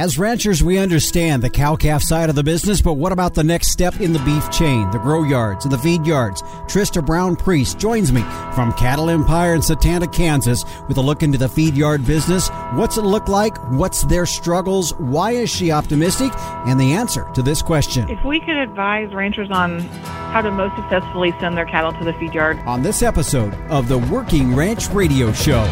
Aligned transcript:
As 0.00 0.18
ranchers, 0.18 0.64
we 0.64 0.78
understand 0.78 1.42
the 1.42 1.50
cow 1.50 1.76
calf 1.76 2.02
side 2.02 2.30
of 2.30 2.34
the 2.34 2.42
business, 2.42 2.80
but 2.80 2.94
what 2.94 3.12
about 3.12 3.34
the 3.34 3.44
next 3.44 3.68
step 3.68 4.00
in 4.00 4.14
the 4.14 4.18
beef 4.20 4.50
chain, 4.50 4.90
the 4.92 4.98
grow 4.98 5.24
yards 5.24 5.66
and 5.66 5.72
the 5.72 5.76
feed 5.76 6.06
yards? 6.06 6.40
Trista 6.40 7.04
Brown 7.04 7.36
Priest 7.36 7.78
joins 7.78 8.10
me 8.10 8.22
from 8.54 8.72
Cattle 8.78 9.10
Empire 9.10 9.52
in 9.52 9.60
Satanta, 9.60 10.06
Kansas, 10.06 10.64
with 10.88 10.96
a 10.96 11.02
look 11.02 11.22
into 11.22 11.36
the 11.36 11.50
feed 11.50 11.76
yard 11.76 12.06
business. 12.06 12.48
What's 12.72 12.96
it 12.96 13.02
look 13.02 13.28
like? 13.28 13.58
What's 13.72 14.04
their 14.04 14.24
struggles? 14.24 14.94
Why 14.94 15.32
is 15.32 15.50
she 15.50 15.70
optimistic? 15.70 16.32
And 16.66 16.80
the 16.80 16.94
answer 16.94 17.30
to 17.34 17.42
this 17.42 17.60
question. 17.60 18.08
If 18.08 18.24
we 18.24 18.40
could 18.40 18.56
advise 18.56 19.12
ranchers 19.12 19.50
on 19.50 19.80
how 20.32 20.40
to 20.40 20.50
most 20.50 20.76
successfully 20.76 21.34
send 21.40 21.58
their 21.58 21.66
cattle 21.66 21.92
to 21.92 22.04
the 22.04 22.14
feed 22.14 22.32
yard. 22.32 22.58
On 22.60 22.82
this 22.82 23.02
episode 23.02 23.52
of 23.68 23.88
the 23.88 23.98
Working 23.98 24.56
Ranch 24.56 24.88
Radio 24.88 25.30
Show. 25.34 25.68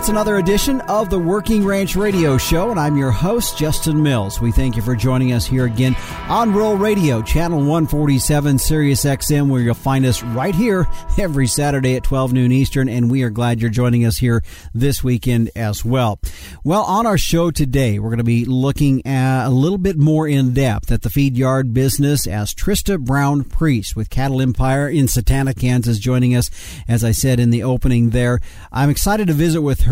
It's 0.00 0.08
another 0.08 0.38
edition 0.38 0.80
of 0.88 1.10
the 1.10 1.18
Working 1.18 1.62
Ranch 1.62 1.94
Radio 1.94 2.38
Show, 2.38 2.70
and 2.70 2.80
I'm 2.80 2.96
your 2.96 3.10
host, 3.10 3.58
Justin 3.58 4.02
Mills. 4.02 4.40
We 4.40 4.50
thank 4.50 4.74
you 4.74 4.80
for 4.80 4.96
joining 4.96 5.34
us 5.34 5.44
here 5.44 5.66
again 5.66 5.94
on 6.26 6.54
Rural 6.54 6.78
Radio, 6.78 7.20
Channel 7.20 7.58
147, 7.58 8.58
Sirius 8.58 9.04
XM, 9.04 9.50
where 9.50 9.60
you'll 9.60 9.74
find 9.74 10.06
us 10.06 10.22
right 10.22 10.54
here 10.54 10.86
every 11.18 11.46
Saturday 11.46 11.96
at 11.96 12.04
12 12.04 12.32
noon 12.32 12.50
Eastern, 12.50 12.88
and 12.88 13.10
we 13.10 13.24
are 13.24 13.28
glad 13.28 13.60
you're 13.60 13.68
joining 13.68 14.06
us 14.06 14.16
here 14.16 14.42
this 14.72 15.04
weekend 15.04 15.50
as 15.54 15.84
well. 15.84 16.18
Well, 16.64 16.84
on 16.84 17.04
our 17.04 17.18
show 17.18 17.50
today, 17.50 17.98
we're 17.98 18.08
going 18.08 18.18
to 18.18 18.24
be 18.24 18.46
looking 18.46 19.04
at 19.04 19.48
a 19.48 19.50
little 19.50 19.76
bit 19.76 19.98
more 19.98 20.26
in 20.26 20.54
depth 20.54 20.90
at 20.90 21.02
the 21.02 21.10
feed 21.10 21.36
yard 21.36 21.74
business 21.74 22.26
as 22.26 22.54
Trista 22.54 22.98
Brown 22.98 23.44
Priest 23.44 23.96
with 23.96 24.08
Cattle 24.08 24.40
Empire 24.40 24.88
in 24.88 25.08
Satanta, 25.08 25.52
Kansas, 25.52 25.98
joining 25.98 26.34
us, 26.34 26.50
as 26.88 27.04
I 27.04 27.10
said 27.12 27.38
in 27.38 27.50
the 27.50 27.62
opening 27.62 28.10
there. 28.10 28.40
I'm 28.72 28.88
excited 28.88 29.26
to 29.26 29.34
visit 29.34 29.60
with 29.60 29.82
her 29.82 29.89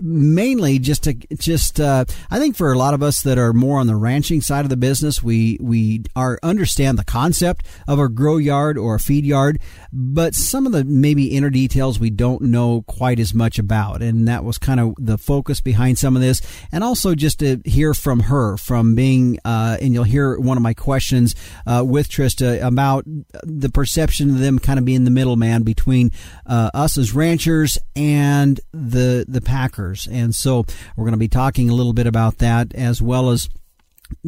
mainly 0.00 0.78
just 0.78 1.04
to 1.04 1.14
just 1.14 1.80
uh, 1.80 2.04
I 2.30 2.38
think 2.38 2.56
for 2.56 2.72
a 2.72 2.78
lot 2.78 2.94
of 2.94 3.02
us 3.02 3.22
that 3.22 3.38
are 3.38 3.52
more 3.52 3.78
on 3.78 3.86
the 3.86 3.96
ranching 3.96 4.40
side 4.40 4.64
of 4.64 4.68
the 4.68 4.76
business, 4.76 5.22
we 5.22 5.58
we 5.60 6.04
are 6.14 6.38
understand 6.42 6.98
the 6.98 7.04
concept 7.04 7.66
of 7.86 7.98
a 7.98 8.08
grow 8.08 8.36
yard 8.36 8.78
or 8.78 8.94
a 8.94 9.00
feed 9.00 9.24
yard, 9.24 9.60
but 9.92 10.34
some 10.34 10.66
of 10.66 10.72
the 10.72 10.84
maybe 10.84 11.26
inner 11.36 11.50
details 11.50 11.98
we 11.98 12.10
don't 12.10 12.42
know 12.42 12.82
quite 12.82 13.18
as 13.18 13.34
much 13.34 13.58
about, 13.58 14.02
and 14.02 14.28
that 14.28 14.44
was 14.44 14.58
kind 14.58 14.80
of 14.80 14.94
the 14.98 15.18
focus 15.18 15.60
behind 15.60 15.98
some 15.98 16.16
of 16.16 16.22
this, 16.22 16.42
and 16.72 16.84
also 16.84 17.14
just 17.14 17.40
to 17.40 17.60
hear 17.64 17.94
from 17.94 18.20
her 18.20 18.56
from 18.56 18.94
being 18.94 19.38
uh, 19.44 19.76
and 19.80 19.92
you'll 19.92 20.04
hear 20.04 20.38
one 20.38 20.56
of 20.56 20.62
my 20.62 20.74
questions 20.74 21.34
uh, 21.66 21.84
with 21.86 22.08
Trista 22.08 22.62
about 22.62 23.04
the 23.42 23.70
perception 23.70 24.30
of 24.30 24.38
them 24.38 24.58
kind 24.58 24.78
of 24.78 24.84
being 24.84 25.04
the 25.04 25.10
middleman 25.10 25.62
between 25.62 26.10
uh, 26.46 26.70
us 26.74 26.98
as 26.98 27.14
ranchers 27.14 27.78
and 27.94 28.60
the 28.72 29.15
the 29.26 29.40
Packers, 29.40 30.06
and 30.10 30.34
so 30.34 30.64
we're 30.96 31.04
going 31.04 31.12
to 31.12 31.18
be 31.18 31.28
talking 31.28 31.70
a 31.70 31.74
little 31.74 31.92
bit 31.92 32.06
about 32.06 32.38
that 32.38 32.74
as 32.74 33.00
well 33.00 33.30
as 33.30 33.48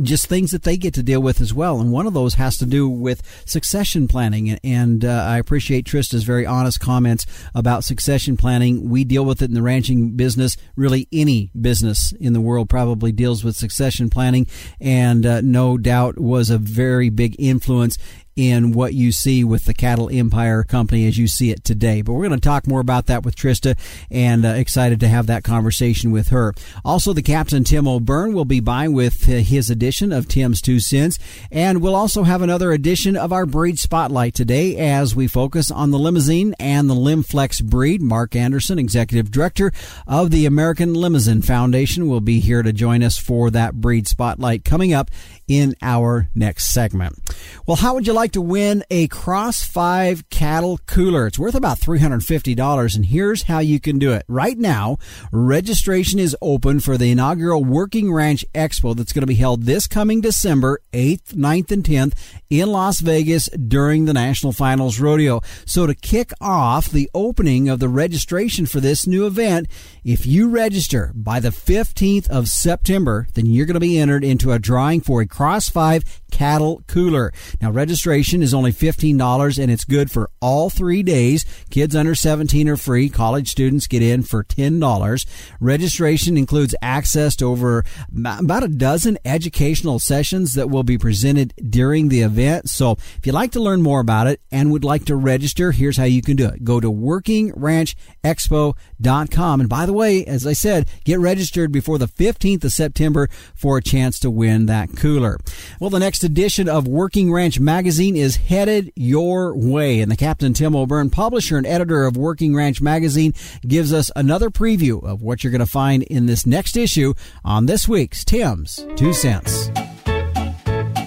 just 0.02 0.26
things 0.26 0.50
that 0.50 0.62
they 0.62 0.76
get 0.76 0.94
to 0.94 1.02
deal 1.02 1.20
with 1.20 1.40
as 1.40 1.54
well. 1.54 1.80
And 1.80 1.92
one 1.92 2.06
of 2.06 2.14
those 2.14 2.34
has 2.34 2.56
to 2.58 2.66
do 2.66 2.88
with 2.88 3.22
succession 3.46 4.08
planning. 4.08 4.58
And 4.64 5.04
uh, 5.04 5.26
I 5.28 5.38
appreciate 5.38 5.86
Trista's 5.86 6.24
very 6.24 6.46
honest 6.46 6.80
comments 6.80 7.26
about 7.54 7.84
succession 7.84 8.36
planning. 8.36 8.88
We 8.88 9.04
deal 9.04 9.24
with 9.24 9.42
it 9.42 9.46
in 9.46 9.54
the 9.54 9.62
ranching 9.62 10.16
business. 10.16 10.56
Really, 10.76 11.08
any 11.12 11.50
business 11.58 12.12
in 12.12 12.32
the 12.32 12.40
world 12.40 12.68
probably 12.68 13.12
deals 13.12 13.44
with 13.44 13.56
succession 13.56 14.10
planning. 14.10 14.46
And 14.80 15.24
uh, 15.24 15.40
no 15.42 15.78
doubt 15.78 16.18
was 16.18 16.50
a 16.50 16.58
very 16.58 17.10
big 17.10 17.36
influence 17.38 17.98
in 18.38 18.70
what 18.70 18.94
you 18.94 19.10
see 19.10 19.42
with 19.42 19.64
the 19.64 19.74
Cattle 19.74 20.08
Empire 20.12 20.62
Company 20.62 21.08
as 21.08 21.18
you 21.18 21.26
see 21.26 21.50
it 21.50 21.64
today. 21.64 22.02
But 22.02 22.12
we're 22.12 22.28
going 22.28 22.40
to 22.40 22.48
talk 22.48 22.68
more 22.68 22.78
about 22.78 23.06
that 23.06 23.24
with 23.24 23.34
Trista 23.34 23.76
and 24.12 24.46
uh, 24.46 24.50
excited 24.50 25.00
to 25.00 25.08
have 25.08 25.26
that 25.26 25.42
conversation 25.42 26.12
with 26.12 26.28
her. 26.28 26.54
Also, 26.84 27.12
the 27.12 27.20
Captain 27.20 27.64
Tim 27.64 27.88
O'Byrne 27.88 28.32
will 28.32 28.44
be 28.44 28.60
by 28.60 28.86
with 28.86 29.24
his 29.24 29.70
edition 29.70 30.12
of 30.12 30.28
Tim's 30.28 30.62
Two 30.62 30.78
Cents. 30.78 31.18
And 31.50 31.82
we'll 31.82 31.96
also 31.96 32.22
have 32.22 32.40
another 32.40 32.70
edition 32.70 33.16
of 33.16 33.32
our 33.32 33.44
breed 33.44 33.80
spotlight 33.80 34.34
today 34.34 34.76
as 34.76 35.16
we 35.16 35.26
focus 35.26 35.72
on 35.72 35.90
the 35.90 35.98
Limousin 35.98 36.54
and 36.60 36.88
the 36.88 36.94
Limflex 36.94 37.64
breed. 37.64 38.00
Mark 38.00 38.36
Anderson, 38.36 38.78
Executive 38.78 39.32
Director 39.32 39.72
of 40.06 40.30
the 40.30 40.46
American 40.46 40.94
Limousin 40.94 41.42
Foundation, 41.42 42.06
will 42.06 42.20
be 42.20 42.38
here 42.38 42.62
to 42.62 42.72
join 42.72 43.02
us 43.02 43.18
for 43.18 43.50
that 43.50 43.74
breed 43.74 44.06
spotlight 44.06 44.64
coming 44.64 44.92
up 44.92 45.10
in 45.48 45.74
our 45.82 46.28
next 46.34 46.66
segment. 46.66 47.18
Well, 47.66 47.76
how 47.76 47.94
would 47.94 48.06
you 48.06 48.12
like 48.12 48.32
to 48.32 48.40
win 48.40 48.84
a 48.90 49.08
Cross 49.08 49.64
5 49.64 50.30
cattle 50.30 50.78
cooler? 50.86 51.26
It's 51.26 51.38
worth 51.38 51.54
about 51.54 51.80
$350, 51.80 52.94
and 52.96 53.06
here's 53.06 53.44
how 53.44 53.58
you 53.58 53.80
can 53.80 53.98
do 53.98 54.12
it. 54.12 54.24
Right 54.28 54.58
now, 54.58 54.98
registration 55.32 56.18
is 56.18 56.36
open 56.40 56.80
for 56.80 56.96
the 56.96 57.10
inaugural 57.10 57.64
Working 57.64 58.12
Ranch 58.12 58.44
Expo 58.54 58.94
that's 58.94 59.12
going 59.12 59.22
to 59.22 59.26
be 59.26 59.34
held 59.34 59.62
this 59.62 59.86
coming 59.86 60.20
December 60.20 60.80
8th, 60.92 61.34
9th, 61.34 61.70
and 61.70 61.82
10th 61.82 62.14
in 62.50 62.68
Las 62.70 63.00
Vegas 63.00 63.48
during 63.48 64.04
the 64.04 64.12
National 64.12 64.52
Finals 64.52 65.00
Rodeo. 65.00 65.40
So 65.64 65.86
to 65.86 65.94
kick 65.94 66.32
off 66.40 66.88
the 66.88 67.10
opening 67.14 67.68
of 67.68 67.78
the 67.78 67.88
registration 67.88 68.66
for 68.66 68.80
this 68.80 69.06
new 69.06 69.26
event, 69.26 69.68
if 70.04 70.26
you 70.26 70.48
register 70.48 71.12
by 71.14 71.40
the 71.40 71.50
15th 71.50 72.28
of 72.28 72.48
September, 72.48 73.28
then 73.34 73.46
you're 73.46 73.66
going 73.66 73.74
to 73.74 73.80
be 73.80 73.98
entered 73.98 74.24
into 74.24 74.52
a 74.52 74.58
drawing 74.58 75.00
for 75.00 75.20
a 75.20 75.26
Cross 75.38 75.68
5 75.68 76.27
cattle 76.30 76.82
cooler. 76.86 77.32
Now 77.60 77.70
registration 77.70 78.42
is 78.42 78.54
only 78.54 78.72
$15 78.72 79.62
and 79.62 79.70
it's 79.70 79.84
good 79.84 80.10
for 80.10 80.30
all 80.40 80.70
3 80.70 81.02
days. 81.02 81.44
Kids 81.70 81.96
under 81.96 82.14
17 82.14 82.68
are 82.68 82.76
free. 82.76 83.08
College 83.08 83.50
students 83.50 83.86
get 83.86 84.02
in 84.02 84.22
for 84.22 84.44
$10. 84.44 85.26
Registration 85.60 86.36
includes 86.36 86.74
access 86.80 87.34
to 87.36 87.46
over 87.46 87.84
about 88.16 88.62
a 88.62 88.68
dozen 88.68 89.18
educational 89.24 89.98
sessions 89.98 90.54
that 90.54 90.70
will 90.70 90.82
be 90.82 90.98
presented 90.98 91.54
during 91.68 92.08
the 92.08 92.22
event. 92.22 92.68
So 92.68 92.92
if 92.92 93.20
you'd 93.24 93.32
like 93.32 93.52
to 93.52 93.60
learn 93.60 93.82
more 93.82 94.00
about 94.00 94.26
it 94.26 94.40
and 94.50 94.70
would 94.70 94.84
like 94.84 95.04
to 95.06 95.16
register, 95.16 95.72
here's 95.72 95.96
how 95.96 96.04
you 96.04 96.22
can 96.22 96.36
do 96.36 96.46
it. 96.46 96.64
Go 96.64 96.80
to 96.80 96.90
workingranchexpo.com. 96.90 99.60
And 99.60 99.68
by 99.68 99.86
the 99.86 99.92
way, 99.92 100.24
as 100.24 100.46
I 100.46 100.52
said, 100.52 100.88
get 101.04 101.18
registered 101.18 101.72
before 101.72 101.98
the 101.98 102.08
15th 102.08 102.64
of 102.64 102.72
September 102.72 103.28
for 103.54 103.78
a 103.78 103.82
chance 103.82 104.18
to 104.20 104.30
win 104.30 104.66
that 104.66 104.96
cooler. 104.96 105.38
Well, 105.80 105.90
the 105.90 105.98
next 105.98 106.17
edition 106.22 106.68
of 106.68 106.86
Working 106.86 107.32
Ranch 107.32 107.60
Magazine 107.60 108.16
is 108.16 108.36
headed 108.36 108.92
your 108.96 109.56
way, 109.56 110.00
and 110.00 110.10
the 110.10 110.16
Captain 110.16 110.52
Tim 110.52 110.74
O'Byrne, 110.74 111.10
publisher 111.10 111.56
and 111.56 111.66
editor 111.66 112.04
of 112.04 112.16
Working 112.16 112.54
Ranch 112.54 112.80
Magazine, 112.80 113.34
gives 113.66 113.92
us 113.92 114.10
another 114.16 114.50
preview 114.50 115.02
of 115.02 115.22
what 115.22 115.42
you're 115.42 115.50
going 115.50 115.60
to 115.60 115.66
find 115.66 116.02
in 116.04 116.26
this 116.26 116.46
next 116.46 116.76
issue 116.76 117.14
on 117.44 117.66
this 117.66 117.88
week's 117.88 118.24
Tim's 118.24 118.86
Two 118.96 119.12
Cents. 119.12 119.68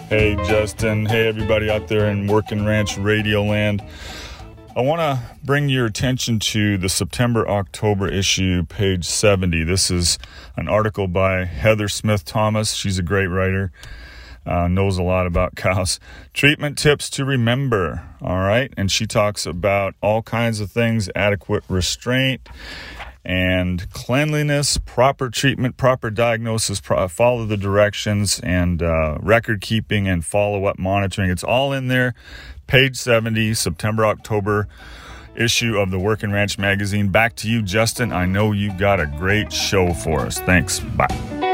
Hey, 0.09 0.35
Justin. 0.45 1.05
Hey, 1.05 1.27
everybody 1.27 1.69
out 1.69 1.87
there 1.87 2.09
in 2.09 2.27
Working 2.27 2.65
Ranch 2.65 2.97
Radio 2.97 3.43
Land. 3.43 3.83
I 4.75 4.81
want 4.81 5.01
to 5.01 5.19
bring 5.43 5.67
your 5.67 5.85
attention 5.85 6.39
to 6.39 6.77
the 6.77 6.87
September 6.87 7.47
October 7.47 8.07
issue, 8.07 8.63
page 8.65 9.05
70. 9.05 9.63
This 9.63 9.91
is 9.91 10.17
an 10.55 10.69
article 10.69 11.07
by 11.07 11.43
Heather 11.43 11.89
Smith 11.89 12.23
Thomas. 12.23 12.73
She's 12.73 12.97
a 12.97 13.03
great 13.03 13.27
writer 13.27 13.71
uh, 14.45 14.67
knows 14.67 14.97
a 14.97 15.03
lot 15.03 15.27
about 15.27 15.55
cows. 15.55 15.99
Treatment 16.33 16.77
tips 16.77 17.09
to 17.11 17.25
remember, 17.25 18.07
all 18.21 18.39
right? 18.39 18.73
And 18.77 18.91
she 18.91 19.05
talks 19.05 19.45
about 19.45 19.95
all 20.01 20.21
kinds 20.21 20.59
of 20.59 20.71
things 20.71 21.09
adequate 21.15 21.63
restraint 21.67 22.49
and 23.23 23.87
cleanliness, 23.91 24.77
proper 24.77 25.29
treatment, 25.29 25.77
proper 25.77 26.09
diagnosis, 26.09 26.81
pro- 26.81 27.07
follow 27.07 27.45
the 27.45 27.57
directions, 27.57 28.39
and 28.39 28.81
uh, 28.81 29.17
record 29.21 29.61
keeping 29.61 30.07
and 30.07 30.25
follow 30.25 30.65
up 30.65 30.79
monitoring. 30.79 31.29
It's 31.29 31.43
all 31.43 31.71
in 31.71 31.87
there. 31.87 32.15
Page 32.65 32.97
70, 32.97 33.53
September, 33.53 34.05
October 34.05 34.67
issue 35.35 35.77
of 35.77 35.91
the 35.91 35.99
Working 35.99 36.31
Ranch 36.31 36.57
magazine. 36.57 37.09
Back 37.09 37.35
to 37.37 37.49
you, 37.49 37.61
Justin. 37.61 38.11
I 38.11 38.25
know 38.25 38.51
you've 38.51 38.77
got 38.77 38.99
a 38.99 39.05
great 39.05 39.53
show 39.53 39.93
for 39.93 40.21
us. 40.21 40.39
Thanks. 40.39 40.79
Bye. 40.79 41.50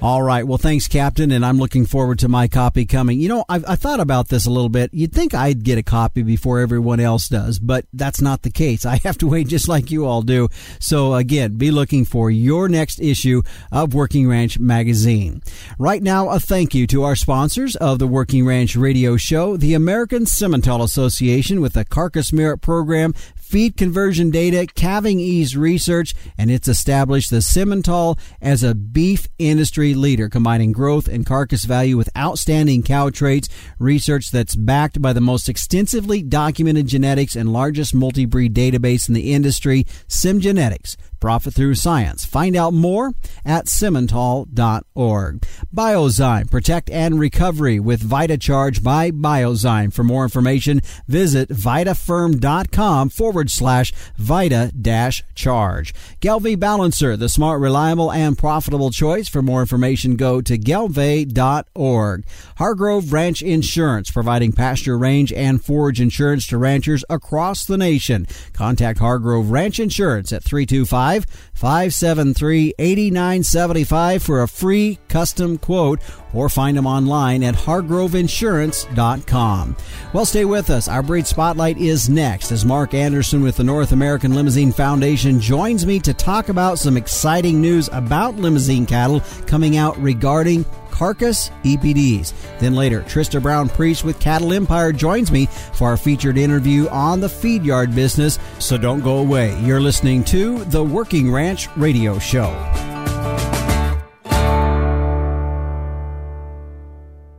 All 0.00 0.22
right. 0.22 0.46
Well, 0.46 0.58
thanks, 0.58 0.86
Captain. 0.86 1.32
And 1.32 1.44
I'm 1.44 1.58
looking 1.58 1.84
forward 1.84 2.20
to 2.20 2.28
my 2.28 2.46
copy 2.46 2.86
coming. 2.86 3.18
You 3.18 3.28
know, 3.28 3.44
I've, 3.48 3.64
I 3.66 3.74
thought 3.74 3.98
about 3.98 4.28
this 4.28 4.46
a 4.46 4.50
little 4.50 4.68
bit. 4.68 4.94
You'd 4.94 5.12
think 5.12 5.34
I'd 5.34 5.64
get 5.64 5.76
a 5.76 5.82
copy 5.82 6.22
before 6.22 6.60
everyone 6.60 7.00
else 7.00 7.28
does, 7.28 7.58
but 7.58 7.84
that's 7.92 8.20
not 8.20 8.42
the 8.42 8.50
case. 8.50 8.86
I 8.86 8.98
have 8.98 9.18
to 9.18 9.26
wait 9.26 9.48
just 9.48 9.66
like 9.66 9.90
you 9.90 10.06
all 10.06 10.22
do. 10.22 10.50
So 10.78 11.14
again, 11.14 11.56
be 11.56 11.72
looking 11.72 12.04
for 12.04 12.30
your 12.30 12.68
next 12.68 13.00
issue 13.00 13.42
of 13.72 13.92
Working 13.92 14.28
Ranch 14.28 14.60
magazine. 14.60 15.42
Right 15.80 16.02
now, 16.02 16.28
a 16.28 16.38
thank 16.38 16.76
you 16.76 16.86
to 16.86 17.02
our 17.02 17.16
sponsors 17.16 17.74
of 17.74 17.98
the 17.98 18.06
Working 18.06 18.46
Ranch 18.46 18.76
radio 18.76 19.16
show, 19.16 19.56
the 19.56 19.74
American 19.74 20.26
Simmental 20.26 20.84
Association 20.84 21.60
with 21.60 21.72
the 21.72 21.84
Carcass 21.84 22.32
Merit 22.32 22.58
Program, 22.58 23.14
feed 23.48 23.78
conversion 23.78 24.30
data, 24.30 24.66
calving 24.74 25.18
ease 25.18 25.56
research, 25.56 26.14
and 26.36 26.50
it's 26.50 26.68
established 26.68 27.30
the 27.30 27.38
Simmental 27.38 28.18
as 28.42 28.62
a 28.62 28.74
beef 28.74 29.26
industry 29.38 29.94
leader, 29.94 30.28
combining 30.28 30.70
growth 30.70 31.08
and 31.08 31.24
carcass 31.24 31.64
value 31.64 31.96
with 31.96 32.14
outstanding 32.14 32.82
cow 32.82 33.08
traits, 33.08 33.48
research 33.78 34.30
that's 34.30 34.54
backed 34.54 35.00
by 35.00 35.14
the 35.14 35.22
most 35.22 35.48
extensively 35.48 36.22
documented 36.22 36.86
genetics 36.86 37.34
and 37.34 37.50
largest 37.50 37.94
multi-breed 37.94 38.54
database 38.54 39.08
in 39.08 39.14
the 39.14 39.32
industry, 39.32 39.84
SimGenetics. 40.08 40.96
Profit 41.20 41.54
through 41.54 41.74
science. 41.74 42.24
Find 42.24 42.54
out 42.54 42.72
more 42.72 43.12
at 43.44 43.66
simmental.org. 43.66 45.42
Biozyme, 45.74 46.50
protect 46.50 46.90
and 46.90 47.18
recovery 47.18 47.80
with 47.80 48.08
VitaCharge 48.08 48.82
by 48.82 49.10
Biozyme. 49.10 49.92
For 49.92 50.04
more 50.04 50.22
information, 50.22 50.80
visit 51.08 51.48
vitaferm.com 51.48 53.08
forward 53.08 53.50
slash 53.50 53.92
vita 54.16 54.70
dash 54.80 55.24
charge. 55.34 55.92
Gelbvieh 56.20 56.58
Balancer, 56.58 57.16
the 57.16 57.28
smart, 57.28 57.60
reliable, 57.60 58.12
and 58.12 58.38
profitable 58.38 58.90
choice. 58.90 59.28
For 59.28 59.42
more 59.42 59.60
information, 59.60 60.14
go 60.16 60.40
to 60.40 60.56
gelbvieh.org. 60.56 62.24
Hargrove 62.58 63.12
Ranch 63.12 63.42
Insurance, 63.42 64.10
providing 64.10 64.52
pasture 64.52 64.96
range 64.96 65.32
and 65.32 65.64
forage 65.64 66.00
insurance 66.00 66.46
to 66.48 66.58
ranchers 66.58 67.04
across 67.10 67.64
the 67.64 67.76
nation. 67.76 68.26
Contact 68.52 69.00
Hargrove 69.00 69.50
Ranch 69.50 69.80
Insurance 69.80 70.32
at 70.32 70.44
325 70.44 71.07
573 71.16 72.74
8975 72.78 74.22
for 74.22 74.42
a 74.42 74.48
free 74.48 74.98
custom 75.08 75.58
quote 75.58 76.00
or 76.32 76.48
find 76.48 76.76
them 76.76 76.86
online 76.86 77.42
at 77.42 77.54
hargroveinsurance.com. 77.54 79.76
Well, 80.12 80.26
stay 80.26 80.44
with 80.44 80.70
us. 80.70 80.86
Our 80.88 81.02
breed 81.02 81.26
spotlight 81.26 81.78
is 81.78 82.08
next 82.08 82.52
as 82.52 82.64
Mark 82.64 82.94
Anderson 82.94 83.42
with 83.42 83.56
the 83.56 83.64
North 83.64 83.90
American 83.92 84.34
Limousin 84.34 84.72
Foundation 84.72 85.40
joins 85.40 85.84
me 85.86 85.98
to 86.00 86.12
talk 86.14 86.48
about 86.48 86.78
some 86.78 86.96
exciting 86.96 87.60
news 87.60 87.90
about 87.92 88.36
Limousin 88.36 88.86
cattle 88.86 89.20
coming 89.46 89.76
out 89.76 89.98
regarding 89.98 90.64
carcass 90.98 91.50
EPDs. 91.62 92.32
Then 92.58 92.74
later, 92.74 93.02
Trista 93.02 93.40
Brown 93.40 93.68
Priest 93.68 94.02
with 94.02 94.18
Cattle 94.18 94.52
Empire 94.52 94.92
joins 94.92 95.30
me 95.30 95.46
for 95.46 95.88
our 95.88 95.96
featured 95.96 96.36
interview 96.36 96.88
on 96.88 97.20
the 97.20 97.28
feed 97.28 97.64
yard 97.64 97.94
business. 97.94 98.38
So 98.58 98.76
don't 98.76 99.00
go 99.00 99.18
away. 99.18 99.58
You're 99.62 99.80
listening 99.80 100.24
to 100.24 100.64
the 100.64 100.82
Working 100.82 101.30
Ranch 101.30 101.68
Radio 101.76 102.18
Show. 102.18 102.48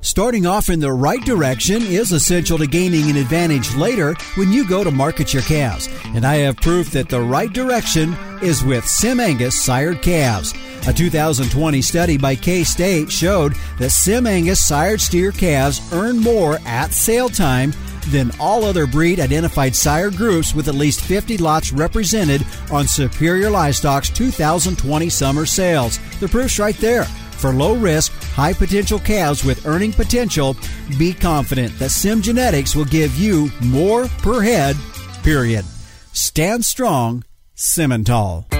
Starting 0.02 0.46
off 0.46 0.70
in 0.70 0.80
the 0.80 0.92
right 0.92 1.24
direction 1.24 1.82
is 1.82 2.12
essential 2.12 2.58
to 2.58 2.66
gaining 2.66 3.10
an 3.10 3.16
advantage 3.16 3.76
later 3.76 4.16
when 4.36 4.52
you 4.52 4.68
go 4.68 4.84
to 4.84 4.90
market 4.90 5.34
your 5.34 5.44
calves. 5.44 5.88
And 6.16 6.26
I 6.26 6.36
have 6.38 6.56
proof 6.58 6.92
that 6.92 7.10
the 7.10 7.22
right 7.22 7.52
direction 7.52 8.16
is 8.42 8.64
with 8.64 8.86
Sim 8.86 9.20
Angus 9.20 9.62
sired 9.62 10.02
calves. 10.02 10.54
A 10.90 10.92
2020 10.92 11.84
study 11.84 12.18
by 12.18 12.34
K 12.34 12.64
State 12.64 13.12
showed 13.12 13.54
that 13.78 13.92
Sim 13.92 14.26
Angus 14.26 14.60
sired 14.60 15.00
steer 15.00 15.32
calves 15.32 15.80
earn 15.94 16.18
more 16.18 16.58
at 16.66 16.94
sale 16.94 17.30
time 17.30 17.74
than 18.08 18.32
all 18.40 18.66
other 18.66 18.88
breed 18.88 19.20
identified 19.20 19.76
sire 19.76 20.10
groups 20.10 20.56
with 20.56 20.68
at 20.68 20.74
least 20.74 21.02
50 21.02 21.38
lots 21.38 21.72
represented 21.72 22.44
on 22.72 22.88
Superior 22.88 23.52
Livestock's 23.52 24.10
2020 24.10 25.10
summer 25.10 25.46
sales. 25.46 26.00
The 26.20 26.28
proof's 26.28 26.58
right 26.58 26.78
there. 26.78 27.04
For 27.04 27.54
low 27.54 27.76
risk, 27.76 28.12
high 28.34 28.54
potential 28.54 28.98
calves 28.98 29.46
with 29.46 29.68
earning 29.68 29.94
potential, 29.94 30.58
be 30.98 31.14
confident 31.14 31.78
that 31.78 31.92
Sim 31.92 32.20
Genetics 32.20 32.76
will 32.76 32.86
give 32.86 33.16
you 33.16 33.52
more 33.62 34.08
per 34.24 34.42
head, 34.42 34.76
period. 35.22 35.66
Stand 36.14 36.66
strong, 36.66 37.24
Simmental. 37.56 38.59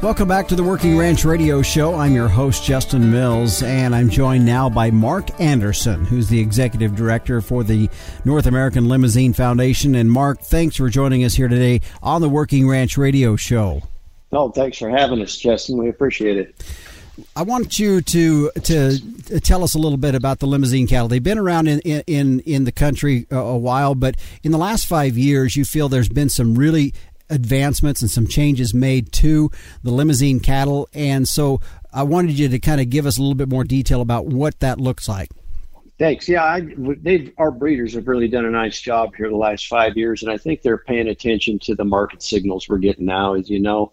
Welcome 0.00 0.28
back 0.28 0.46
to 0.48 0.54
the 0.54 0.62
Working 0.62 0.96
Ranch 0.96 1.24
Radio 1.24 1.60
Show. 1.60 1.96
I'm 1.96 2.14
your 2.14 2.28
host, 2.28 2.62
Justin 2.62 3.10
Mills, 3.10 3.64
and 3.64 3.96
I'm 3.96 4.08
joined 4.08 4.46
now 4.46 4.70
by 4.70 4.92
Mark 4.92 5.40
Anderson, 5.40 6.04
who's 6.04 6.28
the 6.28 6.38
Executive 6.38 6.94
Director 6.94 7.40
for 7.40 7.64
the 7.64 7.90
North 8.24 8.46
American 8.46 8.88
Limousin 8.88 9.32
Foundation. 9.32 9.96
And 9.96 10.08
Mark, 10.08 10.40
thanks 10.40 10.76
for 10.76 10.88
joining 10.88 11.24
us 11.24 11.34
here 11.34 11.48
today 11.48 11.80
on 12.00 12.20
the 12.20 12.28
Working 12.28 12.68
Ranch 12.68 12.96
Radio 12.96 13.34
Show. 13.34 13.82
Oh, 14.30 14.50
thanks 14.50 14.78
for 14.78 14.88
having 14.88 15.20
us, 15.20 15.36
Justin. 15.36 15.78
We 15.78 15.88
appreciate 15.88 16.36
it. 16.36 16.54
I 17.34 17.42
want 17.42 17.80
you 17.80 18.00
to 18.00 18.50
to 18.50 19.40
tell 19.40 19.64
us 19.64 19.74
a 19.74 19.78
little 19.78 19.98
bit 19.98 20.14
about 20.14 20.38
the 20.38 20.46
Limousin 20.46 20.86
cattle. 20.86 21.08
They've 21.08 21.20
been 21.20 21.38
around 21.38 21.66
in 21.66 21.80
in 21.80 22.40
in 22.40 22.62
the 22.62 22.70
country 22.72 23.26
a 23.30 23.56
while, 23.56 23.96
but 23.96 24.14
in 24.44 24.52
the 24.52 24.58
last 24.58 24.86
five 24.86 25.18
years, 25.18 25.56
you 25.56 25.64
feel 25.64 25.88
there's 25.88 26.08
been 26.08 26.28
some 26.28 26.54
really 26.54 26.94
advancements 27.30 28.02
and 28.02 28.10
some 28.10 28.26
changes 28.26 28.74
made 28.74 29.12
to 29.12 29.50
the 29.82 29.90
Limousin 29.90 30.40
cattle. 30.40 30.88
And 30.92 31.26
so 31.28 31.60
I 31.92 32.02
wanted 32.02 32.38
you 32.38 32.48
to 32.48 32.58
kind 32.58 32.80
of 32.80 32.90
give 32.90 33.06
us 33.06 33.18
a 33.18 33.20
little 33.20 33.34
bit 33.34 33.48
more 33.48 33.64
detail 33.64 34.00
about 34.00 34.26
what 34.26 34.60
that 34.60 34.80
looks 34.80 35.08
like. 35.08 35.30
Thanks. 35.98 36.28
Yeah, 36.28 36.44
I, 36.44 36.62
they've, 36.76 37.32
our 37.38 37.50
breeders 37.50 37.94
have 37.94 38.06
really 38.06 38.28
done 38.28 38.44
a 38.44 38.50
nice 38.50 38.80
job 38.80 39.16
here 39.16 39.28
the 39.28 39.36
last 39.36 39.66
five 39.66 39.96
years, 39.96 40.22
and 40.22 40.30
I 40.30 40.38
think 40.38 40.62
they're 40.62 40.78
paying 40.78 41.08
attention 41.08 41.58
to 41.60 41.74
the 41.74 41.84
market 41.84 42.22
signals 42.22 42.68
we're 42.68 42.78
getting 42.78 43.06
now. 43.06 43.34
As 43.34 43.50
you 43.50 43.58
know, 43.58 43.92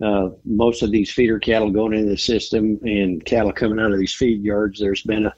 uh, 0.00 0.30
most 0.46 0.82
of 0.82 0.90
these 0.90 1.12
feeder 1.12 1.38
cattle 1.38 1.70
going 1.70 1.92
into 1.92 2.08
the 2.08 2.16
system 2.16 2.80
and 2.82 3.22
cattle 3.26 3.52
coming 3.52 3.78
out 3.78 3.92
of 3.92 3.98
these 3.98 4.14
feed 4.14 4.42
yards, 4.42 4.80
there's 4.80 5.02
been 5.02 5.26
a 5.26 5.34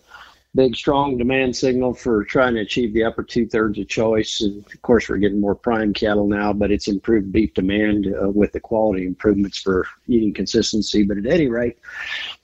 big, 0.55 0.77
strong 0.77 1.19
demand 1.19 1.56
signal 1.56 1.93
for 1.93 2.25
trying 2.25 2.55
to 2.55 2.61
achieve 2.61 2.95
the 2.95 3.03
upper 3.03 3.23
two 3.23 3.47
thirds 3.47 3.79
of 3.79 3.89
choice. 3.89 4.41
And 4.41 4.65
of 4.73 4.83
course, 4.83 5.09
we're 5.09 5.17
getting 5.17 5.41
more 5.41 5.55
prime 5.55 5.93
cattle 5.93 6.29
now, 6.29 6.53
but 6.53 6.71
it's 6.71 6.87
improved 6.87 7.33
beef 7.33 7.53
demand 7.55 8.06
uh, 8.06 8.31
with 8.31 8.53
the 8.53 8.61
quality 8.61 9.06
improvements 9.06 9.59
for 9.59 9.87
eating 10.06 10.33
consistency. 10.33 11.03
But 11.03 11.19
at 11.19 11.27
any 11.27 11.49
rate, 11.49 11.79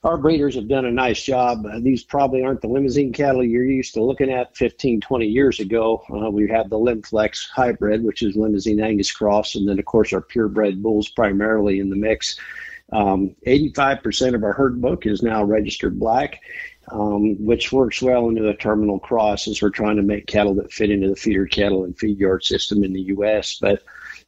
our 0.02 0.18
breeders 0.18 0.56
have 0.56 0.68
done 0.68 0.86
a 0.86 0.90
nice 0.90 1.22
job. 1.22 1.64
Uh, 1.66 1.78
these 1.80 2.02
probably 2.02 2.42
aren't 2.42 2.62
the 2.62 2.68
Limousin 2.68 3.12
cattle 3.12 3.44
you're 3.44 3.64
used 3.64 3.94
to 3.94 4.02
looking 4.02 4.30
at 4.30 4.56
15, 4.56 5.00
20 5.00 5.26
years 5.26 5.60
ago. 5.60 6.02
Uh, 6.10 6.30
we 6.30 6.48
have 6.48 6.68
the 6.68 6.78
Limflex 6.78 7.48
hybrid, 7.48 8.02
which 8.02 8.22
is 8.22 8.34
Limousin 8.34 8.80
Angus 8.80 9.12
cross, 9.12 9.54
and 9.54 9.68
then, 9.68 9.78
of 9.78 9.84
course, 9.84 10.12
our 10.12 10.20
purebred 10.20 10.82
bulls 10.82 11.08
primarily 11.08 11.78
in 11.78 11.90
the 11.90 11.96
mix. 11.96 12.38
Um, 12.92 13.36
85% 13.46 14.34
of 14.34 14.42
our 14.42 14.52
herd 14.52 14.80
book 14.80 15.06
is 15.06 15.22
now 15.22 15.44
registered 15.44 15.98
black 15.98 16.40
um, 16.92 17.36
which 17.44 17.72
works 17.72 18.02
well 18.02 18.28
into 18.28 18.48
a 18.48 18.56
terminal 18.56 18.98
cross 18.98 19.48
as 19.48 19.62
we're 19.62 19.70
trying 19.70 19.96
to 19.96 20.02
make 20.02 20.26
cattle 20.26 20.54
that 20.54 20.72
fit 20.72 20.90
into 20.90 21.08
the 21.08 21.16
feeder 21.16 21.46
cattle 21.46 21.84
and 21.84 21.98
feed 21.98 22.18
yard 22.18 22.44
system 22.44 22.84
in 22.84 22.92
the 22.92 23.02
U.S. 23.02 23.58
But 23.60 23.82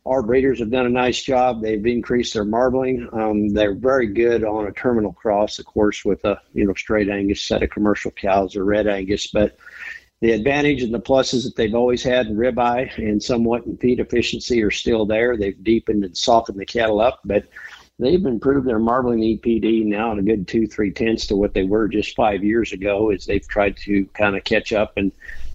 our 0.05 0.23
breeders 0.23 0.59
have 0.59 0.71
done 0.71 0.87
a 0.87 0.91
nice 0.91 1.23
job. 1.23 1.63
They've 1.63 1.87
increased 1.87 2.35
their 2.35 2.45
marbling. 2.45 3.09
Um, 3.13 3.51
they're 3.51 3.75
very 3.75 4.09
good 4.09 4.45
on 4.45 4.67
a 4.67 4.73
terminal 4.73 5.13
cross, 5.13 5.59
of 5.59 5.67
course, 5.67 6.05
with 6.05 6.25
a 6.25 6.41
you 6.55 6.67
know 6.67 6.75
straight 6.75 7.09
Angus 7.09 7.45
set 7.45 7.63
of 7.63 7.71
commercial 7.71 8.11
cows 8.11 8.57
or 8.57 8.65
red 8.65 8.87
Angus. 8.87 9.29
But 9.29 9.57
the 10.21 10.33
advantage 10.33 10.83
and 10.83 10.95
the 10.95 11.01
pluses 11.01 11.45
that 11.45 11.57
they've 11.57 11.75
always 11.75 12.03
had 12.03 12.29
in 12.29 12.37
ribeye 12.37 12.97
and 12.97 13.21
somewhat 13.23 13.67
in 13.67 13.77
feed 13.77 13.99
efficiency 13.99 14.63
are 14.63 14.71
still 14.71 15.05
there. 15.05 15.37
They've 15.37 15.65
deepened 15.65 16.05
and 16.05 16.17
softened 16.17 16.61
the 16.61 16.67
cattle 16.67 17.01
up, 17.01 17.21
but 17.25 17.47
they've 17.99 18.25
improved 18.25 18.67
their 18.67 18.79
marbling 18.79 19.21
EPD 19.21 19.85
now 19.85 20.13
in 20.13 20.19
a 20.19 20.23
good 20.23 20.49
two, 20.49 20.67
three 20.67 20.91
tenths 20.91 21.27
to 21.27 21.37
what 21.37 21.55
they 21.55 21.65
were 21.65 21.89
just 21.89 22.17
five 22.17 22.43
years 22.43 22.73
ago 22.73 23.11
as 23.11 23.27
they've 23.27 23.47
tried 23.47 23.77
to 23.79 24.05
kind 24.15 24.37
of 24.37 24.45
catch 24.45 24.73
up 24.73 24.93
and 24.97 25.13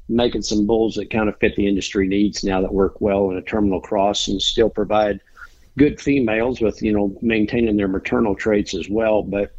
making 0.10 0.42
some 0.42 0.66
bulls 0.66 0.96
that 0.96 1.10
kind 1.10 1.28
of 1.28 1.38
fit 1.40 1.56
the 1.56 1.68
industry 1.68 2.08
needs 2.08 2.44
now 2.44 2.62
that 2.62 2.74
work 2.74 3.02
well 3.02 3.30
in 3.30 3.38
a 3.38 3.42
terminal 3.42 3.82
cross 3.82 4.28
and 4.28 4.42
still 4.42 4.70
provide 4.70 5.20
good 5.78 6.00
females 6.00 6.62
with, 6.62 6.82
you 6.82 6.92
know, 6.92 7.16
maintaining 7.22 7.76
their 7.78 7.88
maternal 7.88 8.36
traits 8.36 8.74
as 8.74 8.90
well. 8.90 9.22
But 9.22 9.54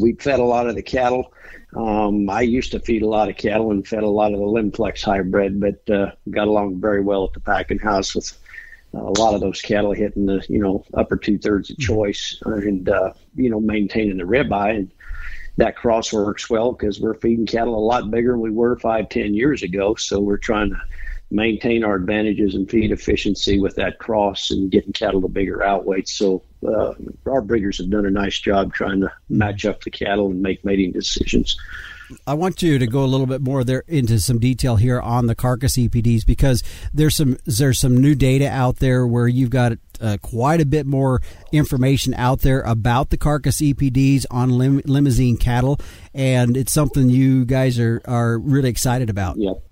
we 0.00 0.12
fed 0.14 0.38
a 0.38 0.44
lot 0.44 0.68
of 0.68 0.76
the 0.76 0.82
cattle. 0.82 1.32
Um, 1.74 2.28
I 2.28 2.42
used 2.42 2.72
to 2.72 2.80
feed 2.80 3.02
a 3.02 3.08
lot 3.08 3.28
of 3.28 3.36
cattle 3.36 3.70
and 3.70 3.86
fed 3.86 4.02
a 4.02 4.08
lot 4.08 4.32
of 4.32 4.38
the 4.38 4.46
Limflex 4.46 5.02
hybrid, 5.02 5.60
but 5.60 5.90
uh, 5.90 6.12
got 6.30 6.48
along 6.48 6.80
very 6.80 7.00
well 7.00 7.24
at 7.24 7.32
the 7.32 7.40
packing 7.40 7.78
house 7.78 8.14
with 8.14 8.38
a 8.94 9.20
lot 9.20 9.34
of 9.34 9.40
those 9.40 9.60
cattle 9.60 9.92
hitting 9.92 10.26
the 10.26 10.44
you 10.48 10.58
know 10.58 10.84
upper 10.94 11.16
two 11.16 11.38
thirds 11.38 11.70
of 11.70 11.76
mm-hmm. 11.76 11.94
choice 11.94 12.40
and 12.44 12.88
uh, 12.88 13.12
you 13.34 13.50
know 13.50 13.60
maintaining 13.60 14.18
the 14.18 14.24
ribeye. 14.24 14.76
And 14.76 14.90
that 15.58 15.76
cross 15.76 16.12
works 16.12 16.48
well 16.48 16.72
because 16.72 17.00
we're 17.00 17.14
feeding 17.14 17.46
cattle 17.46 17.76
a 17.76 17.80
lot 17.80 18.10
bigger 18.10 18.32
than 18.32 18.40
we 18.40 18.50
were 18.50 18.78
five 18.78 19.08
ten 19.08 19.34
years 19.34 19.62
ago. 19.62 19.94
So 19.94 20.20
we're 20.20 20.38
trying 20.38 20.70
to 20.70 20.80
maintain 21.30 21.82
our 21.82 21.94
advantages 21.94 22.54
in 22.54 22.66
feed 22.66 22.92
efficiency 22.92 23.58
with 23.58 23.74
that 23.76 23.98
cross 23.98 24.50
and 24.50 24.70
getting 24.70 24.92
cattle 24.92 25.22
to 25.22 25.28
bigger 25.28 25.62
outweights. 25.62 26.12
So 26.12 26.42
uh, 26.66 26.92
our 27.26 27.40
breeders 27.40 27.78
have 27.78 27.88
done 27.88 28.04
a 28.04 28.10
nice 28.10 28.38
job 28.38 28.74
trying 28.74 29.00
to 29.00 29.12
match 29.30 29.64
up 29.64 29.82
the 29.82 29.90
cattle 29.90 30.26
and 30.26 30.42
make 30.42 30.62
mating 30.62 30.92
decisions 30.92 31.56
I 32.26 32.34
want 32.34 32.62
you 32.62 32.78
to 32.78 32.86
go 32.86 33.04
a 33.04 33.06
little 33.06 33.26
bit 33.26 33.40
more 33.40 33.64
there 33.64 33.84
into 33.86 34.18
some 34.20 34.38
detail 34.38 34.76
here 34.76 35.00
on 35.00 35.26
the 35.26 35.34
carcass 35.34 35.76
EPDs 35.76 36.24
because 36.26 36.62
there's 36.92 37.16
some 37.16 37.38
there's 37.44 37.78
some 37.78 37.96
new 37.96 38.14
data 38.14 38.48
out 38.48 38.76
there 38.76 39.06
where 39.06 39.28
you've 39.28 39.50
got 39.50 39.72
uh, 40.00 40.16
quite 40.22 40.60
a 40.60 40.66
bit 40.66 40.86
more 40.86 41.20
information 41.52 42.14
out 42.14 42.40
there 42.40 42.60
about 42.62 43.10
the 43.10 43.16
carcass 43.16 43.60
EPDs 43.60 44.26
on 44.30 44.50
lim- 44.50 44.82
Limousin 44.84 45.36
cattle, 45.36 45.78
and 46.14 46.56
it's 46.56 46.72
something 46.72 47.10
you 47.10 47.44
guys 47.44 47.78
are 47.78 48.00
are 48.04 48.38
really 48.38 48.68
excited 48.68 49.10
about. 49.10 49.36
Yep. 49.38 49.62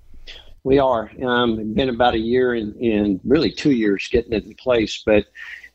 We 0.62 0.78
are. 0.78 1.10
Um, 1.22 1.72
been 1.72 1.88
about 1.88 2.14
a 2.14 2.18
year 2.18 2.52
and 2.52 3.18
really 3.24 3.50
two 3.50 3.70
years 3.70 4.08
getting 4.12 4.34
it 4.34 4.44
in 4.44 4.54
place, 4.54 5.02
but 5.06 5.24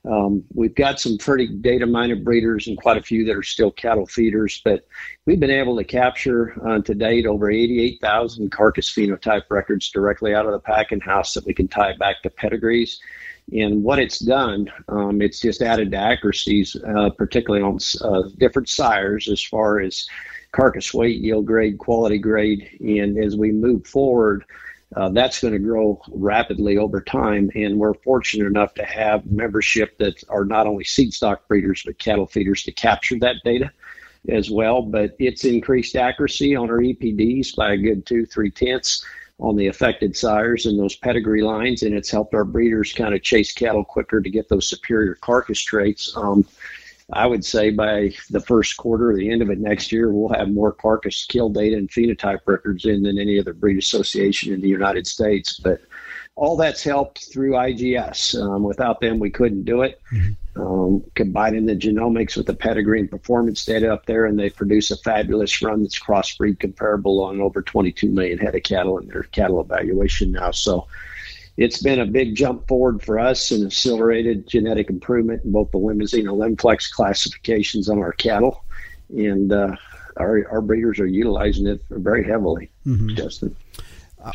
um, 0.08 0.44
we've 0.54 0.76
got 0.76 1.00
some 1.00 1.18
pretty 1.18 1.48
data 1.48 1.86
minded 1.86 2.24
breeders 2.24 2.68
and 2.68 2.78
quite 2.78 2.98
a 2.98 3.02
few 3.02 3.26
that 3.26 3.36
are 3.36 3.44
still 3.44 3.72
cattle 3.72 4.06
feeders, 4.06 4.62
but 4.64 4.88
we've 5.26 5.40
been 5.40 5.50
able 5.50 5.76
to 5.78 5.84
capture 5.84 6.56
uh, 6.68 6.80
to 6.82 6.94
date 6.94 7.26
over 7.26 7.50
88,000 7.50 8.52
carcass 8.52 8.94
phenotype 8.94 9.44
records 9.50 9.90
directly 9.90 10.36
out 10.36 10.46
of 10.46 10.52
the 10.52 10.60
packing 10.60 11.00
house 11.00 11.34
that 11.34 11.46
we 11.46 11.54
can 11.54 11.68
tie 11.68 11.96
back 11.98 12.22
to 12.24 12.30
pedigrees. 12.30 13.00
And 13.54 13.84
what 13.84 14.00
it's 14.00 14.20
done, 14.20 14.72
um, 14.88 15.22
it's 15.22 15.40
just 15.40 15.62
added 15.62 15.92
to 15.92 15.98
accuracies, 15.98 16.76
uh, 16.76 17.10
particularly 17.12 17.64
on 17.64 17.80
uh, 18.02 18.30
different 18.38 18.70
sires 18.70 19.28
as 19.30 19.44
far 19.44 19.80
as 19.80 20.08
carcass 20.52 20.94
weight, 20.94 21.22
yield 21.22 21.46
grade, 21.46 21.78
quality 21.78 22.18
grade. 22.18 22.78
And 22.80 23.18
as 23.18 23.36
we 23.36 23.52
move 23.52 23.86
forward, 23.86 24.46
uh, 24.96 25.10
that's 25.10 25.42
going 25.42 25.54
to 25.54 25.60
grow 25.60 26.02
rapidly 26.10 26.78
over 26.78 27.02
time. 27.02 27.50
And 27.56 27.78
we're 27.78 27.94
fortunate 27.96 28.48
enough 28.48 28.74
to 28.76 28.86
have 28.86 29.26
membership 29.26 29.98
that 29.98 30.24
are 30.30 30.46
not 30.46 30.68
only 30.68 30.84
seed 30.84 31.14
stock 31.14 31.48
breeders, 31.48 31.84
but 31.86 31.98
cattle 31.98 32.28
feeders 32.28 32.64
to 32.64 32.72
capture 32.72 33.18
that 33.20 33.38
data 33.44 33.72
as 34.30 34.50
well. 34.50 34.82
But 34.82 35.16
it's 35.20 35.44
increased 35.44 35.96
accuracy 35.96 36.56
on 36.56 36.70
our 36.70 36.80
EPDs 36.80 37.56
by 37.56 37.74
a 37.74 37.78
good 37.78 38.06
two, 38.06 38.26
three 38.26 38.52
tenths 38.52 39.04
on 39.40 39.56
the 39.58 39.68
affected 39.68 40.16
sires 40.16 40.66
and 40.66 40.80
those 40.80 40.96
pedigree 40.96 41.42
lines. 41.42 41.84
And 41.84 41.94
it's 41.94 42.10
helped 42.10 42.34
our 42.34 42.46
breeders 42.46 42.94
kind 42.94 43.14
of 43.14 43.22
chase 43.22 43.52
cattle 43.52 43.84
quicker 43.84 44.22
to 44.22 44.30
get 44.30 44.48
those 44.48 44.68
superior 44.68 45.16
carcass 45.16 45.62
traits. 45.62 46.16
Um, 46.16 46.46
I 47.14 47.28
would 47.28 47.46
say 47.46 47.70
by 47.70 48.14
the 48.32 48.40
first 48.40 48.78
quarter 48.78 49.12
or 49.12 49.16
the 49.16 49.30
end 49.30 49.42
of 49.42 49.52
it 49.52 49.60
next 49.60 49.92
year, 49.92 50.12
we'll 50.12 50.34
have 50.34 50.50
more 50.50 50.72
carcass 50.72 51.26
kill 51.26 51.50
data 51.50 51.78
and 51.78 51.90
phenotype 51.90 52.40
records 52.48 52.86
in 52.86 53.04
than 53.04 53.20
any 53.20 53.40
other 53.40 53.54
breed 53.54 53.78
association 53.78 54.54
in 54.54 54.62
the 54.62 54.68
United 54.68 55.06
States. 55.06 55.60
But 55.60 55.82
all 56.36 56.58
that's 56.58 56.84
helped 56.84 57.32
through 57.32 57.52
IGS. 57.52 58.42
Um, 58.42 58.64
without 58.64 59.00
them, 59.00 59.20
we 59.20 59.30
couldn't 59.30 59.64
do 59.64 59.84
it. 59.84 60.02
Mm-hmm. 60.12 60.62
Um, 60.62 61.04
combining 61.16 61.66
the 61.66 61.76
genomics 61.76 62.38
with 62.38 62.46
the 62.46 62.54
pedigree 62.54 63.00
and 63.00 63.12
performance 63.12 63.66
data 63.66 63.92
up 63.92 64.06
there, 64.06 64.26
and 64.26 64.40
they 64.40 64.50
produce 64.50 64.90
a 64.90 64.98
fabulous 64.98 65.62
run 65.62 65.84
that's 65.84 66.00
crossbreed 66.00 66.60
comparable 66.60 67.24
on 67.24 67.42
over 67.42 67.62
22 67.62 68.10
million 68.10 68.38
head 68.38 68.56
of 68.56 68.64
cattle 68.64 68.98
in 68.98 69.08
their 69.08 69.24
cattle 69.24 69.60
evaluation 69.60 70.32
now. 70.32 70.52
So 70.52 70.88
it's 71.58 71.82
been 71.82 72.00
a 72.00 72.06
big 72.06 72.36
jump 72.36 72.68
forward 72.68 73.02
for 73.02 73.18
us 73.20 73.52
and 73.52 73.66
accelerated 73.66 74.48
genetic 74.48 74.90
improvement 74.90 75.44
in 75.46 75.52
both 75.52 75.72
the 75.72 75.78
Limousin 75.78 76.28
and 76.28 76.58
limflex 76.58 76.92
classifications 76.92 77.90
on 77.90 78.00
our 78.00 78.12
cattle. 78.12 78.64
And 79.10 79.54
uh, 79.54 79.76
our, 80.18 80.48
our 80.50 80.62
breeders 80.62 81.00
are 81.00 81.08
utilizing 81.08 81.68
it 81.68 81.82
very 81.90 82.24
heavily, 82.24 82.72
mm-hmm. 82.86 83.16
Justin. 83.16 83.56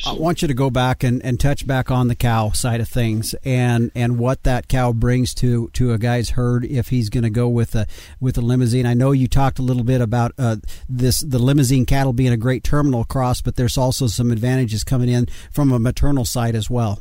I 0.07 0.13
want 0.13 0.41
you 0.41 0.49
to 0.49 0.55
go 0.55 0.71
back 0.71 1.03
and, 1.03 1.21
and 1.25 1.41
touch 1.41 1.67
back 1.67 1.91
on 1.91 2.07
the 2.07 2.15
cow 2.15 2.51
side 2.51 2.81
of 2.81 2.89
things 2.89 3.35
and, 3.45 3.91
and 3.95 4.19
what 4.19 4.45
that 4.45 4.69
cow 4.69 4.93
brings 4.93 5.35
to, 5.35 5.69
to 5.71 5.93
a 5.93 5.99
guy's 5.99 6.31
herd 6.31 6.65
if 6.65 6.91
he's 6.91 7.11
going 7.11 7.25
to 7.25 7.31
go 7.31 7.49
with 7.49 7.75
a 7.75 7.87
with 8.21 8.39
a 8.39 8.41
Limousin. 8.41 8.87
I 8.87 8.95
know 8.95 9.11
you 9.11 9.27
talked 9.27 9.59
a 9.59 9.63
little 9.63 9.83
bit 9.83 10.01
about 10.01 10.33
uh, 10.39 10.57
this 10.89 11.21
the 11.23 11.41
Limousin 11.41 11.87
cattle 11.87 12.13
being 12.13 12.33
a 12.33 12.37
great 12.37 12.63
terminal 12.63 13.05
cross, 13.05 13.41
but 13.41 13.57
there's 13.57 13.77
also 13.77 14.07
some 14.07 14.31
advantages 14.31 14.85
coming 14.85 15.09
in 15.09 15.27
from 15.51 15.73
a 15.73 15.79
maternal 15.81 16.25
side 16.25 16.55
as 16.55 16.71
well. 16.71 17.01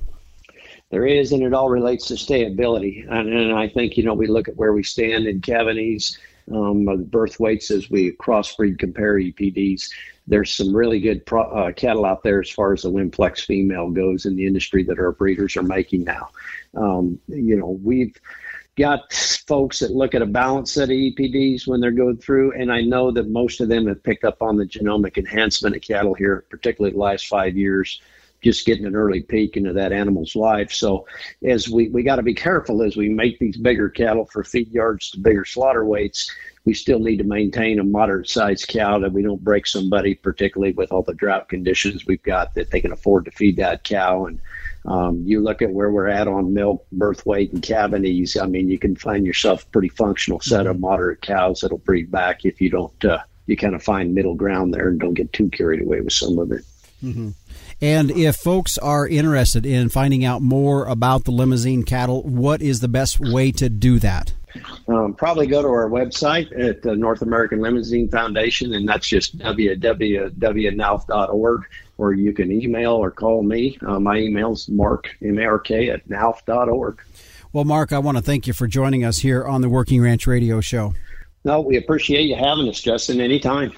There 0.89 1.05
is, 1.05 1.31
and 1.31 1.43
it 1.43 1.53
all 1.53 1.69
relates 1.69 2.07
to 2.07 2.15
stayability. 2.15 3.07
And, 3.07 3.31
and 3.31 3.53
I 3.53 3.67
think, 3.69 3.95
you 3.95 4.03
know, 4.03 4.15
we 4.15 4.25
look 4.25 4.47
at 4.47 4.57
where 4.57 4.73
we 4.73 4.81
stand 4.81 5.27
in 5.27 5.41
Cavanese, 5.41 6.17
um, 6.53 7.03
birth 7.05 7.39
weights 7.39 7.71
as 7.71 7.89
we 7.89 8.11
crossbreed 8.13 8.79
compare 8.79 9.15
EPDs. 9.15 9.89
There's 10.27 10.53
some 10.53 10.75
really 10.75 10.99
good 10.99 11.25
pro, 11.25 11.43
uh, 11.43 11.71
cattle 11.71 12.05
out 12.05 12.23
there 12.23 12.39
as 12.39 12.49
far 12.49 12.73
as 12.73 12.83
the 12.83 12.91
Limflex 12.91 13.45
female 13.45 13.89
goes 13.89 14.25
in 14.25 14.35
the 14.35 14.45
industry 14.45 14.83
that 14.83 14.99
our 14.99 15.11
breeders 15.11 15.57
are 15.57 15.63
making 15.63 16.03
now. 16.03 16.29
Um, 16.75 17.19
you 17.27 17.55
know, 17.55 17.79
we've 17.83 18.15
got 18.77 19.11
folks 19.11 19.79
that 19.79 19.91
look 19.91 20.15
at 20.15 20.21
a 20.21 20.27
balanced 20.27 20.73
set 20.73 20.89
of 20.89 20.95
EPDs 20.95 21.67
when 21.67 21.81
they're 21.81 21.91
going 21.91 22.17
through, 22.17 22.53
and 22.53 22.71
I 22.71 22.81
know 22.81 23.11
that 23.11 23.29
most 23.29 23.59
of 23.59 23.69
them 23.69 23.87
have 23.87 24.03
picked 24.03 24.23
up 24.23 24.41
on 24.41 24.55
the 24.55 24.65
genomic 24.65 25.17
enhancement 25.17 25.75
of 25.75 25.81
cattle 25.81 26.13
here, 26.13 26.45
particularly 26.49 26.93
the 26.93 26.99
last 26.99 27.27
five 27.27 27.57
years 27.57 28.01
just 28.41 28.65
getting 28.65 28.85
an 28.85 28.95
early 28.95 29.21
peek 29.21 29.57
into 29.57 29.73
that 29.73 29.91
animal's 29.91 30.35
life. 30.35 30.71
So 30.71 31.05
as 31.43 31.69
we, 31.69 31.89
we 31.89 32.03
got 32.03 32.17
to 32.17 32.23
be 32.23 32.33
careful 32.33 32.81
as 32.83 32.95
we 32.95 33.09
make 33.09 33.39
these 33.39 33.57
bigger 33.57 33.89
cattle 33.89 34.25
for 34.25 34.43
feed 34.43 34.71
yards 34.71 35.11
to 35.11 35.19
bigger 35.19 35.45
slaughter 35.45 35.85
weights, 35.85 36.31
we 36.65 36.73
still 36.73 36.99
need 36.99 37.17
to 37.17 37.23
maintain 37.23 37.79
a 37.79 37.83
moderate 37.83 38.29
sized 38.29 38.67
cow 38.67 38.99
that 38.99 39.11
we 39.11 39.23
don't 39.23 39.43
break 39.43 39.65
somebody, 39.65 40.15
particularly 40.15 40.73
with 40.73 40.91
all 40.91 41.03
the 41.03 41.13
drought 41.13 41.49
conditions 41.49 42.05
we've 42.05 42.23
got 42.23 42.53
that 42.55 42.71
they 42.71 42.81
can 42.81 42.91
afford 42.91 43.25
to 43.25 43.31
feed 43.31 43.57
that 43.57 43.83
cow. 43.83 44.25
And 44.25 44.39
um, 44.85 45.23
you 45.25 45.41
look 45.41 45.61
at 45.61 45.71
where 45.71 45.91
we're 45.91 46.07
at 46.07 46.27
on 46.27 46.53
milk, 46.53 46.85
birth 46.91 47.25
weight, 47.25 47.51
and 47.51 47.61
calving 47.61 48.05
ease. 48.05 48.37
I 48.37 48.45
mean, 48.45 48.69
you 48.69 48.79
can 48.79 48.95
find 48.95 49.25
yourself 49.25 49.63
a 49.63 49.67
pretty 49.67 49.89
functional 49.89 50.39
set 50.39 50.67
of 50.67 50.79
moderate 50.79 51.21
cows 51.21 51.61
that'll 51.61 51.79
breed 51.79 52.11
back 52.11 52.45
if 52.45 52.61
you 52.61 52.69
don't, 52.69 53.05
uh, 53.05 53.19
you 53.47 53.57
kind 53.57 53.75
of 53.75 53.83
find 53.83 54.13
middle 54.13 54.35
ground 54.35 54.73
there 54.73 54.89
and 54.89 54.99
don't 54.99 55.13
get 55.13 55.33
too 55.33 55.49
carried 55.49 55.81
away 55.81 56.01
with 56.01 56.13
some 56.13 56.37
of 56.37 56.51
it. 56.51 56.63
Mm-hmm. 57.03 57.29
And 57.81 58.11
if 58.11 58.35
folks 58.35 58.77
are 58.77 59.07
interested 59.07 59.65
in 59.65 59.87
finding 59.89 60.25
out 60.25 60.41
more 60.41 60.85
about 60.85 61.23
the 61.23 61.31
Limousin 61.31 61.83
cattle, 61.83 62.23
what 62.23 62.61
is 62.61 62.81
the 62.81 62.89
best 62.89 63.19
way 63.19 63.51
to 63.53 63.69
do 63.69 63.99
that? 63.99 64.33
Um, 64.87 65.13
probably 65.13 65.45
go 65.47 65.61
to 65.61 65.67
our 65.67 65.89
website 65.89 66.47
at 66.59 66.81
the 66.81 66.95
North 66.95 67.21
American 67.21 67.61
Limousin 67.61 68.09
Foundation, 68.09 68.73
and 68.73 68.89
that's 68.89 69.07
just 69.07 69.37
www.nalf.org, 69.37 71.61
or 71.97 72.13
you 72.13 72.33
can 72.33 72.51
email 72.51 72.93
or 72.93 73.11
call 73.11 73.43
me. 73.43 73.77
Uh, 73.85 73.99
my 73.99 74.17
email 74.17 74.53
is 74.53 74.67
mark, 74.67 75.15
M-A-R-K, 75.21 75.91
at 75.91 76.09
nalf.org. 76.09 76.99
Well, 77.53 77.65
Mark, 77.65 77.93
I 77.93 77.99
want 77.99 78.17
to 78.17 78.23
thank 78.23 78.47
you 78.47 78.53
for 78.53 78.65
joining 78.67 79.05
us 79.05 79.19
here 79.19 79.45
on 79.45 79.61
the 79.61 79.69
Working 79.69 80.01
Ranch 80.01 80.25
Radio 80.27 80.59
Show. 80.61 80.93
No, 81.45 81.61
we 81.61 81.77
appreciate 81.77 82.23
you 82.23 82.35
having 82.35 82.67
us, 82.67 82.81
Justin, 82.81 83.21
anytime. 83.21 83.71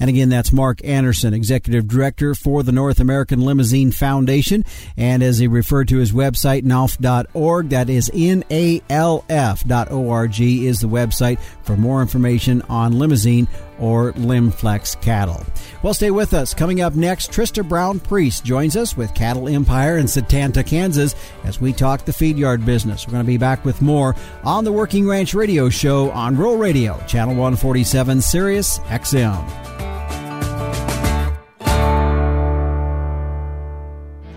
And 0.00 0.10
again, 0.10 0.28
that's 0.28 0.52
Mark 0.52 0.84
Anderson, 0.84 1.34
Executive 1.34 1.86
Director 1.86 2.34
for 2.34 2.62
the 2.62 2.72
North 2.72 2.98
American 2.98 3.44
Limousin 3.44 3.92
Foundation. 3.92 4.64
And 4.96 5.22
as 5.22 5.38
he 5.38 5.46
referred 5.46 5.88
to 5.88 5.98
his 5.98 6.10
website, 6.10 6.62
nalf.org, 6.62 7.68
that 7.68 7.88
is 7.88 8.10
N-A-L-F 8.12 9.64
dot 9.66 9.90
O-R-G 9.90 10.66
is 10.66 10.80
the 10.80 10.88
website 10.88 11.38
for 11.62 11.76
more 11.76 12.02
information 12.02 12.62
on 12.62 12.98
Limousin 12.98 13.46
or 13.80 14.12
Limflex 14.12 15.00
cattle. 15.00 15.44
Well, 15.82 15.94
stay 15.94 16.10
with 16.10 16.34
us. 16.34 16.54
Coming 16.54 16.80
up 16.80 16.94
next, 16.94 17.32
Trista 17.32 17.66
Brown 17.66 18.00
Priest 18.00 18.44
joins 18.44 18.76
us 18.76 18.96
with 18.96 19.14
Cattle 19.14 19.48
Empire 19.48 19.98
in 19.98 20.06
Satanta, 20.06 20.62
Kansas, 20.62 21.14
as 21.44 21.60
we 21.60 21.72
talk 21.72 22.04
the 22.04 22.12
feed 22.12 22.36
yard 22.36 22.64
business. 22.66 23.06
We're 23.06 23.12
going 23.12 23.24
to 23.24 23.26
be 23.26 23.38
back 23.38 23.64
with 23.64 23.80
more 23.80 24.14
on 24.44 24.64
the 24.64 24.72
Working 24.72 25.08
Ranch 25.08 25.34
Radio 25.34 25.68
Show 25.68 26.10
on 26.10 26.36
Rural 26.36 26.56
Radio, 26.56 27.02
Channel 27.06 27.34
147, 27.34 28.20
Sirius 28.20 28.78
XM. 28.80 29.69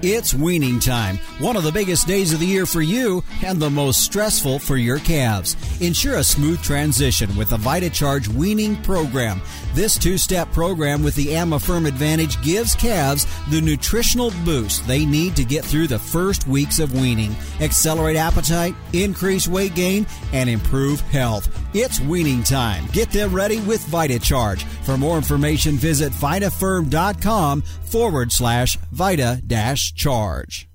It's 0.06 0.34
weaning 0.34 0.82
time, 0.82 1.18
one 1.40 1.56
of 1.56 1.64
the 1.64 1.72
biggest 1.72 2.08
days 2.08 2.34
of 2.34 2.42
the 2.42 2.46
year 2.46 2.66
for 2.66 2.82
you 2.82 3.24
and 3.42 3.58
the 3.58 3.70
most 3.70 4.02
stressful 4.02 4.60
for 4.60 4.76
your 4.76 5.00
calves. 5.00 5.56
Ensure 5.80 6.18
a 6.18 6.24
smooth 6.26 6.62
transition 6.62 7.34
with 7.38 7.52
the 7.52 7.58
VitaCharge 7.58 8.28
weaning 8.28 8.76
program. 8.84 9.42
This 9.74 9.98
two 9.98 10.18
step 10.18 10.52
program 10.52 11.04
with 11.04 11.16
the 11.16 11.28
Amaferm 11.28 11.88
Advantage 11.88 12.42
gives 12.42 12.76
calves 12.76 13.26
the 13.50 13.62
nutritional 13.62 14.34
boost 14.44 14.86
they 14.88 15.06
need 15.06 15.38
to 15.38 15.46
get 15.46 15.64
through 15.64 15.88
the 15.88 16.00
first 16.00 16.48
weeks 16.48 16.80
of 16.80 17.00
weaning, 17.00 17.34
accelerate 17.62 18.18
appetite, 18.18 18.76
increase 18.92 19.48
weight 19.48 19.74
gain, 19.74 20.06
and 20.34 20.50
improve 20.50 21.00
health. 21.00 21.48
It's 21.74 22.00
weaning 22.00 22.44
time. 22.44 22.86
Get 22.92 23.10
them 23.10 23.34
ready 23.34 23.60
with 23.62 23.84
VitaCharge. 23.88 24.62
For 24.86 24.96
more 24.96 25.18
information, 25.18 25.76
visit 25.76 26.12
vitaferm.com 26.14 27.62
forward 27.64 28.32
slash 28.32 28.78
vita 28.92 29.42
dash 29.48 29.94
charge. 29.96 30.68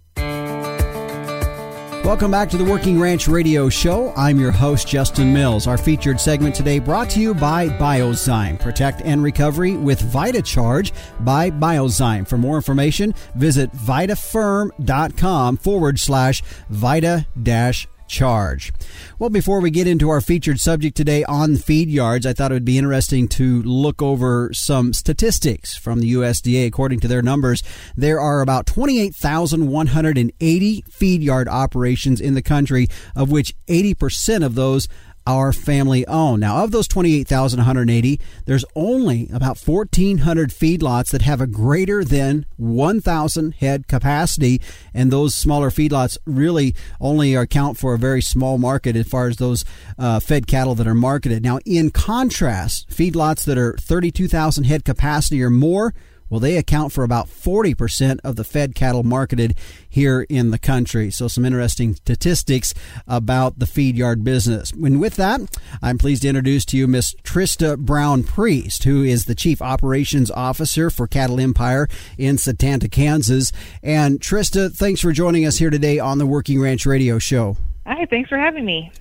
Welcome 2.05 2.31
back 2.31 2.49
to 2.51 2.57
the 2.57 2.65
Working 2.65 2.99
Ranch 2.99 3.29
Radio 3.29 3.69
Show. 3.69 4.15
I'm 4.17 4.41
your 4.41 4.51
host, 4.51 4.89
Justin 4.89 5.33
Mills. 5.33 5.67
Our 5.67 5.77
featured 5.77 6.19
segment 6.19 6.55
today 6.55 6.79
brought 6.79 7.11
to 7.11 7.21
you 7.21 7.35
by 7.35 7.69
Biozyme. 7.69 8.59
Protect 8.59 9.03
and 9.03 9.23
recovery 9.23 9.77
with 9.77 10.01
VitaCharge 10.01 10.93
by 11.21 11.51
Biozyme. 11.51 12.27
For 12.27 12.39
more 12.39 12.57
information, 12.57 13.13
visit 13.35 13.71
vitaferm.com 13.73 15.59
forward 15.59 15.99
slash 15.99 16.43
vita 16.71 17.27
dash 17.43 17.87
charge. 18.09 18.73
Well, 19.19 19.31
before 19.31 19.61
we 19.61 19.71
get 19.71 19.87
into 19.87 20.09
our 20.09 20.21
featured 20.21 20.59
subject 20.61 20.97
today 20.97 21.23
on 21.25 21.57
feed 21.57 21.89
yards, 21.89 22.27
I 22.27 22.33
thought 22.33 22.51
it 22.51 22.55
would 22.55 22.65
be 22.65 22.79
interesting 22.79 23.29
to 23.29 23.63
look 23.63 24.03
over 24.03 24.53
some 24.53 24.93
statistics 24.93 25.77
from 25.77 26.01
the 26.01 26.15
USDA. 26.15 26.67
According 26.67 26.99
to 27.01 27.09
their 27.09 27.23
numbers, 27.23 27.63
there 27.97 28.21
are 28.21 28.41
about 28.41 28.67
28,180 28.67 30.85
feed 30.89 31.23
yard 31.23 31.49
operations 31.49 32.21
in 32.21 32.35
the 32.35 32.43
country, 32.43 32.89
of 33.15 33.31
which 33.31 33.55
80% 33.67 34.45
of 34.45 34.55
those 34.55 34.89
are 35.29 35.53
family 35.53 36.07
owned. 36.07 36.41
Now, 36.41 36.65
of 36.65 36.71
those 36.71 36.89
28,180, 36.89 38.21
there's 38.47 38.65
only 38.75 39.29
about 39.33 39.59
1,400 39.59 40.51
feedlots 40.51 41.11
that 41.11 41.23
have 41.23 41.41
a 41.41 41.47
greater 41.47 42.03
than 42.03 42.47
1,000 42.57 43.53
head 43.53 43.87
capacity, 43.89 44.61
and 44.95 45.11
those 45.11 45.35
smaller 45.35 45.71
feedlots 45.71 46.17
really 46.25 46.75
only 47.01 47.35
account 47.35 47.77
for 47.77 47.93
a 47.93 47.99
very 47.99 48.23
small 48.23 48.57
market 48.57 48.97
as 48.97 49.07
far 49.07 49.29
as 49.29 49.37
those 49.37 49.65
uh, 49.99 50.19
fed 50.19 50.47
cattle 50.47 50.75
that 50.75 50.87
are 50.87 50.95
marketed. 50.95 51.43
Now, 51.43 51.59
in 51.67 51.91
contrast, 51.91 52.89
feedlots 52.89 53.45
that 53.45 53.59
are 53.59 53.77
32,000 53.77 54.65
head 54.65 54.85
capacity 54.85 55.43
or 55.43 55.51
more 55.51 55.95
well, 56.31 56.41
they 56.41 56.57
account 56.57 56.93
for 56.93 57.05
about 57.05 57.29
40% 57.29 58.19
of 58.25 58.37
the 58.37 58.45
fed 58.45 58.75
cattle 58.75 59.03
marketed 59.03 59.57
here 59.89 60.27
in 60.29 60.51
the 60.51 60.59
country. 60.59 61.11
So, 61.11 61.29
some 61.29 61.45
interesting 61.45 61.95
statistics 61.95 62.75
about 63.07 63.59
the 63.59 63.67
feed 63.67 63.97
yard 63.97 64.25
business. 64.25 64.73
And 64.73 65.01
with 65.01 65.17
that, 65.17 65.41
I'm 65.83 65.99
pleased 65.99 66.23
to 66.23 66.29
introduce 66.29 66.65
to 66.67 66.77
you 66.77 66.87
Miss 66.87 67.15
Trista 67.23 67.79
Brown 67.79 68.23
Priest, 68.23 68.85
who 68.85 69.03
is 69.03 69.25
the 69.25 69.35
Chief 69.35 69.63
Operations 69.63 70.31
Officer 70.31 70.91
for 70.91 71.07
Cattle 71.07 71.41
Empire 71.41 71.89
in 72.17 72.37
Satanta, 72.37 72.89
Kansas. 72.89 73.53
And 73.83 74.21
Trista, 74.21 74.75
thanks 74.75 75.01
for 75.01 75.13
joining 75.13 75.47
us 75.47 75.59
here 75.59 75.71
today 75.71 75.99
on 75.99 76.19
the 76.19 76.27
Working 76.27 76.61
Ranch 76.61 76.87
Radio 76.87 77.19
Show. 77.19 77.57
Hi, 77.87 78.07
thanks 78.07 78.29
for 78.29 78.39
having 78.39 78.65
me. 78.65 78.93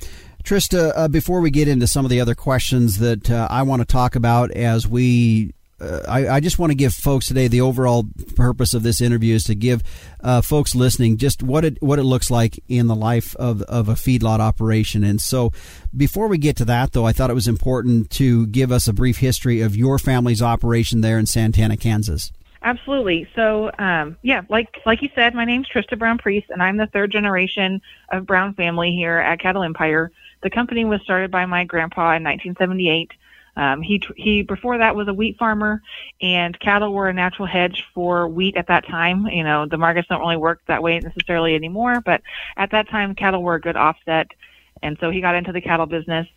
Trista, 0.43 0.93
uh, 0.95 1.07
before 1.09 1.41
we 1.41 1.51
get 1.51 1.67
into 1.67 1.87
some 1.87 2.05
of 2.05 2.09
the 2.09 2.21
other 2.21 2.33
questions 2.33 2.99
that 2.99 3.29
uh, 3.29 3.49
I 3.51 3.63
want 3.63 3.81
to 3.81 3.85
talk 3.85 4.15
about 4.15 4.49
as 4.51 4.87
we 4.87 5.53
uh, 5.79 6.01
I, 6.07 6.27
I, 6.27 6.39
just 6.39 6.57
want 6.57 6.71
to 6.71 6.75
give 6.75 6.93
folks 6.93 7.27
today 7.27 7.47
the 7.47 7.61
overall 7.61 8.05
purpose 8.35 8.73
of 8.73 8.81
this 8.81 8.99
interview 8.99 9.35
is 9.35 9.43
to 9.43 9.53
give 9.53 9.83
uh, 10.21 10.41
folks 10.41 10.73
listening 10.73 11.17
just 11.17 11.43
what 11.43 11.63
it 11.63 11.81
what 11.83 11.99
it 11.99 12.03
looks 12.03 12.31
like 12.31 12.59
in 12.67 12.87
the 12.87 12.95
life 12.95 13.35
of 13.35 13.61
of 13.63 13.87
a 13.87 13.93
feedlot 13.93 14.39
operation. 14.39 15.03
And 15.03 15.21
so, 15.21 15.51
before 15.95 16.27
we 16.27 16.39
get 16.39 16.55
to 16.57 16.65
that, 16.65 16.93
though, 16.93 17.05
I 17.05 17.13
thought 17.13 17.29
it 17.29 17.35
was 17.35 17.47
important 17.47 18.09
to 18.11 18.47
give 18.47 18.71
us 18.71 18.87
a 18.87 18.93
brief 18.93 19.17
history 19.17 19.61
of 19.61 19.75
your 19.75 19.99
family's 19.99 20.41
operation 20.41 21.01
there 21.01 21.19
in 21.19 21.27
Satanta, 21.27 21.77
Kansas. 21.77 22.31
Absolutely. 22.63 23.29
So, 23.35 23.69
um, 23.77 24.17
yeah, 24.23 24.41
like 24.49 24.77
like 24.85 25.03
you 25.03 25.09
said, 25.13 25.35
my 25.35 25.45
name's 25.45 25.67
Trista 25.69 25.97
Brown 25.97 26.17
Priest, 26.17 26.47
and 26.49 26.63
I'm 26.63 26.77
the 26.77 26.87
third 26.87 27.11
generation 27.11 27.81
of 28.11 28.25
Brown 28.25 28.55
family 28.55 28.93
here 28.93 29.19
at 29.19 29.39
Cattle 29.39 29.61
Empire. 29.61 30.11
The 30.41 30.49
company 30.49 30.85
was 30.85 31.01
started 31.03 31.29
by 31.29 31.45
my 31.45 31.65
grandpa 31.65 32.15
in 32.15 32.23
1978 32.23 33.11
um, 33.57 33.81
he 33.81 34.01
he 34.15 34.43
before 34.43 34.77
that 34.77 34.95
was 34.95 35.07
a 35.07 35.13
wheat 35.13 35.37
farmer, 35.37 35.81
and 36.21 36.57
cattle 36.59 36.93
were 36.93 37.09
a 37.09 37.13
natural 37.13 37.47
hedge 37.47 37.83
for 37.93 38.27
wheat 38.27 38.55
at 38.55 38.67
that 38.67 38.85
time. 38.87 39.25
You 39.25 39.43
know, 39.43 39.65
the 39.65 39.77
markets 39.77 40.07
don't 40.07 40.21
really 40.21 40.37
work 40.37 40.61
that 40.67 40.83
way 40.83 40.99
necessarily 40.99 41.55
anymore, 41.55 41.99
but 42.05 42.21
at 42.55 42.71
that 42.71 42.87
time, 42.89 43.15
cattle 43.15 43.41
were 43.41 43.55
a 43.55 43.61
good 43.61 43.75
offset, 43.75 44.27
and 44.83 44.95
so 44.99 45.09
he 45.09 45.21
got 45.21 45.35
into 45.35 45.51
the 45.51 45.61
cattle 45.61 45.87
business 45.87 46.27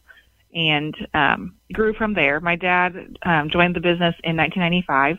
and 0.55 0.97
um, 1.15 1.55
grew 1.73 1.93
from 1.93 2.15
there. 2.15 2.41
My 2.41 2.57
dad 2.57 3.19
um, 3.23 3.51
joined 3.51 3.77
the 3.77 3.81
business 3.81 4.17
in 4.25 4.37
1995, 4.37 5.19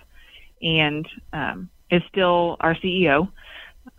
and 0.61 1.07
um, 1.33 1.69
is 1.91 2.01
still 2.09 2.57
our 2.61 2.73
CEO. 2.75 3.31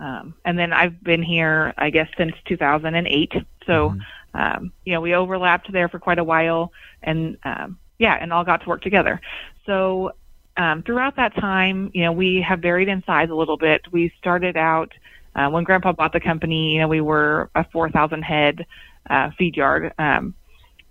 Um, 0.00 0.34
and 0.44 0.58
then 0.58 0.72
I've 0.72 1.02
been 1.02 1.22
here, 1.22 1.72
I 1.78 1.90
guess, 1.90 2.08
since 2.16 2.34
2008. 2.46 3.32
So, 3.66 3.90
mm-hmm. 3.90 4.40
um, 4.40 4.72
you 4.84 4.92
know, 4.92 5.00
we 5.00 5.14
overlapped 5.14 5.72
there 5.72 5.88
for 5.88 6.00
quite 6.00 6.18
a 6.18 6.24
while, 6.24 6.72
and 7.02 7.38
um, 7.44 7.78
yeah, 8.02 8.18
and 8.20 8.32
all 8.32 8.42
got 8.42 8.62
to 8.62 8.68
work 8.68 8.82
together. 8.82 9.20
So 9.64 10.10
um, 10.56 10.82
throughout 10.82 11.14
that 11.16 11.36
time, 11.36 11.92
you 11.94 12.02
know, 12.02 12.10
we 12.10 12.44
have 12.46 12.58
varied 12.58 12.88
in 12.88 13.04
size 13.04 13.30
a 13.30 13.34
little 13.34 13.56
bit. 13.56 13.80
We 13.92 14.12
started 14.18 14.56
out 14.56 14.92
uh, 15.36 15.48
when 15.50 15.62
Grandpa 15.62 15.92
bought 15.92 16.12
the 16.12 16.18
company. 16.18 16.74
You 16.74 16.80
know, 16.80 16.88
we 16.88 17.00
were 17.00 17.48
a 17.54 17.64
4,000 17.72 18.22
head 18.22 18.66
uh, 19.08 19.30
feed 19.38 19.56
yard. 19.56 19.92
Um, 19.98 20.34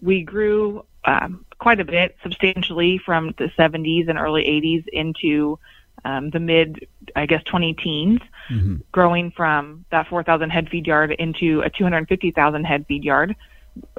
we 0.01 0.23
grew 0.23 0.85
um, 1.03 1.45
quite 1.59 1.81
a 1.81 1.85
bit, 1.85 2.15
substantially 2.23 2.97
from 3.05 3.35
the 3.37 3.51
70s 3.59 4.07
and 4.07 4.17
early 4.17 4.43
80s 4.43 4.87
into 4.87 5.59
um, 6.05 6.29
the 6.29 6.39
mid, 6.39 6.87
I 7.13 7.25
guess, 7.25 7.43
20 7.43 7.73
teens, 7.73 8.21
mm-hmm. 8.49 8.77
growing 8.93 9.31
from 9.31 9.83
that 9.91 10.07
4,000 10.07 10.49
head 10.49 10.69
feed 10.69 10.87
yard 10.87 11.11
into 11.11 11.59
a 11.61 11.69
250,000 11.69 12.63
head 12.63 12.85
feed 12.87 13.03
yard 13.03 13.35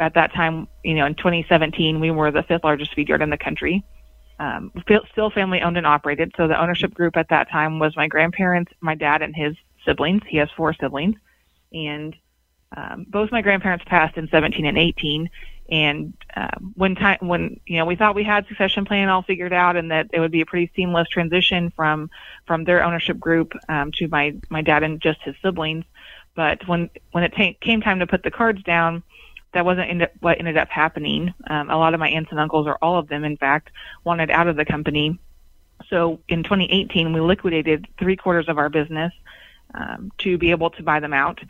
at 0.00 0.14
that 0.14 0.32
time, 0.32 0.68
you 0.82 0.94
know, 0.94 1.06
in 1.06 1.14
2017, 1.14 2.00
we 2.00 2.10
were 2.10 2.30
the 2.30 2.42
fifth 2.42 2.64
largest 2.64 2.94
feed 2.94 3.08
yard 3.08 3.22
in 3.22 3.30
the 3.30 3.38
country. 3.38 3.84
Um, 4.38 4.72
still 5.12 5.30
family 5.30 5.60
owned 5.60 5.76
and 5.76 5.86
operated. 5.86 6.32
So 6.36 6.48
the 6.48 6.60
ownership 6.60 6.92
group 6.94 7.16
at 7.16 7.28
that 7.28 7.50
time 7.50 7.78
was 7.78 7.96
my 7.96 8.08
grandparents, 8.08 8.72
my 8.80 8.94
dad, 8.94 9.22
and 9.22 9.36
his 9.36 9.54
siblings. 9.84 10.22
He 10.26 10.38
has 10.38 10.48
four 10.56 10.74
siblings, 10.74 11.16
and 11.72 12.16
um, 12.76 13.06
both 13.08 13.30
my 13.30 13.42
grandparents 13.42 13.84
passed 13.86 14.16
in 14.16 14.28
17 14.28 14.66
and 14.66 14.78
18. 14.78 15.30
And 15.70 16.14
um, 16.34 16.72
when 16.74 16.96
time 16.96 17.18
when 17.20 17.60
you 17.66 17.78
know 17.78 17.84
we 17.84 17.94
thought 17.94 18.14
we 18.14 18.24
had 18.24 18.46
succession 18.48 18.84
plan 18.84 19.08
all 19.08 19.22
figured 19.22 19.52
out, 19.52 19.76
and 19.76 19.90
that 19.90 20.08
it 20.12 20.18
would 20.18 20.32
be 20.32 20.40
a 20.40 20.46
pretty 20.46 20.70
seamless 20.74 21.08
transition 21.08 21.72
from 21.76 22.10
from 22.46 22.64
their 22.64 22.82
ownership 22.82 23.18
group 23.18 23.52
um, 23.68 23.92
to 23.92 24.08
my 24.08 24.34
my 24.50 24.60
dad 24.60 24.82
and 24.82 25.00
just 25.00 25.22
his 25.22 25.36
siblings. 25.40 25.84
But 26.34 26.66
when 26.66 26.90
when 27.12 27.24
it 27.24 27.34
t- 27.34 27.56
came 27.60 27.80
time 27.80 28.00
to 28.00 28.06
put 28.06 28.22
the 28.22 28.30
cards 28.30 28.62
down, 28.64 29.02
that 29.54 29.64
wasn't 29.64 29.90
end 29.90 30.02
up, 30.02 30.12
what 30.20 30.38
ended 30.38 30.56
up 30.56 30.68
happening. 30.68 31.32
Um, 31.48 31.70
a 31.70 31.76
lot 31.76 31.94
of 31.94 32.00
my 32.00 32.08
aunts 32.08 32.30
and 32.30 32.40
uncles, 32.40 32.66
or 32.66 32.76
all 32.82 32.98
of 32.98 33.08
them, 33.08 33.24
in 33.24 33.36
fact, 33.36 33.70
wanted 34.04 34.30
out 34.30 34.48
of 34.48 34.56
the 34.56 34.64
company. 34.64 35.18
So 35.88 36.20
in 36.28 36.42
2018, 36.42 37.12
we 37.12 37.20
liquidated 37.20 37.88
three 37.98 38.16
quarters 38.16 38.48
of 38.48 38.58
our 38.58 38.68
business 38.68 39.12
um, 39.74 40.12
to 40.18 40.38
be 40.38 40.50
able 40.50 40.70
to 40.70 40.82
buy 40.82 41.00
them 41.00 41.12
out. 41.12 41.40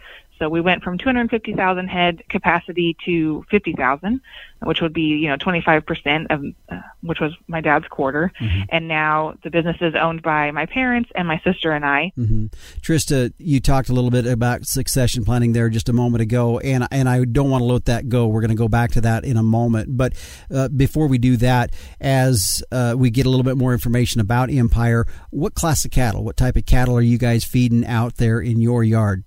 So 0.42 0.48
we 0.48 0.61
went 0.61 0.83
from 0.83 0.98
250,000 0.98 1.87
head 1.87 2.24
capacity 2.28 2.96
to 3.05 3.44
50,000, 3.48 4.20
which 4.62 4.81
would 4.81 4.92
be, 4.92 5.02
you 5.02 5.28
know, 5.28 5.37
25% 5.37 6.26
of, 6.31 6.44
uh, 6.68 6.81
which 7.00 7.20
was 7.20 7.33
my 7.46 7.61
dad's 7.61 7.87
quarter. 7.87 8.33
Mm-hmm. 8.40 8.62
And 8.70 8.88
now 8.88 9.35
the 9.44 9.50
business 9.50 9.76
is 9.81 9.94
owned 9.94 10.20
by 10.20 10.50
my 10.50 10.66
parents 10.66 11.11
and 11.14 11.28
my 11.28 11.40
sister 11.44 11.70
and 11.70 11.87
I. 11.87 12.11
Mm-hmm. 12.18 12.46
Trista, 12.81 13.33
you 13.38 13.61
talked 13.61 13.88
a 13.88 13.92
little 13.92 14.11
bit 14.11 14.26
about 14.26 14.66
succession 14.66 15.24
planning 15.24 15.52
there 15.52 15.68
just 15.68 15.88
a 15.88 15.92
moment 15.92 16.22
ago, 16.22 16.59
and 16.59 16.88
and 16.90 17.09
I 17.09 17.24
don't 17.24 17.48
want 17.48 17.62
to 17.62 17.66
let 17.66 17.85
that 17.85 18.09
go. 18.09 18.26
We're 18.26 18.40
going 18.40 18.50
to 18.50 18.57
go 18.57 18.66
back 18.66 18.90
to 18.92 19.00
that 19.02 19.24
in 19.24 19.37
a 19.37 19.44
moment. 19.44 19.96
But 19.96 20.14
uh, 20.52 20.70
before 20.70 21.07
we 21.07 21.18
do 21.18 21.37
that, 21.37 21.72
as 22.00 22.64
uh, 22.72 22.96
we 22.98 23.11
get 23.11 23.26
a 23.26 23.31
little 23.31 23.44
bit 23.44 23.57
more 23.57 23.72
information 23.72 24.20
about 24.20 24.50
Empire, 24.50 25.07
what 25.31 25.55
class 25.55 25.85
of 25.85 25.92
cattle, 25.92 26.24
what 26.24 26.37
type 26.37 26.57
of 26.57 26.66
cattle 26.66 26.96
are 26.96 27.00
you 27.00 27.16
guys 27.16 27.44
feeding 27.44 27.87
out 27.87 28.16
there 28.16 28.40
in 28.40 28.61
your 28.61 28.83
yard? 28.83 29.22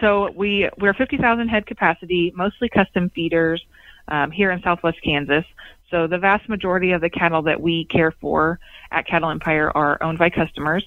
So 0.00 0.30
we 0.32 0.68
we're 0.78 0.94
50,000 0.94 1.48
head 1.48 1.66
capacity, 1.66 2.32
mostly 2.34 2.68
custom 2.68 3.10
feeders 3.10 3.64
um, 4.08 4.30
here 4.30 4.50
in 4.50 4.62
Southwest 4.62 4.98
Kansas. 5.02 5.44
So 5.90 6.06
the 6.06 6.18
vast 6.18 6.48
majority 6.48 6.92
of 6.92 7.00
the 7.00 7.10
cattle 7.10 7.42
that 7.42 7.60
we 7.60 7.84
care 7.86 8.12
for 8.12 8.58
at 8.90 9.06
Cattle 9.06 9.30
Empire 9.30 9.70
are 9.76 10.02
owned 10.02 10.18
by 10.18 10.30
customers. 10.30 10.84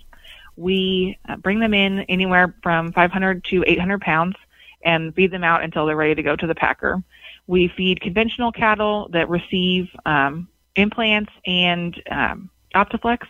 We 0.56 1.17
uh, 1.28 1.38
bring 1.38 1.60
them 1.60 1.73
in 1.73 2.02
anywhere 2.02 2.56
from 2.63 2.91
500 2.91 3.43
to 3.45 3.63
800 3.65 4.02
pounds 4.02 4.36
and 4.84 5.13
feed 5.15 5.32
them 5.32 5.43
out 5.43 5.63
until 5.63 5.86
they're 5.86 5.95
ready 5.95 6.15
to 6.15 6.23
go 6.23 6.36
to 6.36 6.47
the 6.47 6.56
packer. 6.56 7.02
We 7.47 7.67
feed 7.69 8.02
conventional 8.02 8.52
cattle 8.52 9.10
that 9.12 9.30
receive 9.30 9.89
um, 10.06 10.47
implants 10.76 11.32
and 11.45 12.02
um, 12.10 12.49
Optaflexx, 12.76 13.28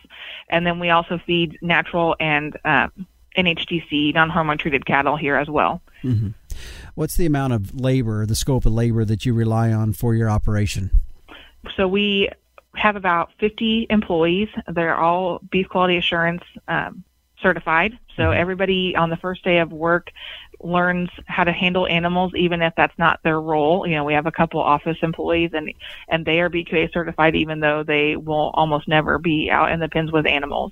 and 0.49 0.65
then 0.65 0.79
we 0.79 0.89
also 0.89 1.19
feed 1.25 1.57
natural 1.61 2.15
and 2.19 2.57
um, 2.63 2.91
NHTC, 3.37 4.13
non-hormone 4.13 4.57
treated 4.57 4.85
cattle 4.85 5.15
here 5.15 5.35
as 5.35 5.49
well. 5.49 5.81
Mm-hmm. 6.03 6.29
What's 6.95 7.15
the 7.17 7.25
amount 7.25 7.53
of 7.53 7.79
labor, 7.79 8.25
the 8.25 8.35
scope 8.35 8.65
of 8.65 8.73
labor 8.73 9.05
that 9.05 9.25
you 9.25 9.33
rely 9.33 9.71
on 9.71 9.93
for 9.93 10.13
your 10.13 10.29
operation? 10.29 10.91
So 11.75 11.87
we 11.87 12.29
have 12.75 12.95
about 12.95 13.31
50 13.39 13.87
employees. 13.89 14.49
They're 14.67 14.97
all 14.97 15.39
beef 15.51 15.69
quality 15.69 15.97
assurance 15.97 16.43
um, 16.67 17.03
certified. 17.41 17.97
So 18.15 18.23
mm-hmm. 18.23 18.39
everybody 18.39 18.95
on 18.95 19.09
the 19.09 19.17
first 19.17 19.43
day 19.43 19.59
of 19.59 19.71
work 19.71 20.11
learns 20.63 21.09
how 21.25 21.43
to 21.43 21.51
handle 21.51 21.85
animals, 21.87 22.33
even 22.35 22.61
if 22.61 22.73
that's 22.75 22.97
not 22.97 23.19
their 23.23 23.39
role. 23.39 23.85
You 23.85 23.95
know, 23.95 24.03
we 24.03 24.13
have 24.13 24.25
a 24.25 24.31
couple 24.31 24.59
office 24.61 24.97
employees, 25.01 25.51
and 25.53 25.71
and 26.07 26.25
they 26.25 26.39
are 26.39 26.49
BQA 26.49 26.91
certified, 26.93 27.35
even 27.35 27.59
though 27.59 27.83
they 27.83 28.15
will 28.15 28.51
almost 28.53 28.87
never 28.87 29.19
be 29.19 29.49
out 29.51 29.71
in 29.71 29.79
the 29.79 29.89
pens 29.89 30.11
with 30.11 30.25
animals. 30.25 30.71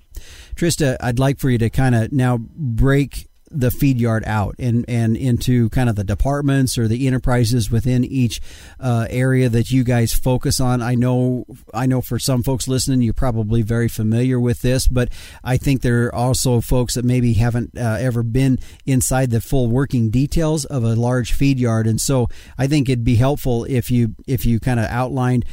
Trista, 0.56 0.98
I'd 1.00 1.20
like 1.20 1.40
for 1.40 1.50
you 1.50 1.58
to 1.60 1.70
kind 1.70 1.96
of 1.96 2.12
now 2.12 2.38
break 2.38 3.28
the 3.52 3.72
feed 3.72 4.00
yard 4.00 4.24
out 4.26 4.56
and, 4.58 4.86
and 4.88 5.18
into 5.18 5.70
kind 5.70 5.90
of 5.90 5.96
the 5.96 6.04
departments 6.04 6.78
or 6.78 6.88
the 6.88 7.06
enterprises 7.06 7.70
within 7.70 8.04
each 8.04 8.42
uh, 8.80 9.08
area 9.10 9.50
that 9.50 9.72
you 9.72 9.84
guys 9.84 10.14
focus 10.14 10.60
on. 10.60 10.82
I 10.82 10.96
know 10.96 11.46
I 11.74 11.86
know 11.86 12.02
for 12.02 12.18
some 12.18 12.44
folks 12.44 12.68
listening, 12.68 13.02
you're 13.02 13.14
probably 13.14 13.62
very 13.62 13.88
familiar 13.88 14.40
with 14.40 14.62
this, 14.62 14.88
but 14.88 15.10
I 15.44 15.58
think 15.58 15.82
there 15.82 16.06
are 16.06 16.16
also 16.16 16.62
folks 16.62 16.94
that 16.96 17.06
maybe 17.06 17.34
haven't 17.34 17.78
uh, 17.78 17.98
ever 18.00 18.24
been 18.24 18.60
inside 18.86 19.32
the 19.32 19.42
full 19.42 19.68
working 19.68 20.10
details 20.10 20.66
of 20.66 20.84
a 20.84 20.96
large 20.96 21.34
feed 21.34 21.60
yard, 21.60 21.88
and 21.88 22.00
so 22.00 22.28
I 22.58 22.68
think 22.68 22.90
it'd 22.90 23.04
be 23.04 23.16
helpful 23.16 23.66
if 23.66 23.92
you 23.92 24.16
if 24.28 24.46
you 24.46 24.60
kind 24.60 24.80
of 24.80 24.86
outlined 24.86 25.46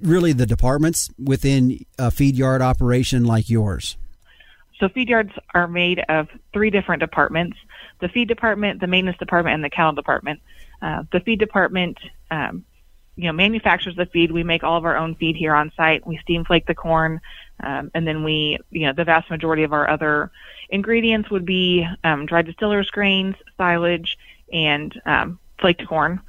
really 0.00 0.32
the 0.32 0.46
departments 0.46 1.10
within 1.18 1.80
a 1.98 2.10
feed 2.10 2.36
yard 2.36 2.62
operation 2.62 3.24
like 3.24 3.50
yours. 3.50 3.96
So 4.78 4.88
feed 4.88 5.08
yards 5.08 5.32
are 5.54 5.68
made 5.68 6.00
of 6.08 6.28
three 6.52 6.70
different 6.70 7.00
departments: 7.00 7.56
the 8.00 8.08
feed 8.08 8.28
department, 8.28 8.80
the 8.80 8.86
maintenance 8.86 9.18
department, 9.18 9.54
and 9.54 9.64
the 9.64 9.70
cattle 9.70 9.92
department. 9.92 10.40
Uh, 10.82 11.04
the 11.12 11.20
feed 11.20 11.38
department 11.38 11.98
um, 12.30 12.64
you 13.16 13.24
know 13.24 13.32
manufactures 13.32 13.96
the 13.96 14.06
feed. 14.06 14.30
We 14.30 14.44
make 14.44 14.62
all 14.62 14.76
of 14.76 14.84
our 14.84 14.96
own 14.96 15.14
feed 15.14 15.36
here 15.36 15.54
on 15.54 15.72
site. 15.76 16.06
We 16.06 16.18
steam 16.18 16.44
flake 16.44 16.66
the 16.66 16.74
corn, 16.74 17.20
um, 17.62 17.90
and 17.94 18.06
then 18.06 18.22
we 18.22 18.58
you 18.70 18.86
know 18.86 18.92
the 18.92 19.04
vast 19.04 19.30
majority 19.30 19.62
of 19.62 19.72
our 19.72 19.88
other 19.88 20.30
ingredients 20.68 21.30
would 21.30 21.46
be 21.46 21.86
um, 22.04 22.26
dried 22.26 22.46
distillers 22.46 22.90
grains, 22.90 23.34
silage, 23.56 24.18
and 24.52 25.00
um, 25.06 25.38
flaked 25.58 25.86
corn. 25.86 26.20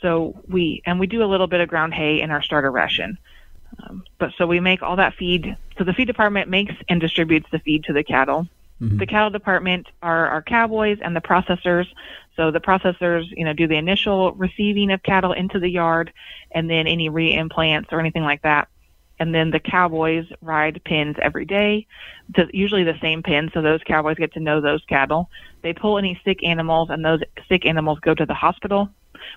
So 0.00 0.40
we 0.48 0.82
and 0.86 1.00
we 1.00 1.06
do 1.06 1.22
a 1.22 1.26
little 1.26 1.48
bit 1.48 1.60
of 1.60 1.68
ground 1.68 1.94
hay 1.94 2.20
in 2.20 2.30
our 2.30 2.42
starter 2.42 2.70
ration. 2.70 3.18
Um, 3.82 4.04
but 4.18 4.32
so 4.38 4.46
we 4.46 4.60
make 4.60 4.82
all 4.82 4.96
that 4.96 5.14
feed. 5.14 5.56
So 5.78 5.84
the 5.84 5.92
feed 5.92 6.06
department 6.06 6.48
makes 6.48 6.74
and 6.88 7.00
distributes 7.00 7.48
the 7.50 7.58
feed 7.58 7.84
to 7.84 7.92
the 7.92 8.04
cattle. 8.04 8.48
Mm-hmm. 8.80 8.98
The 8.98 9.06
cattle 9.06 9.30
department 9.30 9.86
are 10.02 10.28
our 10.28 10.42
cowboys 10.42 10.98
and 11.02 11.16
the 11.16 11.20
processors. 11.20 11.86
So 12.36 12.50
the 12.50 12.60
processors, 12.60 13.24
you 13.34 13.44
know, 13.44 13.54
do 13.54 13.66
the 13.66 13.76
initial 13.76 14.32
receiving 14.32 14.90
of 14.90 15.02
cattle 15.02 15.32
into 15.32 15.58
the 15.58 15.70
yard, 15.70 16.12
and 16.50 16.68
then 16.68 16.86
any 16.86 17.08
reimplants 17.08 17.92
or 17.92 18.00
anything 18.00 18.22
like 18.22 18.42
that. 18.42 18.68
And 19.18 19.34
then 19.34 19.50
the 19.50 19.60
cowboys 19.60 20.26
ride 20.42 20.82
pins 20.84 21.16
every 21.22 21.46
day, 21.46 21.86
to, 22.34 22.46
usually 22.52 22.84
the 22.84 22.98
same 23.00 23.22
pins. 23.22 23.52
So 23.54 23.62
those 23.62 23.80
cowboys 23.86 24.18
get 24.18 24.34
to 24.34 24.40
know 24.40 24.60
those 24.60 24.84
cattle. 24.84 25.30
They 25.62 25.72
pull 25.72 25.96
any 25.96 26.20
sick 26.22 26.44
animals, 26.44 26.90
and 26.90 27.02
those 27.02 27.20
sick 27.48 27.64
animals 27.64 27.98
go 28.00 28.14
to 28.14 28.26
the 28.26 28.34
hospital 28.34 28.90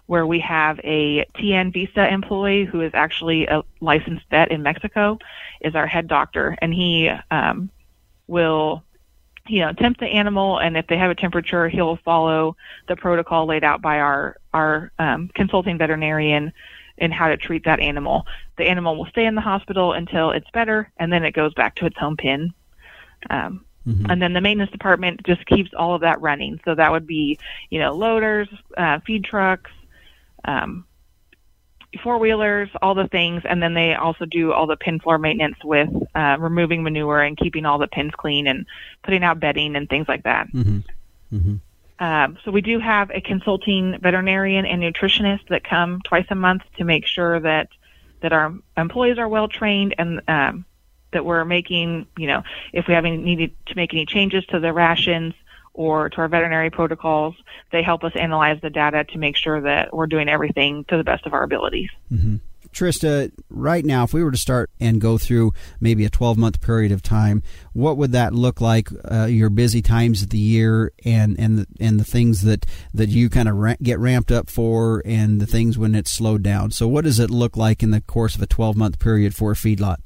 where 0.07 0.25
we 0.25 0.39
have 0.39 0.79
a 0.83 1.25
TN 1.35 1.73
visa 1.73 2.11
employee 2.11 2.65
who 2.65 2.81
is 2.81 2.91
actually 2.93 3.47
a 3.47 3.63
licensed 3.81 4.25
vet 4.29 4.51
in 4.51 4.63
Mexico, 4.63 5.17
is 5.61 5.75
our 5.75 5.87
head 5.87 6.07
doctor, 6.07 6.57
and 6.61 6.73
he 6.73 7.09
um, 7.31 7.69
will 8.27 8.83
you 9.47 9.59
know 9.59 9.73
tempt 9.73 9.99
the 9.99 10.05
animal 10.05 10.59
and 10.59 10.77
if 10.77 10.85
they 10.87 10.97
have 10.97 11.09
a 11.09 11.15
temperature 11.15 11.67
he'll 11.67 11.95
follow 11.97 12.55
the 12.87 12.95
protocol 12.95 13.47
laid 13.47 13.63
out 13.63 13.81
by 13.81 13.99
our 13.99 14.37
our 14.53 14.91
um, 14.99 15.27
consulting 15.33 15.75
veterinarian 15.77 16.53
in 16.99 17.11
how 17.11 17.29
to 17.29 17.37
treat 17.37 17.63
that 17.65 17.79
animal. 17.79 18.25
The 18.57 18.65
animal 18.65 18.97
will 18.97 19.05
stay 19.07 19.25
in 19.25 19.35
the 19.35 19.41
hospital 19.41 19.93
until 19.93 20.31
it's 20.31 20.49
better 20.51 20.91
and 20.97 21.11
then 21.11 21.23
it 21.23 21.31
goes 21.31 21.53
back 21.53 21.75
to 21.75 21.85
its 21.85 21.97
home 21.97 22.17
pen. 22.17 22.53
Um, 23.29 23.65
mm-hmm. 23.87 24.09
and 24.09 24.21
then 24.21 24.33
the 24.33 24.41
maintenance 24.41 24.71
department 24.71 25.21
just 25.25 25.45
keeps 25.45 25.71
all 25.77 25.95
of 25.95 26.01
that 26.01 26.21
running 26.21 26.59
so 26.65 26.75
that 26.75 26.91
would 26.91 27.07
be 27.07 27.37
you 27.69 27.79
know 27.79 27.93
loaders 27.93 28.47
uh, 28.77 28.99
feed 29.05 29.23
trucks 29.23 29.71
um, 30.45 30.85
four 32.03 32.19
wheelers, 32.19 32.69
all 32.81 32.93
the 32.93 33.07
things, 33.07 33.41
and 33.45 33.61
then 33.61 33.73
they 33.73 33.95
also 33.95 34.25
do 34.25 34.53
all 34.53 34.67
the 34.67 34.77
pin 34.77 34.99
floor 34.99 35.17
maintenance 35.17 35.57
with 35.63 35.89
uh, 36.15 36.37
removing 36.39 36.83
manure 36.83 37.21
and 37.21 37.37
keeping 37.37 37.65
all 37.65 37.77
the 37.77 37.87
pins 37.87 38.13
clean 38.15 38.47
and 38.47 38.65
putting 39.03 39.23
out 39.23 39.39
bedding 39.39 39.75
and 39.75 39.89
things 39.89 40.07
like 40.07 40.23
that. 40.23 40.47
Mm-hmm. 40.53 41.35
Mm-hmm. 41.35 41.55
Um, 42.03 42.37
so 42.45 42.51
we 42.51 42.61
do 42.61 42.79
have 42.79 43.11
a 43.11 43.21
consulting 43.21 43.97
veterinarian 43.99 44.65
and 44.65 44.81
nutritionist 44.81 45.47
that 45.49 45.63
come 45.63 46.01
twice 46.03 46.27
a 46.29 46.35
month 46.35 46.61
to 46.77 46.83
make 46.83 47.05
sure 47.05 47.39
that 47.39 47.69
that 48.21 48.33
our 48.33 48.53
employees 48.77 49.17
are 49.17 49.27
well 49.27 49.47
trained 49.47 49.95
and 49.97 50.21
um, 50.27 50.65
that 51.11 51.25
we're 51.25 51.45
making, 51.45 52.07
you 52.17 52.27
know, 52.27 52.43
if 52.73 52.87
we 52.87 52.93
have 52.93 53.05
any 53.05 53.17
needed 53.17 53.53
to 53.67 53.75
make 53.75 53.93
any 53.93 54.05
changes 54.05 54.45
to 54.47 54.59
the 54.59 54.73
rations, 54.73 55.33
or 55.79 56.09
to 56.09 56.17
our 56.17 56.27
veterinary 56.27 56.69
protocols. 56.69 57.35
They 57.71 57.81
help 57.81 58.03
us 58.03 58.11
analyze 58.13 58.59
the 58.61 58.69
data 58.69 59.05
to 59.05 59.17
make 59.17 59.37
sure 59.37 59.61
that 59.61 59.93
we're 59.93 60.07
doing 60.07 60.27
everything 60.27 60.83
to 60.89 60.97
the 60.97 61.05
best 61.05 61.25
of 61.25 61.33
our 61.33 61.43
abilities. 61.43 61.89
Mm-hmm. 62.11 62.35
Trista, 62.73 63.31
right 63.49 63.83
now, 63.83 64.03
if 64.03 64.13
we 64.13 64.23
were 64.23 64.31
to 64.31 64.37
start 64.37 64.69
and 64.79 65.01
go 65.01 65.17
through 65.17 65.53
maybe 65.79 66.05
a 66.05 66.09
12 66.09 66.37
month 66.37 66.61
period 66.61 66.91
of 66.91 67.01
time, 67.01 67.41
what 67.73 67.97
would 67.97 68.11
that 68.11 68.33
look 68.33 68.61
like? 68.61 68.89
Uh, 69.09 69.25
your 69.25 69.49
busy 69.49 69.81
times 69.81 70.21
of 70.21 70.29
the 70.29 70.37
year 70.37 70.91
and 71.03 71.39
and 71.39 71.59
the, 71.59 71.67
and 71.79 71.99
the 71.99 72.03
things 72.03 72.43
that 72.43 72.65
that 72.93 73.09
you 73.09 73.29
kind 73.29 73.49
of 73.49 73.55
ra- 73.55 73.75
get 73.81 73.99
ramped 73.99 74.31
up 74.31 74.49
for, 74.49 75.01
and 75.03 75.41
the 75.41 75.47
things 75.47 75.77
when 75.77 75.95
it's 75.95 76.11
slowed 76.11 76.43
down. 76.43 76.69
So, 76.71 76.87
what 76.87 77.05
does 77.05 77.19
it 77.19 77.31
look 77.31 77.57
like 77.57 77.81
in 77.81 77.91
the 77.91 78.01
course 78.01 78.35
of 78.35 78.41
a 78.41 78.47
12 78.47 78.75
month 78.75 78.99
period 78.99 79.33
for 79.33 79.51
a 79.51 79.55
feedlot? 79.55 79.97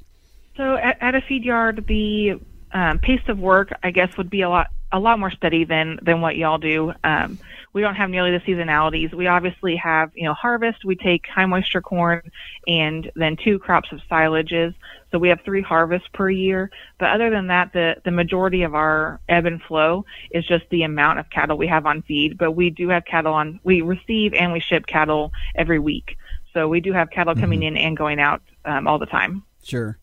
So, 0.55 0.75
at, 0.75 0.97
at 1.01 1.15
a 1.15 1.21
feed 1.21 1.43
yard, 1.43 1.85
the 1.87 2.39
um, 2.71 2.99
pace 2.99 3.21
of 3.27 3.39
work, 3.39 3.71
I 3.83 3.91
guess, 3.91 4.15
would 4.17 4.29
be 4.29 4.41
a 4.41 4.49
lot 4.49 4.67
a 4.93 4.99
lot 4.99 5.17
more 5.17 5.31
steady 5.31 5.65
than 5.65 5.99
than 6.03 6.21
what 6.21 6.37
y'all 6.37 6.59
do. 6.59 6.93
Um, 7.03 7.39
we 7.73 7.81
don't 7.81 7.95
have 7.95 8.11
nearly 8.11 8.29
the 8.29 8.39
seasonalities. 8.39 9.11
We 9.11 9.25
obviously 9.25 9.75
have, 9.77 10.11
you 10.13 10.25
know, 10.25 10.35
harvest. 10.35 10.85
We 10.85 10.95
take 10.95 11.25
high 11.27 11.47
moisture 11.47 11.81
corn 11.81 12.21
and 12.67 13.11
then 13.15 13.35
two 13.35 13.57
crops 13.57 13.91
of 13.91 13.99
silages. 14.09 14.75
So 15.11 15.17
we 15.17 15.29
have 15.29 15.41
three 15.43 15.63
harvests 15.63 16.07
per 16.13 16.29
year. 16.29 16.69
But 16.99 17.09
other 17.09 17.31
than 17.31 17.47
that, 17.47 17.73
the 17.73 17.95
the 18.05 18.11
majority 18.11 18.61
of 18.61 18.75
our 18.75 19.19
ebb 19.27 19.47
and 19.47 19.61
flow 19.63 20.05
is 20.29 20.45
just 20.45 20.65
the 20.69 20.83
amount 20.83 21.17
of 21.17 21.29
cattle 21.31 21.57
we 21.57 21.67
have 21.67 21.87
on 21.87 22.03
feed. 22.03 22.37
But 22.37 22.51
we 22.51 22.69
do 22.69 22.89
have 22.89 23.05
cattle 23.05 23.33
on. 23.33 23.59
We 23.63 23.81
receive 23.81 24.35
and 24.35 24.53
we 24.53 24.59
ship 24.59 24.85
cattle 24.85 25.31
every 25.55 25.79
week. 25.79 26.17
So 26.53 26.67
we 26.67 26.81
do 26.81 26.93
have 26.93 27.09
cattle 27.09 27.33
coming 27.33 27.61
mm-hmm. 27.61 27.77
in 27.77 27.77
and 27.77 27.97
going 27.97 28.19
out 28.19 28.43
um, 28.63 28.87
all 28.87 28.99
the 28.99 29.07
time. 29.07 29.43
Sure. 29.63 29.97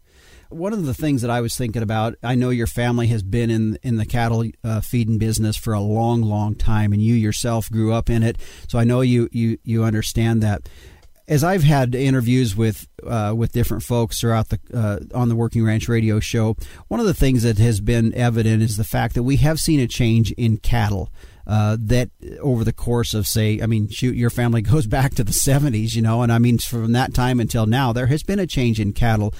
One 0.51 0.73
of 0.73 0.85
the 0.85 0.95
things 0.95 1.23
that 1.23 1.31
I 1.31 1.41
was 1.41 1.57
thinking 1.57 1.83
about, 1.83 2.17
I 2.23 2.35
know 2.35 2.51
your 2.51 2.67
family 2.67 3.07
has 3.09 3.23
been 3.23 3.51
in 3.51 3.79
in 3.83 3.97
the 3.97 4.07
cattle 4.07 4.45
uh, 4.65 4.81
feeding 4.81 5.17
business 5.17 5.57
for 5.57 5.73
a 5.73 5.81
long, 5.81 6.23
long 6.23 6.57
time, 6.57 6.93
and 6.93 7.01
you 7.01 7.15
yourself 7.15 7.71
grew 7.71 7.93
up 7.93 8.11
in 8.11 8.23
it, 8.23 8.37
so 8.69 8.79
I 8.79 8.85
know 8.85 9.01
you 9.01 9.29
you 9.33 9.59
you 9.63 9.85
understand 9.85 10.43
that. 10.43 10.69
As 11.29 11.45
I've 11.45 11.63
had 11.63 11.95
interviews 11.95 12.57
with 12.57 12.89
uh, 13.07 13.33
with 13.37 13.53
different 13.53 13.85
folks 13.85 14.21
throughout 14.21 14.49
the 14.49 14.59
uh, 14.75 15.17
on 15.17 15.29
the 15.29 15.37
Working 15.37 15.65
Ranch 15.65 15.89
Radio 15.89 16.19
show, 16.19 16.57
one 16.89 16.99
of 16.99 17.07
the 17.07 17.15
things 17.15 17.45
that 17.45 17.59
has 17.59 17.81
been 17.81 18.13
evident 18.15 18.63
is 18.63 18.77
the 18.77 18.85
fact 18.85 19.15
that 19.15 19.23
we 19.23 19.37
have 19.37 19.61
seen 19.61 19.79
a 19.79 19.87
change 19.87 20.33
in 20.33 20.57
cattle. 20.57 21.11
Uh, 21.47 21.77
that 21.81 22.11
over 22.41 22.63
the 22.63 22.73
course 22.73 23.13
of 23.13 23.27
say, 23.27 23.61
I 23.61 23.67
mean, 23.67 23.89
shoot, 23.89 24.15
your 24.15 24.31
family 24.31 24.63
goes 24.75 24.87
back 24.87 25.15
to 25.15 25.25
the 25.25 25.33
70s, 25.33 25.97
you 25.97 26.03
know, 26.03 26.23
and 26.23 26.31
I 26.31 26.39
mean, 26.39 26.59
from 26.59 26.93
that 26.93 27.13
time 27.13 27.41
until 27.41 27.67
now, 27.67 27.93
there 27.93 28.07
has 28.07 28.23
been 28.23 28.39
a 28.39 28.47
change 28.47 28.79
in 28.79 28.93
cattle 28.93 29.35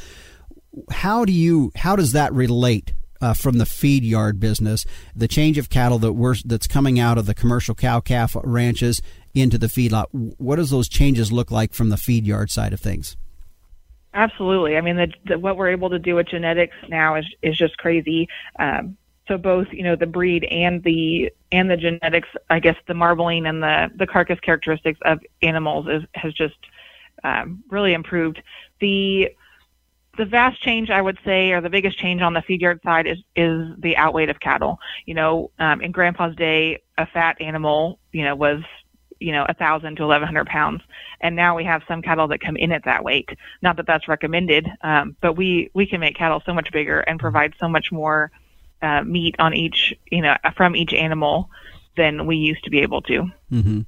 how 0.91 1.25
do 1.25 1.33
you 1.33 1.73
how 1.77 1.97
does 1.97 2.13
that 2.13 2.33
relate 2.33 2.93
uh, 3.21 3.35
from 3.35 3.59
the 3.59 3.67
feed 3.67 4.05
yard 4.05 4.41
business, 4.41 4.87
the 5.15 5.29
change 5.29 5.59
of 5.59 5.69
cattle 5.69 5.99
that 5.99 6.13
we're, 6.13 6.37
that's 6.45 6.67
coming 6.67 6.99
out 6.99 7.19
of 7.19 7.27
the 7.27 7.35
commercial 7.35 7.75
cow 7.75 8.01
calf 8.01 8.37
ranches 8.43 9.03
into 9.35 9.59
the 9.59 9.67
feedlot? 9.67 10.07
What 10.13 10.57
does 10.57 10.71
those 10.71 10.89
changes 10.89 11.31
look 11.31 11.51
like 11.51 11.75
from 11.75 11.91
the 11.91 11.97
feed 11.97 12.27
yard 12.27 12.51
side 12.51 12.73
of 12.73 12.81
things? 12.81 13.17
Absolutely. 14.13 14.77
I 14.77 14.81
mean, 14.81 14.97
the, 14.97 15.13
the, 15.27 15.39
what 15.39 15.57
we're 15.57 15.71
able 15.71 15.91
to 15.91 15.99
do 15.99 16.17
with 16.17 16.29
genetics 16.29 16.75
now 16.89 17.15
is 17.17 17.27
is 17.43 17.57
just 17.57 17.77
crazy. 17.79 18.29
Um, 18.59 18.97
so 19.29 19.39
both, 19.39 19.69
you 19.71 19.85
know, 19.85 19.95
the 19.95 20.07
breed 20.07 20.45
and 20.45 20.83
the 20.83 21.31
and 21.53 21.71
the 21.71 21.77
genetics, 21.77 22.29
I 22.49 22.59
guess, 22.59 22.77
the 22.89 22.95
marbling 22.95 23.47
and 23.47 23.63
the 23.63 23.91
the 23.95 24.07
carcass 24.07 24.41
characteristics 24.41 24.99
of 25.03 25.21
animals 25.43 25.87
is 25.89 26.03
has 26.15 26.33
just 26.33 26.57
um, 27.23 27.63
really 27.69 27.93
improved. 27.93 28.43
The 28.81 29.31
the 30.17 30.25
vast 30.25 30.61
change 30.63 30.91
I 30.91 31.01
would 31.01 31.19
say, 31.25 31.53
or 31.53 31.61
the 31.61 31.71
biggest 31.71 31.99
change 31.99 32.23
on 32.23 32.35
the 32.35 32.43
feed 32.43 32.61
yard 32.61 32.81
side, 32.83 33.07
is 33.07 33.19
is 33.37 33.69
the 33.79 33.97
outweight 33.97 34.29
of 34.29 34.41
cattle. 34.41 34.79
You 35.07 35.15
know, 35.15 35.51
um, 35.59 35.81
in 35.81 35.93
Grandpa's 35.93 36.37
day, 36.37 36.83
a 36.99 37.07
fat 37.07 37.41
animal, 37.41 37.99
you 38.13 38.25
know, 38.25 38.35
was 38.35 38.63
you 39.19 39.33
know 39.33 39.47
a 39.49 39.55
thousand 39.55 39.97
to 39.97 40.03
eleven 40.03 40.27
hundred 40.27 40.47
pounds, 40.47 40.83
and 41.21 41.37
now 41.37 41.57
we 41.57 41.65
have 41.65 41.83
some 41.87 42.03
cattle 42.03 42.29
that 42.29 42.41
come 42.41 42.57
in 42.57 42.73
at 42.73 42.85
that 42.85 43.05
weight. 43.05 43.31
Not 43.63 43.77
that 43.77 43.87
that's 43.87 44.09
recommended, 44.09 44.69
um, 44.83 45.17
but 45.21 45.35
we 45.35 45.71
we 45.75 45.87
can 45.87 46.01
make 46.01 46.17
cattle 46.17 46.43
so 46.45 46.53
much 46.53 46.73
bigger 46.73 47.01
and 47.01 47.21
provide 47.21 47.55
so 47.59 47.69
much 47.69 47.93
more 47.93 48.31
uh, 48.83 49.03
meat 49.03 49.37
on 49.39 49.55
each, 49.55 49.95
you 50.11 50.23
know, 50.23 50.37
from 50.57 50.75
each 50.75 50.93
animal 50.93 51.51
than 51.97 52.27
we 52.27 52.37
used 52.37 52.65
to 52.65 52.71
be 52.71 52.81
able 52.81 53.03
to. 53.03 53.31
Mm-hmm. 53.53 53.81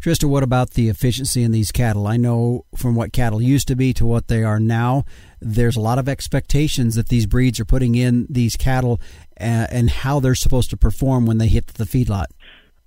Trista, 0.00 0.24
what 0.24 0.42
about 0.42 0.70
the 0.70 0.88
efficiency 0.88 1.42
in 1.42 1.52
these 1.52 1.72
cattle? 1.72 2.06
I 2.06 2.16
know 2.16 2.64
from 2.76 2.94
what 2.94 3.12
cattle 3.12 3.40
used 3.40 3.68
to 3.68 3.76
be 3.76 3.92
to 3.94 4.06
what 4.06 4.28
they 4.28 4.42
are 4.42 4.60
now, 4.60 5.04
there's 5.40 5.76
a 5.76 5.80
lot 5.80 5.98
of 5.98 6.08
expectations 6.08 6.94
that 6.94 7.08
these 7.08 7.26
breeds 7.26 7.60
are 7.60 7.64
putting 7.64 7.94
in 7.94 8.26
these 8.28 8.56
cattle 8.56 9.00
uh, 9.40 9.66
and 9.70 9.90
how 9.90 10.20
they're 10.20 10.34
supposed 10.34 10.70
to 10.70 10.76
perform 10.76 11.26
when 11.26 11.38
they 11.38 11.48
hit 11.48 11.66
the 11.68 11.84
feedlot. 11.84 12.26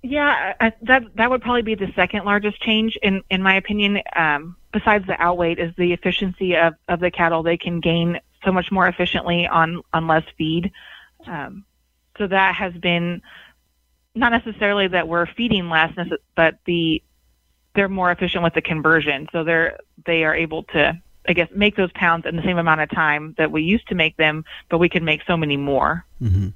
Yeah, 0.02 0.54
I, 0.58 0.72
that 0.82 1.02
that 1.16 1.30
would 1.30 1.42
probably 1.42 1.62
be 1.62 1.74
the 1.74 1.92
second 1.94 2.24
largest 2.24 2.60
change 2.62 2.96
in 3.02 3.22
in 3.28 3.42
my 3.42 3.56
opinion. 3.56 4.00
Um, 4.16 4.56
besides 4.72 5.06
the 5.06 5.20
outweight, 5.20 5.58
is 5.58 5.74
the 5.76 5.92
efficiency 5.92 6.56
of 6.56 6.74
of 6.88 7.00
the 7.00 7.10
cattle. 7.10 7.42
They 7.42 7.58
can 7.58 7.80
gain 7.80 8.18
so 8.44 8.50
much 8.50 8.72
more 8.72 8.88
efficiently 8.88 9.46
on 9.46 9.82
on 9.92 10.06
less 10.06 10.24
feed. 10.38 10.72
Um, 11.26 11.64
so 12.16 12.26
that 12.26 12.54
has 12.54 12.72
been 12.74 13.20
not 14.14 14.32
necessarily 14.32 14.88
that 14.88 15.08
we're 15.08 15.26
feeding 15.26 15.68
less, 15.68 15.92
but 16.34 16.58
the 16.64 17.02
they're 17.74 17.88
more 17.88 18.10
efficient 18.10 18.42
with 18.42 18.54
the 18.54 18.62
conversion. 18.62 19.28
So 19.32 19.44
they're 19.44 19.78
they 20.04 20.24
are 20.24 20.34
able 20.34 20.64
to 20.64 21.00
I 21.28 21.32
guess 21.32 21.48
make 21.54 21.76
those 21.76 21.92
pounds 21.92 22.26
in 22.26 22.36
the 22.36 22.42
same 22.42 22.58
amount 22.58 22.80
of 22.80 22.90
time 22.90 23.34
that 23.38 23.52
we 23.52 23.62
used 23.62 23.86
to 23.88 23.94
make 23.94 24.16
them, 24.16 24.44
but 24.68 24.78
we 24.78 24.88
can 24.88 25.04
make 25.04 25.22
so 25.26 25.36
many 25.36 25.56
more. 25.56 26.04
Mm-hmm. 26.20 26.48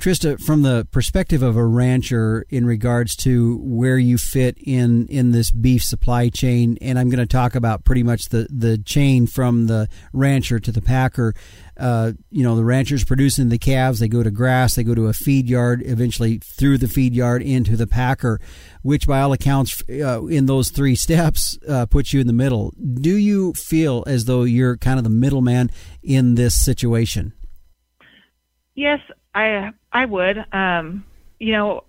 Trista, 0.00 0.40
from 0.40 0.62
the 0.62 0.88
perspective 0.90 1.42
of 1.42 1.56
a 1.56 1.64
rancher 1.64 2.46
in 2.48 2.64
regards 2.64 3.14
to 3.16 3.58
where 3.58 3.98
you 3.98 4.16
fit 4.16 4.56
in 4.58 5.06
in 5.08 5.32
this 5.32 5.50
beef 5.50 5.84
supply 5.84 6.30
chain, 6.30 6.78
and 6.80 6.98
I'm 6.98 7.10
going 7.10 7.20
to 7.20 7.26
talk 7.26 7.54
about 7.54 7.84
pretty 7.84 8.02
much 8.02 8.30
the 8.30 8.48
the 8.50 8.78
chain 8.78 9.26
from 9.26 9.66
the 9.66 9.88
rancher 10.14 10.58
to 10.58 10.72
the 10.72 10.80
packer. 10.80 11.34
Uh, 11.76 12.12
you 12.30 12.42
know, 12.42 12.56
the 12.56 12.64
ranchers 12.64 13.04
producing 13.04 13.50
the 13.50 13.58
calves, 13.58 14.00
they 14.00 14.08
go 14.08 14.22
to 14.22 14.30
grass, 14.30 14.74
they 14.74 14.84
go 14.84 14.94
to 14.94 15.08
a 15.08 15.12
feed 15.12 15.48
yard, 15.48 15.82
eventually 15.84 16.38
through 16.38 16.78
the 16.78 16.88
feed 16.88 17.14
yard 17.14 17.42
into 17.42 17.76
the 17.76 17.86
packer, 17.86 18.40
which 18.82 19.06
by 19.06 19.20
all 19.20 19.32
accounts, 19.32 19.82
uh, 19.90 20.24
in 20.26 20.46
those 20.46 20.70
three 20.70 20.94
steps, 20.94 21.58
uh, 21.68 21.84
puts 21.84 22.14
you 22.14 22.20
in 22.20 22.26
the 22.26 22.32
middle. 22.32 22.72
Do 22.94 23.16
you 23.16 23.52
feel 23.52 24.02
as 24.06 24.24
though 24.24 24.44
you're 24.44 24.78
kind 24.78 24.98
of 24.98 25.04
the 25.04 25.10
middleman 25.10 25.70
in 26.02 26.36
this 26.36 26.54
situation? 26.54 27.34
Yes, 28.74 29.00
I 29.34 29.70
I 29.92 30.04
would. 30.04 30.44
Um, 30.52 31.04
you 31.38 31.52
know, 31.52 31.84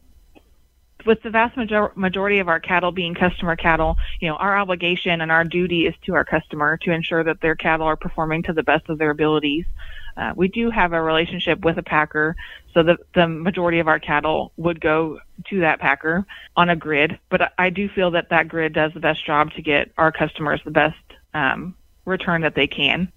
with 1.05 1.21
the 1.23 1.29
vast 1.29 1.57
major- 1.57 1.91
majority 1.95 2.39
of 2.39 2.47
our 2.47 2.59
cattle 2.59 2.91
being 2.91 3.13
customer 3.13 3.55
cattle, 3.55 3.97
you 4.19 4.29
know, 4.29 4.35
our 4.35 4.57
obligation 4.57 5.21
and 5.21 5.31
our 5.31 5.43
duty 5.43 5.87
is 5.87 5.95
to 6.05 6.13
our 6.13 6.23
customer 6.23 6.77
to 6.77 6.91
ensure 6.91 7.23
that 7.23 7.41
their 7.41 7.55
cattle 7.55 7.87
are 7.87 7.95
performing 7.95 8.43
to 8.43 8.53
the 8.53 8.63
best 8.63 8.87
of 8.89 8.97
their 8.97 9.09
abilities. 9.09 9.65
Uh, 10.17 10.33
we 10.35 10.47
do 10.47 10.69
have 10.69 10.93
a 10.93 11.01
relationship 11.01 11.63
with 11.63 11.77
a 11.77 11.83
packer, 11.83 12.35
so 12.73 12.83
the 12.83 12.97
the 13.15 13.27
majority 13.27 13.79
of 13.79 13.87
our 13.87 13.99
cattle 13.99 14.51
would 14.57 14.81
go 14.81 15.19
to 15.49 15.61
that 15.61 15.79
packer 15.79 16.25
on 16.55 16.69
a 16.69 16.75
grid. 16.75 17.17
But 17.29 17.53
I 17.57 17.69
do 17.69 17.87
feel 17.89 18.11
that 18.11 18.29
that 18.29 18.49
grid 18.49 18.73
does 18.73 18.93
the 18.93 18.99
best 18.99 19.25
job 19.25 19.51
to 19.53 19.61
get 19.61 19.91
our 19.97 20.11
customers 20.11 20.59
the 20.65 20.71
best 20.71 20.97
um, 21.33 21.75
return 22.05 22.41
that 22.41 22.55
they 22.55 22.67
can. 22.67 23.11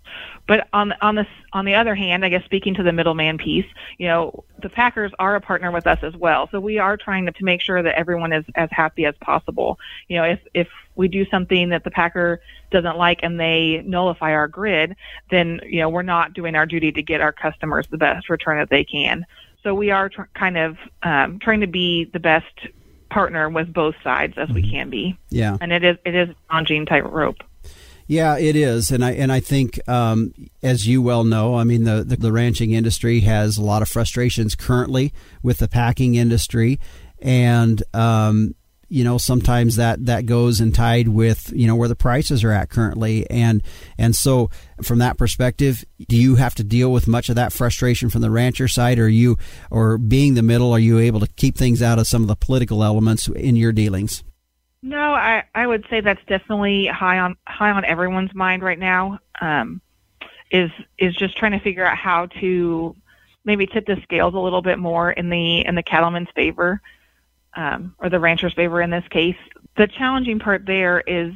But 0.47 0.69
on 0.73 0.93
on 1.01 1.15
this 1.15 1.27
on 1.53 1.65
the 1.65 1.75
other 1.75 1.95
hand, 1.95 2.25
I 2.25 2.29
guess 2.29 2.45
speaking 2.45 2.75
to 2.75 2.83
the 2.83 2.93
middleman 2.93 3.39
piece, 3.39 3.67
you 3.97 4.07
know, 4.07 4.45
the 4.61 4.69
Packers 4.69 5.11
are 5.19 5.37
a 5.37 5.41
partner 5.41 5.71
with 5.71 5.87
us 5.87 6.01
as 6.03 6.15
well. 6.15 6.49
So 6.51 6.61
we 6.61 6.79
are 6.79 6.97
trying 6.97 7.25
to, 7.27 7.33
to 7.33 7.45
make 7.45 7.63
sure 7.63 7.83
that 7.83 7.95
everyone 7.95 8.33
is 8.33 8.45
as 8.55 8.69
happy 8.71 9.07
as 9.07 9.15
possible. 9.21 9.79
You 10.09 10.19
know, 10.19 10.25
if 10.25 10.41
if 10.53 10.69
we 10.97 11.09
do 11.09 11.25
something 11.31 11.71
that 11.71 11.85
the 11.85 11.91
Packer 11.91 12.41
doesn't 12.71 12.99
like 12.99 13.21
and 13.23 13.41
they 13.41 13.83
nullify 13.87 14.33
our 14.33 14.49
grid, 14.49 14.97
then 15.31 15.61
you 15.65 15.81
know 15.81 15.89
we're 15.89 16.03
not 16.03 16.35
doing 16.35 16.55
our 16.55 16.67
duty 16.67 16.93
to 16.93 17.03
get 17.03 17.23
our 17.23 17.33
customers 17.33 17.87
the 17.91 17.99
best 17.99 18.29
return 18.29 18.59
that 18.59 18.69
they 18.69 18.85
can. 18.85 19.25
So 19.63 19.75
we 19.75 19.91
are 19.91 20.11
tr- 20.11 20.23
kind 20.35 20.59
of 20.59 20.77
um, 21.03 21.39
trying 21.39 21.61
to 21.61 21.67
be 21.67 22.05
the 22.13 22.21
best 22.21 22.69
partner 23.09 23.49
with 23.49 23.73
both 23.73 23.95
sides 24.05 24.35
as 24.37 24.51
we 24.51 24.61
mm-hmm. 24.61 24.71
can 24.71 24.91
be. 24.91 25.19
Yeah, 25.31 25.57
and 25.63 25.73
it 25.73 25.85
is 25.85 25.97
it 26.05 26.15
is 26.15 26.29
on 26.51 26.67
Gene 26.67 26.85
tightrope. 26.85 27.43
Yeah, 28.07 28.37
it 28.37 28.55
is, 28.55 28.91
and 28.91 29.03
I 29.03 29.13
and 29.13 29.33
I 29.33 29.41
think, 29.41 29.81
um, 29.89 30.35
as 30.63 30.87
you 30.87 31.01
well 31.01 31.25
know, 31.25 31.55
I 31.55 31.65
mean 31.65 31.85
the, 31.85 32.05
the, 32.05 32.17
the 32.17 32.33
ranching 32.33 32.73
industry 32.73 33.21
has 33.21 33.57
a 33.57 33.63
lot 33.63 33.81
of 33.81 33.89
frustrations 33.89 34.55
currently 34.55 35.13
with 35.43 35.59
the 35.59 35.69
packing 35.69 36.15
industry, 36.15 36.79
and 37.21 37.83
um, 37.95 38.55
you 38.91 39.05
know 39.05 39.17
sometimes 39.17 39.77
that 39.77 40.05
that 40.05 40.27
goes 40.27 40.61
and 40.61 40.75
tied 40.75 41.09
with 41.09 41.51
you 41.55 41.67
know 41.67 41.77
where 41.77 41.89
the 41.89 41.97
prices 41.97 42.45
are 42.45 42.53
at 42.53 42.69
currently, 42.69 43.29
and 43.31 43.63
and 43.97 44.15
so 44.15 44.51
from 44.83 44.99
that 44.99 45.17
perspective, 45.17 45.83
do 46.07 46.17
you 46.17 46.35
have 46.35 46.55
to 46.57 46.65
deal 46.65 46.93
with 46.93 47.09
much 47.09 47.31
of 47.31 47.37
that 47.37 47.55
frustration 47.55 48.11
from 48.11 48.21
the 48.21 48.31
rancher 48.31 48.69
side, 48.69 48.99
or 48.99 49.09
you 49.09 49.39
or 49.71 49.97
being 49.97 50.35
the 50.35 50.43
middle, 50.43 50.73
are 50.73 50.79
you 50.79 50.99
able 50.99 51.21
to 51.21 51.27
keep 51.37 51.57
things 51.57 51.81
out 51.81 51.99
of 51.99 52.07
some 52.07 52.21
of 52.21 52.29
the 52.29 52.37
political 52.37 52.85
elements 52.85 53.29
in 53.29 53.57
your 53.57 53.73
dealings? 53.73 54.23
No, 54.85 55.15
I 55.15 55.45
I 55.55 55.67
would 55.67 55.87
say 55.89 56.03
that's 56.03 56.21
definitely 56.27 56.87
high 56.87 57.19
on 57.19 57.37
high 57.49 57.71
on 57.71 57.87
everyone's 57.87 58.35
mind 58.35 58.63
right 58.63 58.79
now. 58.79 59.19
Um, 59.41 59.81
is 60.51 60.71
is 60.99 61.17
just 61.17 61.39
trying 61.39 61.53
to 61.53 61.59
figure 61.61 61.87
out 61.87 61.97
how 61.97 62.27
to 62.41 62.95
maybe 63.47 63.67
tip 63.67 63.87
the 63.87 63.97
scales 64.03 64.35
a 64.35 64.39
little 64.39 64.61
bit 64.61 64.79
more 64.79 65.11
in 65.11 65.31
the 65.31 65.65
in 65.65 65.75
the 65.75 65.83
cattleman's 65.83 66.29
favor, 66.35 66.83
um, 67.55 67.95
or 67.99 68.11
the 68.11 68.21
rancher's 68.21 68.53
favor 68.53 68.83
in 68.83 68.91
this 68.91 69.09
case. 69.09 69.39
The 69.79 69.87
challenging 69.87 70.39
part 70.39 70.67
there 70.67 71.01
is 71.01 71.33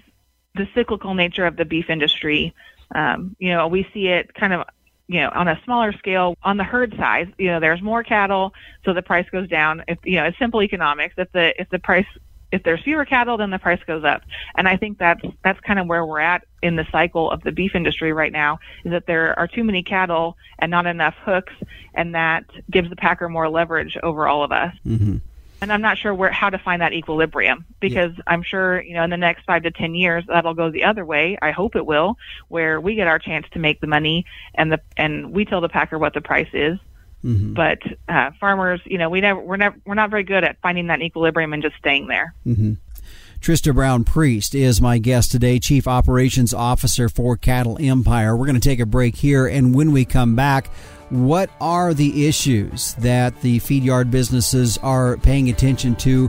the 0.55 0.69
cyclical 0.75 1.15
nature 1.15 1.47
of 1.47 1.57
the 1.57 1.65
beef 1.65 1.89
industry. 1.89 2.55
Um, 2.95 3.35
you 3.39 3.49
know, 3.55 3.67
we 3.67 3.89
see 3.95 4.09
it 4.09 4.35
kind 4.35 4.53
of 4.53 4.67
you 5.07 5.23
know, 5.23 5.31
on 5.35 5.49
a 5.49 5.59
smaller 5.65 5.93
scale, 5.93 6.37
on 6.43 6.59
the 6.59 6.65
herd 6.65 6.95
size, 6.99 7.29
you 7.39 7.47
know, 7.47 7.61
there's 7.61 7.81
more 7.81 8.03
cattle, 8.03 8.53
so 8.85 8.93
the 8.93 9.01
price 9.01 9.27
goes 9.33 9.49
down. 9.49 9.83
If 9.89 9.99
you 10.05 10.17
know, 10.17 10.25
it's 10.25 10.39
simple 10.39 10.63
economics. 10.63 11.15
If 11.17 11.33
the 11.33 11.59
if 11.59 11.71
the 11.71 11.79
price 11.79 12.05
if 12.51 12.63
there's 12.63 12.83
fewer 12.83 13.05
cattle, 13.05 13.37
then 13.37 13.51
the 13.51 13.59
price 13.59 13.83
goes 13.87 14.05
up. 14.05 14.23
And 14.57 14.69
I 14.69 14.77
think 14.77 14.99
that's 14.99 15.23
that's 15.45 15.61
kind 15.61 15.79
of 15.79 15.87
where 15.87 16.05
we're 16.05 16.21
at 16.21 16.47
in 16.63 16.77
the 16.77 16.87
cycle 16.91 17.31
of 17.31 17.43
the 17.43 17.53
beef 17.53 17.75
industry 17.75 18.13
right 18.13 18.33
now. 18.33 18.61
Is 18.85 18.93
that 18.93 19.07
there 19.07 19.39
are 19.39 19.47
too 19.47 19.65
many 19.65 19.83
cattle 19.83 20.37
and 20.59 20.71
not 20.71 20.87
enough 20.87 21.15
hooks, 21.25 21.53
and 21.95 22.15
that 22.15 22.45
gives 22.71 22.89
the 22.89 22.97
packer 22.97 23.29
more 23.29 23.49
leverage 23.49 23.97
over 24.03 24.27
all 24.27 24.43
of 24.43 24.53
us. 24.53 24.75
Mm-hmm. 24.87 25.19
And 25.61 25.73
I'm 25.73 25.83
not 25.83 25.99
sure 25.99 26.15
where 26.15 26.31
how 26.31 26.51
to 26.51 26.59
find 26.59 26.81
that 26.83 26.93
equilibrium 26.93 27.65
because 27.81 28.13
yeah. 28.17 28.23
I'm 28.29 28.43
sure 28.43 28.81
you 28.81 28.95
know 28.95 29.03
in 29.03 29.11
the 29.11 29.17
next 29.17 29.45
five 29.45 29.65
to 29.65 29.71
ten 29.71 29.95
years 29.95 30.25
that'll 30.27 30.55
go 30.55 30.71
the 30.71 30.85
other 30.85 31.05
way. 31.05 31.37
I 31.43 31.51
hope 31.51 31.77
it 31.77 31.85
will, 31.85 32.17
where 32.49 32.81
we 32.81 32.95
get 32.95 33.09
our 33.09 33.19
chance 33.19 33.47
to 33.53 33.59
make 33.59 33.81
the 33.81 33.89
money 33.89 34.25
and 34.55 34.73
the 34.73 34.81
and 34.97 35.33
we 35.33 35.45
tell 35.45 35.61
the 35.61 35.69
packer 35.69 35.99
what 35.99 36.15
the 36.15 36.21
price 36.21 36.49
is 36.53 36.79
Mm-hmm. 37.25 37.55
But 37.55 37.79
uh, 38.09 38.31
farmers, 38.39 38.81
you 38.85 38.99
know, 38.99 39.11
we 39.11 39.21
never 39.21 39.41
we're 39.41 39.57
never 39.57 39.77
we're 39.85 39.95
not 39.95 40.11
very 40.11 40.25
good 40.25 40.45
at 40.45 40.61
finding 40.61 40.87
that 40.87 41.03
equilibrium 41.03 41.53
and 41.53 41.63
just 41.63 41.77
staying 41.77 42.07
there. 42.07 42.35
Mm-hmm. 42.47 42.75
Trista 43.41 43.73
Brown 43.73 44.05
Priest 44.05 44.55
is 44.55 44.81
my 44.81 44.99
guest 44.99 45.31
today, 45.31 45.59
Chief 45.59 45.87
Operations 45.87 46.53
Officer 46.53 47.09
for 47.09 47.37
Cattle 47.37 47.79
Empire. 47.81 48.37
We're 48.37 48.47
going 48.47 48.61
to 48.61 48.69
take 48.69 48.81
a 48.81 48.87
break 48.87 49.17
here, 49.17 49.47
and 49.47 49.75
when 49.75 49.93
we 49.93 50.05
come 50.05 50.35
back, 50.35 50.69
what 51.11 51.49
are 51.61 51.95
the 51.95 52.27
issues 52.27 52.95
that 52.95 53.41
the 53.41 53.61
feed 53.61 53.83
yard 53.83 54.11
businesses 54.11 54.77
are 54.79 55.17
paying 55.19 55.49
attention 55.49 55.95
to 55.97 56.29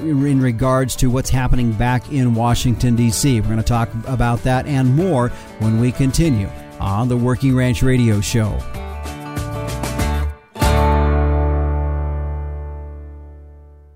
in 0.00 0.40
regards 0.40 0.94
to 0.96 1.10
what's 1.10 1.30
happening 1.30 1.72
back 1.72 2.12
in 2.12 2.34
Washington, 2.34 2.94
D.C.? 2.94 3.40
We're 3.40 3.46
going 3.46 3.58
to 3.58 3.64
talk 3.64 3.88
about 4.06 4.42
that 4.44 4.66
and 4.66 4.94
more 4.94 5.30
when 5.58 5.80
we 5.80 5.90
continue 5.90 6.48
on 6.78 7.08
the 7.08 7.16
Working 7.16 7.56
Ranch 7.56 7.82
Radio 7.82 8.20
Show. 8.20 8.56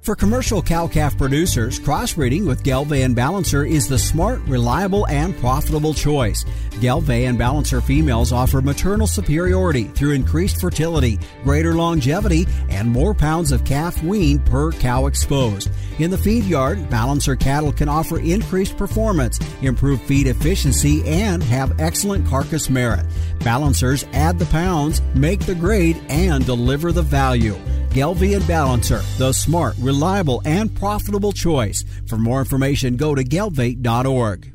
For 0.04 0.14
commercial 0.14 0.60
cow-calf 0.60 1.16
producers, 1.16 1.80
crossbreeding 1.80 2.46
with 2.46 2.62
and 3.02 3.16
Balancer 3.16 3.64
is 3.64 3.88
the 3.88 3.98
smart, 3.98 4.38
reliable, 4.42 5.06
and 5.08 5.34
profitable 5.38 5.94
choice. 5.94 6.44
And 6.82 7.38
Balancer 7.38 7.80
females 7.80 8.30
offer 8.30 8.60
maternal 8.60 9.06
superiority 9.06 9.84
through 9.84 10.10
increased 10.10 10.60
fertility, 10.60 11.18
greater 11.42 11.72
longevity, 11.72 12.46
and 12.68 12.90
more 12.90 13.14
pounds 13.14 13.50
of 13.50 13.64
calf 13.64 14.02
weaned 14.02 14.44
per 14.44 14.72
cow 14.72 15.06
exposed. 15.06 15.70
In 15.98 16.10
the 16.10 16.18
feed 16.18 16.44
yard, 16.44 16.90
Balancer 16.90 17.34
cattle 17.34 17.72
can 17.72 17.88
offer 17.88 18.18
increased 18.18 18.76
performance, 18.76 19.40
improve 19.62 20.02
feed 20.02 20.26
efficiency, 20.26 21.02
and 21.08 21.42
have 21.44 21.80
excellent 21.80 22.26
carcass 22.28 22.68
merit. 22.68 23.06
Balancers 23.38 24.04
add 24.12 24.38
the 24.38 24.44
pounds, 24.46 25.00
make 25.14 25.40
the 25.40 25.54
grade, 25.54 25.98
and 26.10 26.44
deliver 26.44 26.92
the 26.92 27.00
value. 27.00 27.56
Gelbvieh 27.94 28.46
Balancer, 28.48 29.02
the 29.18 29.32
smart, 29.32 29.76
reliable, 29.78 30.42
and 30.44 30.74
profitable 30.74 31.30
choice. 31.30 31.84
For 32.08 32.16
more 32.16 32.40
information, 32.40 32.96
go 32.96 33.14
to 33.14 33.22
gelbvieh.org. 33.22 34.50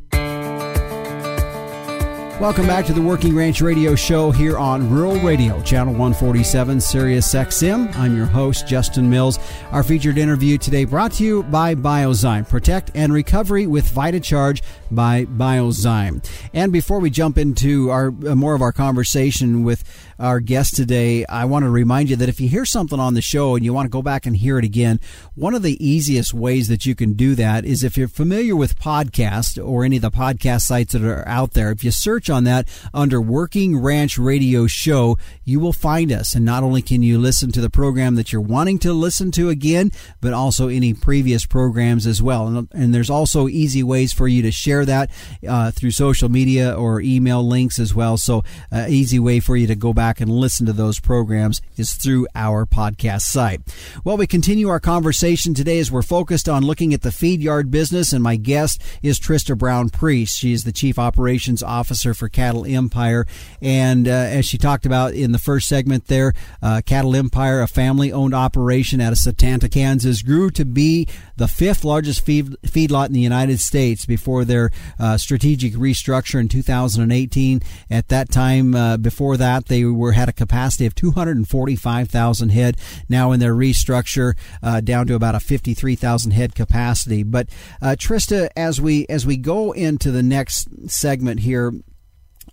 Welcome 2.40 2.68
back 2.68 2.86
to 2.86 2.94
the 2.94 3.02
Working 3.02 3.36
Ranch 3.36 3.62
Radio 3.62 3.96
Show 3.96 4.32
here 4.32 4.58
on 4.58 4.90
Rural 4.90 5.20
Radio, 5.20 5.62
Channel 5.62 5.92
147, 5.92 6.80
Sirius 6.80 7.34
XM. 7.34 7.94
I'm 7.98 8.16
your 8.16 8.28
host, 8.28 8.66
Justin 8.66 9.10
Mills. 9.10 9.40
Our 9.72 9.84
featured 9.84 10.18
interview 10.18 10.58
today 10.58 10.86
brought 10.86 11.12
to 11.14 11.26
you 11.26 11.44
by 11.44 11.76
Biozyme. 11.76 12.48
Protect 12.48 12.92
and 12.96 13.12
recovery 13.12 13.68
with 13.68 13.90
VitaCharge 13.92 14.62
by 14.92 15.26
Biozyme. 15.26 16.28
And 16.54 16.72
before 16.72 17.00
we 17.00 17.10
jump 17.10 17.38
into 17.38 17.90
our 17.90 18.08
uh, 18.08 18.36
more 18.36 18.56
of 18.56 18.62
our 18.62 18.72
conversation 18.72 19.64
with 19.64 19.84
our 20.20 20.40
guest 20.40 20.76
today, 20.76 21.26
I 21.28 21.46
want 21.46 21.64
to 21.64 21.70
remind 21.70 22.10
you 22.10 22.18
that 22.18 22.28
if 22.28 22.42
you 22.42 22.50
hear 22.50 22.66
something 22.66 23.00
on 23.00 23.14
the 23.14 23.22
show 23.22 23.56
and 23.56 23.64
you 23.64 23.74
want 23.74 23.86
to 23.86 23.90
go 23.90 24.02
back 24.02 24.26
and 24.26 24.36
hear 24.36 24.60
it 24.60 24.66
again, 24.66 25.00
one 25.36 25.54
of 25.54 25.64
the 25.64 25.84
easiest 25.86 26.34
ways 26.34 26.68
that 26.68 26.86
you 26.86 26.94
can 26.94 27.14
do 27.14 27.36
that 27.36 27.64
is 27.64 27.84
if 27.84 27.98
you're 27.98 28.10
familiar 28.10 28.56
with 28.56 28.78
podcast 28.78 29.64
or 29.66 29.86
any 29.86 29.96
of 29.96 30.02
the 30.02 30.12
podcast 30.12 30.62
sites 30.62 30.94
that 30.94 31.04
are 31.04 31.26
out 31.28 31.54
there, 31.54 31.72
if 31.72 31.84
you 31.84 31.92
search 31.92 32.30
on 32.30 32.44
that 32.44 32.68
under 32.94 33.22
Working 33.22 33.78
Ranch 33.78 34.18
Radio 34.18 34.68
Show, 34.68 35.18
you 35.46 35.60
will 35.60 35.74
find 35.74 36.12
us. 36.12 36.36
And 36.36 36.44
not 36.44 36.64
only 36.64 36.82
can 36.82 37.02
you 37.02 37.18
listen 37.18 37.52
to 37.54 37.62
the 37.62 37.70
program 37.70 38.16
that 38.16 38.34
you're 38.34 38.42
wanting 38.42 38.80
to 38.80 38.92
listen 38.92 39.32
to 39.32 39.50
again, 39.50 39.92
but 40.20 40.34
also 40.34 40.68
any 40.68 40.94
previous 40.94 41.46
programs 41.46 42.06
as 42.06 42.22
well. 42.22 42.48
And, 42.48 42.68
and 42.74 42.94
there's 42.94 43.10
also 43.10 43.48
easy 43.48 43.84
ways 43.84 44.12
for 44.12 44.28
you 44.28 44.42
to 44.42 44.52
share 44.52 44.79
that 44.86 45.10
uh, 45.48 45.72
through 45.72 45.92
social 45.92 46.30
media 46.30 46.74
or 46.74 47.02
email 47.02 47.46
links 47.46 47.80
as 47.80 47.94
well. 47.94 48.18
So, 48.18 48.44
uh, 48.72 48.86
easy 48.90 49.20
way 49.20 49.40
for 49.40 49.56
you 49.56 49.68
to 49.68 49.76
go 49.76 49.94
back 49.94 50.22
and 50.22 50.30
listen 50.30 50.66
to 50.66 50.74
those 50.74 51.00
programs 51.00 51.62
is 51.78 51.94
through 51.94 52.28
our 52.36 52.66
podcast 52.66 53.22
site. 53.22 53.62
Well, 54.04 54.18
we 54.18 54.28
continue 54.28 54.70
our 54.70 54.80
conversation 54.80 55.54
today 55.54 55.80
as 55.80 55.92
we're 55.92 56.02
focused 56.02 56.50
on 56.50 56.64
looking 56.64 56.94
at 56.94 57.02
the 57.02 57.12
feed 57.12 57.42
yard 57.42 57.72
business, 57.72 58.14
and 58.14 58.24
my 58.24 58.36
guest 58.36 58.82
is 59.02 59.20
Trista 59.20 59.58
Brown 59.58 59.90
Priest. 59.90 60.38
She 60.38 60.54
is 60.54 60.64
the 60.64 60.72
Chief 60.72 61.00
Operations 61.00 61.64
Officer 61.64 62.14
for 62.14 62.30
Cattle 62.30 62.66
Empire. 62.66 63.26
And 63.62 64.08
uh, 64.08 64.12
as 64.12 64.46
she 64.46 64.58
talked 64.58 64.86
about 64.86 65.14
in 65.14 65.32
the 65.32 65.38
first 65.38 65.68
segment 65.68 66.08
there, 66.08 66.34
uh, 66.62 66.82
Cattle 66.86 67.16
Empire, 67.16 67.62
a 67.62 67.68
family 67.68 68.12
owned 68.12 68.34
operation 68.34 69.02
out 69.02 69.12
of 69.12 69.18
Satanta, 69.18 69.70
Kansas, 69.70 70.22
grew 70.22 70.50
to 70.52 70.66
be 70.66 71.08
the 71.38 71.48
fifth 71.48 71.84
largest 71.84 72.26
feed, 72.26 72.56
feedlot 72.64 73.08
in 73.08 73.14
the 73.14 73.20
United 73.20 73.60
States 73.60 74.06
before 74.06 74.46
their 74.46 74.69
uh, 75.00 75.18
strategic 75.18 75.74
restructure 75.74 76.40
in 76.40 76.48
2018. 76.48 77.62
At 77.90 78.08
that 78.10 78.32
time, 78.32 78.76
uh, 78.76 78.98
before 78.98 79.38
that, 79.38 79.68
they 79.68 79.86
were 79.86 80.14
had 80.14 80.30
a 80.30 80.34
capacity 80.34 80.86
of 80.86 80.96
245,000 80.96 82.50
head. 82.50 82.78
Now 83.08 83.32
in 83.32 83.40
their 83.40 83.56
restructure, 83.56 84.36
uh, 84.62 84.82
down 84.82 85.08
to 85.08 85.16
about 85.16 85.36
a 85.36 85.40
53,000 85.40 86.32
head 86.32 86.56
capacity. 86.56 87.24
But 87.24 87.50
uh, 87.82 87.96
Trista, 87.98 88.50
as 88.56 88.80
we 88.80 89.06
as 89.08 89.26
we 89.26 89.38
go 89.38 89.72
into 89.72 90.12
the 90.12 90.24
next 90.24 90.90
segment 90.90 91.42
here, 91.42 91.74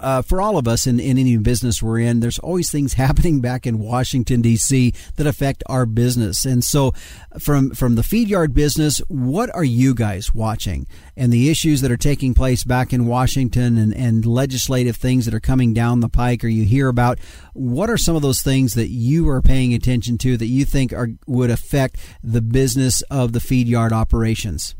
uh, 0.00 0.22
for 0.22 0.40
all 0.40 0.58
of 0.58 0.68
us 0.68 0.86
in, 0.86 1.00
in 1.00 1.18
any 1.18 1.36
business 1.36 1.82
we're 1.82 2.00
in, 2.00 2.20
there's 2.20 2.38
always 2.38 2.70
things 2.70 2.92
happening 3.06 3.40
back 3.40 3.66
in 3.66 3.78
Washington 3.78 4.42
D.C. 4.42 4.92
that 5.16 5.26
affect 5.26 5.62
our 5.66 5.86
business. 5.86 6.44
And 6.44 6.62
so, 6.62 6.92
from 7.38 7.70
from 7.70 7.94
the 7.94 8.02
feed 8.02 8.28
yard 8.28 8.54
business, 8.54 8.98
what 9.08 9.54
are 9.54 9.64
you 9.64 9.94
guys 9.94 10.34
watching 10.34 10.86
and 11.16 11.32
the 11.32 11.50
issues 11.50 11.80
that 11.80 11.90
are 11.90 11.96
taking 11.96 12.34
place 12.34 12.64
back 12.64 12.92
in 12.92 13.06
Washington 13.06 13.78
and, 13.78 13.94
and 13.94 14.26
legislative 14.26 14.96
things 14.96 15.24
that 15.24 15.34
are 15.34 15.40
coming 15.40 15.74
down 15.74 16.00
the 16.00 16.08
pike 16.08 16.44
or 16.44 16.48
you 16.48 16.64
hear 16.64 16.88
about? 16.88 17.18
What 17.52 17.90
are 17.90 17.98
some 17.98 18.16
of 18.16 18.22
those 18.22 18.42
things 18.42 18.74
that 18.74 18.88
you 18.88 19.28
are 19.28 19.42
paying 19.42 19.74
attention 19.74 20.18
to 20.18 20.36
that 20.36 20.46
you 20.46 20.64
think 20.64 20.92
are 20.92 21.10
would 21.26 21.50
affect 21.50 21.98
the 22.22 22.42
business 22.42 23.02
of 23.02 23.32
the 23.32 23.40
feed 23.40 23.68
yard 23.68 23.92
operations? 23.92 24.74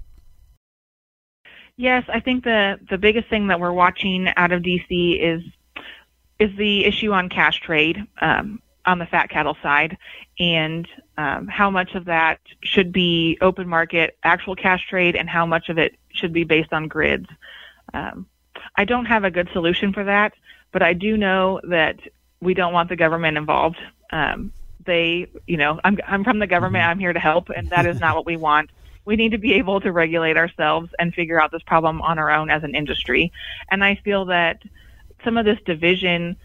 Yes, 1.77 2.05
I 2.09 2.21
think 2.21 2.45
the 2.45 2.79
the 2.89 2.97
biggest 2.97 3.29
thing 3.29 3.49
that 3.49 3.61
we're 3.61 3.73
watching 3.73 4.29
out 4.37 4.53
of 4.53 4.63
DC 4.63 5.21
is 5.21 5.43
is 6.39 6.57
the 6.57 6.85
issue 6.85 7.13
on 7.13 7.29
cash 7.29 7.61
trade 7.61 8.03
um, 8.21 8.61
on 8.87 8.99
the 8.99 9.07
fat 9.07 9.29
cattle 9.29 9.57
side, 9.63 9.99
and 10.39 10.89
um, 11.19 11.47
how 11.49 11.71
much 11.71 11.95
of 11.95 12.07
that 12.07 12.41
should 12.63 12.93
be 12.93 13.37
open 13.43 13.69
market, 13.69 14.17
actual 14.23 14.57
cash 14.57 14.87
trade, 14.89 15.17
and 15.17 15.29
how 15.29 15.45
much 15.45 15.69
of 15.69 15.77
it 15.77 15.97
should 16.09 16.33
be 16.33 16.45
based 16.45 16.73
on 16.73 16.89
grids. 16.89 17.29
Um, 17.93 18.27
I 18.77 18.85
don't 18.85 19.07
have 19.07 19.25
a 19.25 19.31
good 19.31 19.49
solution 19.53 19.93
for 19.93 20.05
that, 20.05 20.33
but 20.73 20.83
I 20.83 20.95
do 20.95 21.17
know 21.17 21.61
that 21.65 21.99
we 22.41 22.55
don't 22.55 22.73
want 22.73 22.89
the 22.89 22.97
government 22.97 23.37
involved. 23.37 23.79
Um, 24.11 24.53
they, 24.87 25.27
you 25.47 25.59
know, 25.59 25.79
I'm 25.85 25.99
I'm 26.07 26.25
from 26.25 26.39
the 26.39 26.47
government. 26.47 26.83
Mm-hmm. 26.83 26.91
I'm 26.91 26.99
here 26.99 27.13
to 27.13 27.21
help, 27.21 27.51
and 27.51 27.69
that 27.69 27.85
is 27.85 28.01
not 28.01 28.17
what 28.17 28.25
we 28.25 28.39
want 28.39 28.71
we 29.07 29.17
need 29.17 29.31
to 29.31 29.39
be 29.39 29.55
able 29.55 29.81
to 29.81 29.93
regulate 29.93 30.37
ourselves 30.37 30.91
and 30.99 31.15
figure 31.15 31.41
out 31.41 31.53
this 31.53 31.63
problem 31.63 32.03
on 32.03 32.19
our 32.19 32.31
own 32.31 32.51
as 32.51 32.63
an 32.65 32.75
industry. 32.75 33.33
And 33.71 33.83
I 33.83 33.95
feel 34.05 34.27
that 34.27 34.61
some 35.25 35.39
of 35.39 35.47
this 35.47 35.59
division 35.65 36.37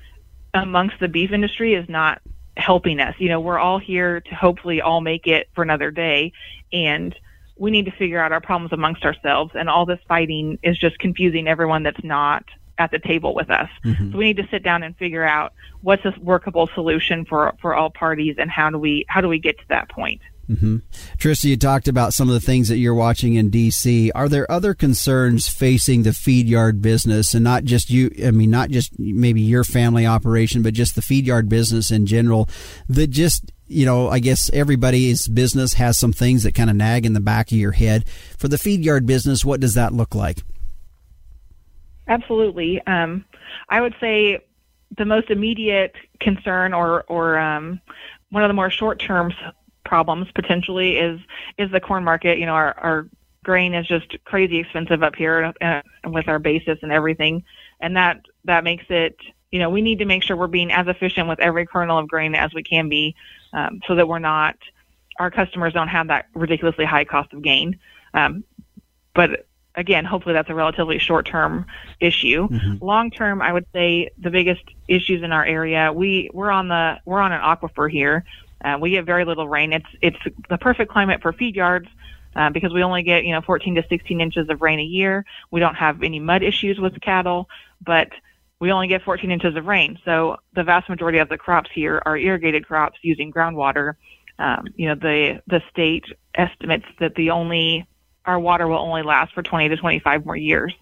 amongst 0.53 0.99
the 0.99 1.07
beef 1.07 1.31
industry 1.31 1.73
is 1.73 1.89
not 1.89 2.21
helping 2.55 2.99
us. 2.99 3.15
You 3.17 3.29
know, 3.29 3.39
we're 3.39 3.59
all 3.59 3.79
here 3.79 4.21
to 4.21 4.35
hopefully 4.35 4.79
all 4.79 5.01
make 5.01 5.27
it 5.27 5.49
for 5.55 5.63
another 5.63 5.91
day 5.91 6.31
and 6.71 7.15
we 7.57 7.71
need 7.71 7.85
to 7.85 7.91
figure 7.91 8.19
out 8.19 8.31
our 8.31 8.41
problems 8.41 8.73
amongst 8.73 9.03
ourselves 9.03 9.51
and 9.55 9.69
all 9.69 9.85
this 9.85 9.99
fighting 10.07 10.59
is 10.63 10.77
just 10.77 10.97
confusing 10.99 11.47
everyone 11.47 11.83
that's 11.83 12.03
not 12.03 12.43
at 12.77 12.91
the 12.91 12.99
table 12.99 13.33
with 13.33 13.49
us. 13.49 13.69
Mm-hmm. 13.85 14.11
So 14.11 14.17
we 14.17 14.25
need 14.25 14.37
to 14.37 14.47
sit 14.49 14.63
down 14.63 14.83
and 14.83 14.95
figure 14.97 15.23
out 15.23 15.53
what's 15.81 16.03
a 16.05 16.13
workable 16.19 16.69
solution 16.73 17.25
for 17.25 17.53
for 17.61 17.75
all 17.75 17.89
parties 17.89 18.35
and 18.39 18.49
how 18.49 18.69
do 18.69 18.77
we 18.77 19.05
how 19.07 19.21
do 19.21 19.27
we 19.27 19.39
get 19.39 19.57
to 19.59 19.67
that 19.69 19.89
point. 19.89 20.21
Mm-hmm. 20.51 20.77
Trista, 21.17 21.45
you 21.45 21.55
talked 21.55 21.87
about 21.87 22.13
some 22.13 22.27
of 22.27 22.33
the 22.33 22.41
things 22.41 22.67
that 22.67 22.77
you're 22.77 22.93
watching 22.93 23.35
in 23.35 23.49
D.C. 23.49 24.11
Are 24.11 24.27
there 24.27 24.49
other 24.51 24.73
concerns 24.73 25.47
facing 25.47 26.03
the 26.03 26.13
feed 26.13 26.47
yard 26.47 26.81
business, 26.81 27.33
and 27.33 27.43
not 27.43 27.63
just 27.63 27.89
you? 27.89 28.11
I 28.25 28.31
mean, 28.31 28.49
not 28.49 28.69
just 28.69 28.99
maybe 28.99 29.41
your 29.41 29.63
family 29.63 30.05
operation, 30.05 30.61
but 30.61 30.73
just 30.73 30.95
the 30.95 31.01
feed 31.01 31.25
yard 31.25 31.47
business 31.47 31.89
in 31.89 32.05
general. 32.05 32.49
That 32.89 33.07
just 33.07 33.51
you 33.67 33.85
know, 33.85 34.09
I 34.09 34.19
guess 34.19 34.49
everybody's 34.51 35.27
business 35.29 35.75
has 35.75 35.97
some 35.97 36.11
things 36.11 36.43
that 36.43 36.53
kind 36.53 36.69
of 36.69 36.75
nag 36.75 37.05
in 37.05 37.13
the 37.13 37.21
back 37.21 37.51
of 37.51 37.57
your 37.57 37.71
head. 37.71 38.05
For 38.37 38.49
the 38.49 38.57
feed 38.57 38.83
yard 38.83 39.05
business, 39.05 39.45
what 39.45 39.61
does 39.61 39.75
that 39.75 39.93
look 39.93 40.13
like? 40.13 40.39
Absolutely. 42.09 42.85
Um, 42.85 43.23
I 43.69 43.79
would 43.79 43.95
say 44.01 44.43
the 44.97 45.05
most 45.05 45.29
immediate 45.29 45.95
concern, 46.19 46.73
or 46.73 47.03
or 47.03 47.39
um, 47.39 47.79
one 48.31 48.43
of 48.43 48.49
the 48.49 48.53
more 48.53 48.69
short 48.69 48.99
term 48.99 49.31
problems 49.91 50.27
potentially 50.33 50.97
is 50.97 51.19
is 51.57 51.69
the 51.69 51.81
corn 51.81 52.01
market. 52.01 52.39
You 52.39 52.45
know, 52.45 52.53
our 52.53 52.73
our 52.79 53.07
grain 53.43 53.73
is 53.73 53.85
just 53.85 54.15
crazy 54.23 54.59
expensive 54.59 55.03
up 55.03 55.15
here 55.15 55.51
uh, 55.59 55.81
with 56.05 56.29
our 56.29 56.39
basis 56.39 56.79
and 56.81 56.93
everything, 56.93 57.43
and 57.81 57.97
that 57.97 58.21
that 58.45 58.63
makes 58.63 58.85
it. 58.89 59.17
You 59.51 59.59
know, 59.59 59.69
we 59.69 59.81
need 59.81 59.99
to 59.99 60.05
make 60.05 60.23
sure 60.23 60.37
we're 60.37 60.47
being 60.47 60.71
as 60.71 60.87
efficient 60.87 61.27
with 61.27 61.41
every 61.41 61.65
kernel 61.67 61.97
of 61.97 62.07
grain 62.07 62.35
as 62.35 62.53
we 62.53 62.63
can 62.63 62.87
be, 62.87 63.15
um, 63.51 63.81
so 63.85 63.95
that 63.95 64.07
we're 64.07 64.19
not 64.19 64.55
our 65.19 65.29
customers 65.29 65.73
don't 65.73 65.89
have 65.89 66.07
that 66.07 66.27
ridiculously 66.33 66.85
high 66.85 67.03
cost 67.03 67.33
of 67.33 67.41
gain. 67.41 67.77
Um, 68.13 68.45
but 69.13 69.45
again, 69.75 70.05
hopefully 70.05 70.31
that's 70.31 70.49
a 70.49 70.55
relatively 70.55 70.99
short 70.99 71.25
term 71.25 71.65
issue. 71.99 72.47
Mm-hmm. 72.47 72.85
Long 72.85 73.11
term, 73.11 73.41
I 73.41 73.51
would 73.51 73.65
say 73.73 74.09
the 74.17 74.29
biggest 74.29 74.63
issues 74.87 75.21
in 75.21 75.33
our 75.33 75.45
area, 75.45 75.91
we, 75.91 76.29
we're 76.33 76.49
on 76.49 76.69
the, 76.69 76.97
we're 77.03 77.19
on 77.19 77.33
an 77.33 77.41
aquifer 77.41 77.91
here. 77.91 78.23
Uh, 78.63 78.77
we 78.79 78.91
get 78.91 79.05
very 79.05 79.25
little 79.25 79.47
rain. 79.47 79.73
It's 79.73 79.85
it's 80.01 80.17
the 80.49 80.57
perfect 80.57 80.91
climate 80.91 81.21
for 81.21 81.33
feed 81.33 81.55
yards 81.55 81.87
uh, 82.35 82.49
because 82.49 82.73
we 82.73 82.83
only 82.83 83.03
get 83.03 83.23
you 83.25 83.33
know 83.33 83.41
14 83.41 83.75
to 83.75 83.83
16 83.87 84.21
inches 84.21 84.49
of 84.49 84.61
rain 84.61 84.79
a 84.79 84.83
year. 84.83 85.25
We 85.51 85.59
don't 85.59 85.75
have 85.75 86.03
any 86.03 86.19
mud 86.19 86.43
issues 86.43 86.79
with 86.79 86.99
cattle, 87.01 87.49
but 87.83 88.09
we 88.59 88.71
only 88.71 88.87
get 88.87 89.01
14 89.03 89.31
inches 89.31 89.55
of 89.55 89.65
rain. 89.65 89.97
So 90.05 90.37
the 90.53 90.63
vast 90.63 90.89
majority 90.89 91.17
of 91.17 91.29
the 91.29 91.37
crops 91.37 91.69
here 91.73 92.01
are 92.05 92.17
irrigated 92.17 92.67
crops 92.67 92.99
using 93.01 93.31
groundwater. 93.31 93.95
Um, 94.39 94.67
you 94.75 94.87
know 94.87 94.95
the 94.95 95.41
the 95.47 95.61
state 95.71 96.05
estimates 96.35 96.85
that 96.99 97.15
the 97.15 97.31
only 97.31 97.85
our 98.25 98.39
water 98.39 98.67
will 98.67 98.77
only 98.77 99.03
last 99.03 99.33
for 99.33 99.41
20 99.41 99.69
to 99.69 99.77
25 99.77 100.25
more 100.25 100.35
years. 100.35 100.73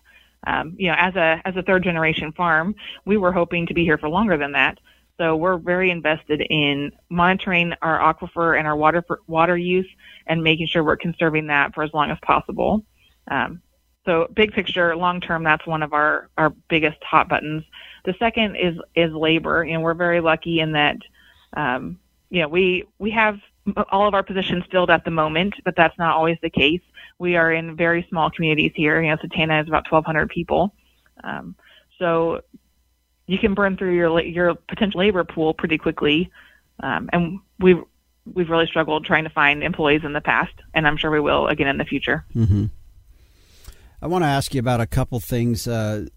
Um, 0.46 0.76
you 0.78 0.88
know, 0.88 0.96
as 0.98 1.16
a 1.16 1.42
as 1.46 1.56
a 1.56 1.62
third 1.62 1.84
generation 1.84 2.32
farm, 2.32 2.76
we 3.06 3.18
were 3.18 3.32
hoping 3.32 3.66
to 3.68 3.74
be 3.74 3.84
here 3.84 3.98
for 3.98 4.10
longer 4.10 4.38
than 4.38 4.54
that. 4.54 4.80
So 5.20 5.36
we're 5.36 5.58
very 5.58 5.92
invested 5.92 6.42
in 6.50 6.94
monitoring 7.10 7.74
our 7.82 8.00
aquifer 8.00 8.58
and 8.58 8.66
our 8.66 8.78
water 8.78 9.04
water 9.28 9.58
use 9.58 9.88
and 10.28 10.42
making 10.42 10.68
sure 10.68 10.82
we're 10.82 10.96
conserving 10.96 11.48
that 11.48 11.76
for 11.76 11.84
as 11.84 11.94
long 11.94 12.10
as 12.10 12.18
possible. 12.22 12.86
Um, 13.30 13.62
so 14.06 14.28
big 14.34 14.54
picture, 14.54 14.96
long 14.96 15.20
term, 15.20 15.44
that's 15.44 15.68
one 15.68 15.84
of 15.84 15.92
our, 15.92 16.30
our 16.38 16.52
biggest 16.70 17.04
hot 17.04 17.28
buttons. 17.28 17.66
The 18.06 18.16
second 18.18 18.56
is 18.56 18.78
is 18.96 19.12
labor. 19.12 19.66
Know, 19.66 19.82
we're 19.82 19.94
very 19.94 20.22
lucky 20.22 20.62
in 20.62 20.72
that, 20.72 20.96
um, 21.58 22.00
you 22.30 22.42
know, 22.42 22.48
we 22.48 22.86
we 22.98 23.12
have 23.12 23.40
all 23.92 24.08
of 24.08 24.14
our 24.14 24.24
positions 24.24 24.64
filled 24.72 24.90
at 24.90 25.04
the 25.04 25.12
moment, 25.12 25.54
but 25.66 25.76
that's 25.76 25.98
not 25.98 26.16
always 26.16 26.38
the 26.42 26.50
case. 26.50 26.82
We 27.20 27.36
are 27.36 27.52
in 27.52 27.76
very 27.76 28.08
small 28.10 28.32
communities 28.32 28.72
here. 28.74 29.02
You 29.02 29.10
know, 29.10 29.18
Satanta 29.22 29.60
is 29.60 29.68
about 29.68 29.92
1,200 29.92 30.30
people. 30.30 30.74
Um, 31.26 31.56
so 31.98 32.40
you 33.30 33.38
can 33.38 33.54
burn 33.54 33.78
through 33.78 33.94
your 33.94 34.20
your 34.22 34.56
potential 34.56 35.02
labor 35.02 35.24
pool 35.24 35.54
pretty 35.54 35.78
quickly. 35.78 36.32
Um, 36.82 37.10
and 37.14 37.40
we've 37.60 37.84
we've 38.34 38.50
really 38.50 38.66
struggled 38.66 39.06
trying 39.06 39.24
to 39.26 39.30
find 39.30 39.62
employees 39.64 40.02
in 40.04 40.14
the 40.14 40.22
past, 40.22 40.54
and 40.74 40.88
I'm 40.88 40.98
sure 40.98 41.12
we 41.12 41.20
will 41.20 41.48
again 41.48 41.68
in 41.68 41.78
the 41.78 41.86
future. 41.86 42.26
Mm-hmm. 42.36 42.66
I 44.02 44.08
want 44.08 44.24
to 44.24 44.28
ask 44.28 44.56
you 44.56 44.60
about 44.60 44.82
a 44.82 44.88
couple 44.88 45.20
things. 45.20 45.68
Uh, 45.68 46.08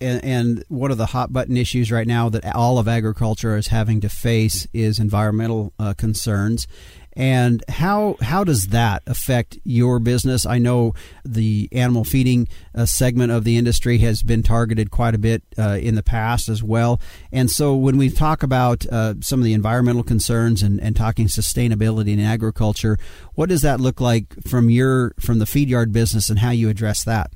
and, 0.00 0.24
and, 0.24 0.64
one 0.68 0.90
of 0.90 0.98
the 0.98 1.06
hot 1.06 1.32
button 1.32 1.56
issues 1.56 1.90
right 1.90 2.06
now 2.06 2.28
that 2.28 2.54
all 2.54 2.78
of 2.78 2.88
agriculture 2.88 3.56
is 3.56 3.68
having 3.68 4.00
to 4.00 4.08
face 4.08 4.66
is 4.72 4.98
environmental 4.98 5.72
uh, 5.78 5.94
concerns 5.94 6.66
and 7.14 7.64
how 7.68 8.16
how 8.20 8.44
does 8.44 8.68
that 8.68 9.02
affect 9.06 9.58
your 9.64 9.98
business? 9.98 10.46
I 10.46 10.58
know 10.58 10.94
the 11.24 11.68
animal 11.72 12.04
feeding 12.04 12.48
uh, 12.74 12.86
segment 12.86 13.32
of 13.32 13.44
the 13.44 13.56
industry 13.56 13.98
has 13.98 14.22
been 14.22 14.42
targeted 14.42 14.90
quite 14.90 15.14
a 15.14 15.18
bit 15.18 15.42
uh, 15.58 15.78
in 15.80 15.96
the 15.96 16.02
past 16.02 16.48
as 16.48 16.62
well. 16.62 17.00
And 17.32 17.50
so 17.50 17.74
when 17.74 17.96
we 17.96 18.10
talk 18.10 18.42
about 18.42 18.86
uh, 18.86 19.14
some 19.20 19.40
of 19.40 19.44
the 19.44 19.54
environmental 19.54 20.04
concerns 20.04 20.62
and, 20.62 20.80
and 20.80 20.94
talking 20.94 21.26
sustainability 21.26 22.12
in 22.12 22.20
agriculture, 22.20 22.96
what 23.34 23.48
does 23.48 23.62
that 23.62 23.80
look 23.80 24.00
like 24.00 24.34
from 24.46 24.70
your 24.70 25.12
from 25.18 25.40
the 25.40 25.46
feed 25.46 25.68
yard 25.68 25.92
business 25.92 26.30
and 26.30 26.38
how 26.38 26.50
you 26.50 26.68
address 26.68 27.02
that? 27.04 27.32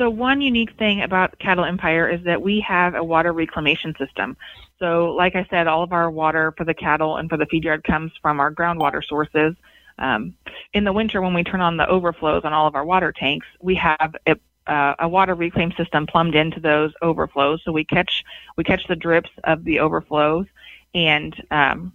So 0.00 0.08
one 0.08 0.40
unique 0.40 0.78
thing 0.78 1.02
about 1.02 1.38
Cattle 1.40 1.66
Empire 1.66 2.08
is 2.08 2.24
that 2.24 2.40
we 2.40 2.58
have 2.60 2.94
a 2.94 3.04
water 3.04 3.34
reclamation 3.34 3.94
system. 3.98 4.34
So, 4.78 5.10
like 5.10 5.36
I 5.36 5.46
said, 5.50 5.66
all 5.66 5.82
of 5.82 5.92
our 5.92 6.10
water 6.10 6.54
for 6.56 6.64
the 6.64 6.72
cattle 6.72 7.18
and 7.18 7.28
for 7.28 7.36
the 7.36 7.44
feed 7.44 7.64
yard 7.64 7.84
comes 7.84 8.10
from 8.22 8.40
our 8.40 8.50
groundwater 8.50 9.04
sources. 9.04 9.54
Um, 9.98 10.32
in 10.72 10.84
the 10.84 10.92
winter, 10.94 11.20
when 11.20 11.34
we 11.34 11.44
turn 11.44 11.60
on 11.60 11.76
the 11.76 11.86
overflows 11.86 12.46
on 12.46 12.54
all 12.54 12.66
of 12.66 12.76
our 12.76 12.84
water 12.86 13.12
tanks, 13.12 13.46
we 13.60 13.74
have 13.74 14.16
a, 14.26 14.36
uh, 14.66 14.94
a 15.00 15.06
water 15.06 15.34
reclaim 15.34 15.70
system 15.72 16.06
plumbed 16.06 16.34
into 16.34 16.60
those 16.60 16.94
overflows. 17.02 17.60
So 17.62 17.70
we 17.70 17.84
catch 17.84 18.24
we 18.56 18.64
catch 18.64 18.86
the 18.86 18.96
drips 18.96 19.28
of 19.44 19.64
the 19.64 19.80
overflows 19.80 20.46
and 20.94 21.36
um, 21.50 21.92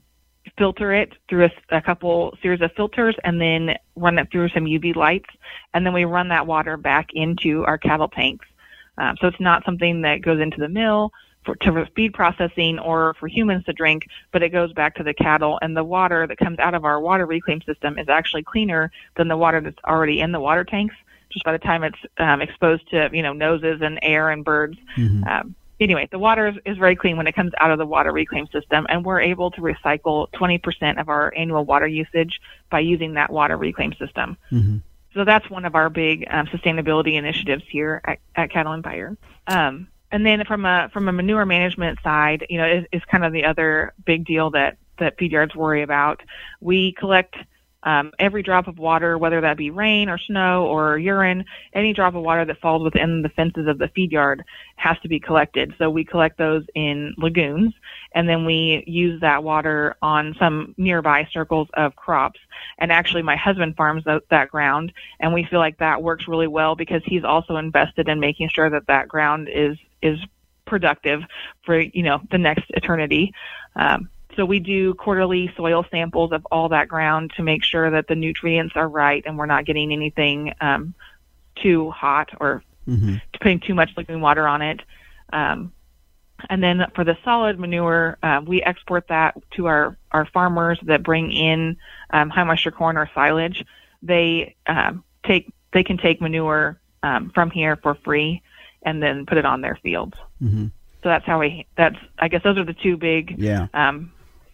filter 0.57 0.93
it 0.93 1.13
through 1.29 1.45
a, 1.45 1.77
a 1.77 1.81
couple 1.81 2.37
series 2.41 2.61
of 2.61 2.71
filters, 2.73 3.15
and 3.23 3.39
then 3.39 3.75
run 3.95 4.19
it 4.19 4.29
through 4.31 4.49
some 4.49 4.65
UV 4.65 4.95
lights, 4.95 5.29
and 5.73 5.85
then 5.85 5.93
we 5.93 6.05
run 6.05 6.29
that 6.29 6.47
water 6.47 6.77
back 6.77 7.09
into 7.13 7.63
our 7.65 7.77
cattle 7.77 8.09
tanks. 8.09 8.45
Um, 8.97 9.17
so 9.19 9.27
it's 9.27 9.39
not 9.39 9.65
something 9.65 10.01
that 10.01 10.21
goes 10.21 10.39
into 10.39 10.57
the 10.57 10.69
mill 10.69 11.11
for, 11.45 11.55
to 11.57 11.85
feed 11.95 12.13
processing 12.13 12.79
or 12.79 13.13
for 13.15 13.27
humans 13.27 13.63
to 13.65 13.73
drink, 13.73 14.07
but 14.31 14.43
it 14.43 14.49
goes 14.49 14.73
back 14.73 14.95
to 14.95 15.03
the 15.03 15.13
cattle. 15.13 15.59
And 15.61 15.75
the 15.75 15.83
water 15.83 16.27
that 16.27 16.37
comes 16.37 16.59
out 16.59 16.73
of 16.73 16.85
our 16.85 16.99
water 16.99 17.25
reclaim 17.25 17.61
system 17.61 17.97
is 17.97 18.09
actually 18.09 18.43
cleaner 18.43 18.91
than 19.15 19.27
the 19.27 19.37
water 19.37 19.61
that's 19.61 19.83
already 19.85 20.21
in 20.21 20.31
the 20.31 20.39
water 20.39 20.63
tanks. 20.63 20.95
Just 21.29 21.45
by 21.45 21.51
the 21.51 21.59
time 21.59 21.83
it's 21.83 21.97
um, 22.17 22.41
exposed 22.41 22.89
to 22.91 23.09
you 23.11 23.21
know 23.21 23.33
noses 23.33 23.81
and 23.81 23.99
air 24.01 24.29
and 24.29 24.45
birds. 24.45 24.77
Mm-hmm. 24.97 25.23
Um, 25.25 25.55
anyway, 25.79 26.07
the 26.11 26.19
water 26.19 26.47
is, 26.47 26.55
is 26.65 26.77
very 26.77 26.95
clean 26.95 27.17
when 27.17 27.27
it 27.27 27.35
comes 27.35 27.51
out 27.59 27.71
of 27.71 27.77
the 27.77 27.85
water 27.85 28.11
reclaim 28.11 28.47
system, 28.47 28.85
and 28.89 29.05
we're 29.05 29.21
able 29.21 29.51
to 29.51 29.61
recycle 29.61 30.29
20% 30.31 30.99
of 30.99 31.09
our 31.09 31.33
annual 31.35 31.65
water 31.65 31.87
usage 31.87 32.41
by 32.69 32.79
using 32.79 33.13
that 33.15 33.31
water 33.31 33.57
reclaim 33.57 33.93
system. 33.93 34.37
Mm-hmm. 34.51 34.77
So 35.13 35.23
that's 35.23 35.49
one 35.49 35.65
of 35.65 35.75
our 35.75 35.89
big 35.89 36.27
um, 36.29 36.47
sustainability 36.47 37.13
initiatives 37.13 37.63
here 37.69 38.01
at, 38.03 38.19
at 38.35 38.51
Cattle 38.51 38.73
Empire. 38.73 39.17
Um, 39.47 39.87
and 40.11 40.25
then 40.25 40.43
from 40.45 40.65
a 40.65 40.89
from 40.93 41.07
a 41.07 41.11
manure 41.11 41.45
management 41.45 41.99
side, 42.03 42.45
you 42.49 42.57
know, 42.57 42.67
is, 42.67 42.85
is 42.91 43.01
kind 43.05 43.25
of 43.25 43.33
the 43.33 43.45
other 43.45 43.93
big 44.05 44.25
deal 44.25 44.51
that 44.51 44.77
that 44.99 45.17
feed 45.17 45.31
yards 45.31 45.55
worry 45.55 45.81
about. 45.81 46.21
We 46.61 46.93
collect 46.93 47.35
um, 47.85 48.11
every 48.19 48.41
drop 48.41 48.67
of 48.67 48.79
water, 48.79 49.17
whether 49.17 49.39
that 49.41 49.57
be 49.57 49.69
rain 49.69 50.09
or 50.09 50.17
snow 50.17 50.65
or 50.65 50.97
urine, 50.97 51.45
any 51.73 51.93
drop 51.93 52.15
of 52.15 52.23
water 52.23 52.43
that 52.43 52.59
falls 52.59 52.83
within 52.83 53.21
the 53.21 53.29
fences 53.29 53.67
of 53.67 53.77
the 53.77 53.87
feed 53.89 54.11
yard 54.11 54.43
has 54.75 54.97
to 54.99 55.07
be 55.07 55.19
collected. 55.19 55.73
So 55.77 55.89
we 55.89 56.03
collect 56.03 56.37
those 56.37 56.63
in 56.73 57.13
lagoons, 57.17 57.73
and 58.13 58.27
then 58.27 58.43
we 58.45 58.83
use 58.87 59.21
that 59.21 59.43
water 59.43 59.95
on 60.01 60.35
some 60.39 60.73
nearby 60.77 61.27
circles 61.31 61.67
of 61.75 61.95
crops. 61.95 62.39
And 62.79 62.91
actually, 62.91 63.21
my 63.21 63.35
husband 63.35 63.75
farms 63.75 64.03
that, 64.05 64.23
that 64.29 64.49
ground, 64.49 64.91
and 65.19 65.33
we 65.33 65.45
feel 65.45 65.59
like 65.59 65.77
that 65.77 66.01
works 66.01 66.27
really 66.27 66.47
well 66.47 66.75
because 66.75 67.03
he's 67.05 67.23
also 67.23 67.57
invested 67.57 68.09
in 68.09 68.19
making 68.19 68.49
sure 68.49 68.69
that 68.69 68.87
that 68.87 69.07
ground 69.07 69.47
is 69.51 69.77
is 70.01 70.19
productive 70.65 71.21
for 71.63 71.79
you 71.79 72.03
know 72.03 72.19
the 72.31 72.37
next 72.37 72.65
eternity. 72.69 73.31
Um, 73.75 74.09
so 74.35 74.45
we 74.45 74.59
do 74.59 74.93
quarterly 74.93 75.51
soil 75.55 75.85
samples 75.89 76.31
of 76.31 76.45
all 76.51 76.69
that 76.69 76.87
ground 76.87 77.31
to 77.37 77.43
make 77.43 77.63
sure 77.63 77.91
that 77.91 78.07
the 78.07 78.15
nutrients 78.15 78.75
are 78.75 78.87
right 78.87 79.23
and 79.25 79.37
we're 79.37 79.45
not 79.45 79.65
getting 79.65 79.91
anything 79.91 80.53
um, 80.61 80.93
too 81.55 81.89
hot 81.91 82.29
or 82.39 82.63
mm-hmm. 82.87 83.15
putting 83.41 83.59
too 83.59 83.73
much 83.73 83.91
lagoon 83.95 84.21
water 84.21 84.47
on 84.47 84.61
it. 84.61 84.81
Um, 85.31 85.71
and 86.49 86.61
then 86.61 86.85
for 86.95 87.03
the 87.03 87.17
solid 87.23 87.59
manure, 87.59 88.17
uh, 88.21 88.41
we 88.45 88.61
export 88.61 89.07
that 89.07 89.41
to 89.51 89.67
our, 89.67 89.97
our 90.11 90.25
farmers 90.25 90.79
that 90.83 91.01
bring 91.01 91.31
in 91.31 91.77
um, 92.11 92.29
high 92.29 92.43
moisture 92.43 92.71
corn 92.71 92.97
or 92.97 93.09
silage. 93.13 93.65
They 94.03 94.55
um, 94.67 95.03
take 95.25 95.51
they 95.71 95.83
can 95.83 95.97
take 95.97 96.21
manure 96.21 96.79
um, 97.03 97.31
from 97.33 97.51
here 97.51 97.75
for 97.77 97.95
free 97.95 98.41
and 98.83 99.01
then 99.01 99.25
put 99.25 99.37
it 99.37 99.45
on 99.45 99.61
their 99.61 99.77
fields. 99.81 100.15
Mm-hmm. 100.41 100.67
So 101.03 101.09
that's 101.09 101.25
how 101.25 101.39
we. 101.39 101.65
That's 101.77 101.97
I 102.19 102.27
guess 102.27 102.43
those 102.43 102.57
are 102.57 102.63
the 102.63 102.73
two 102.73 102.97
big 102.97 103.35
yeah. 103.37 103.67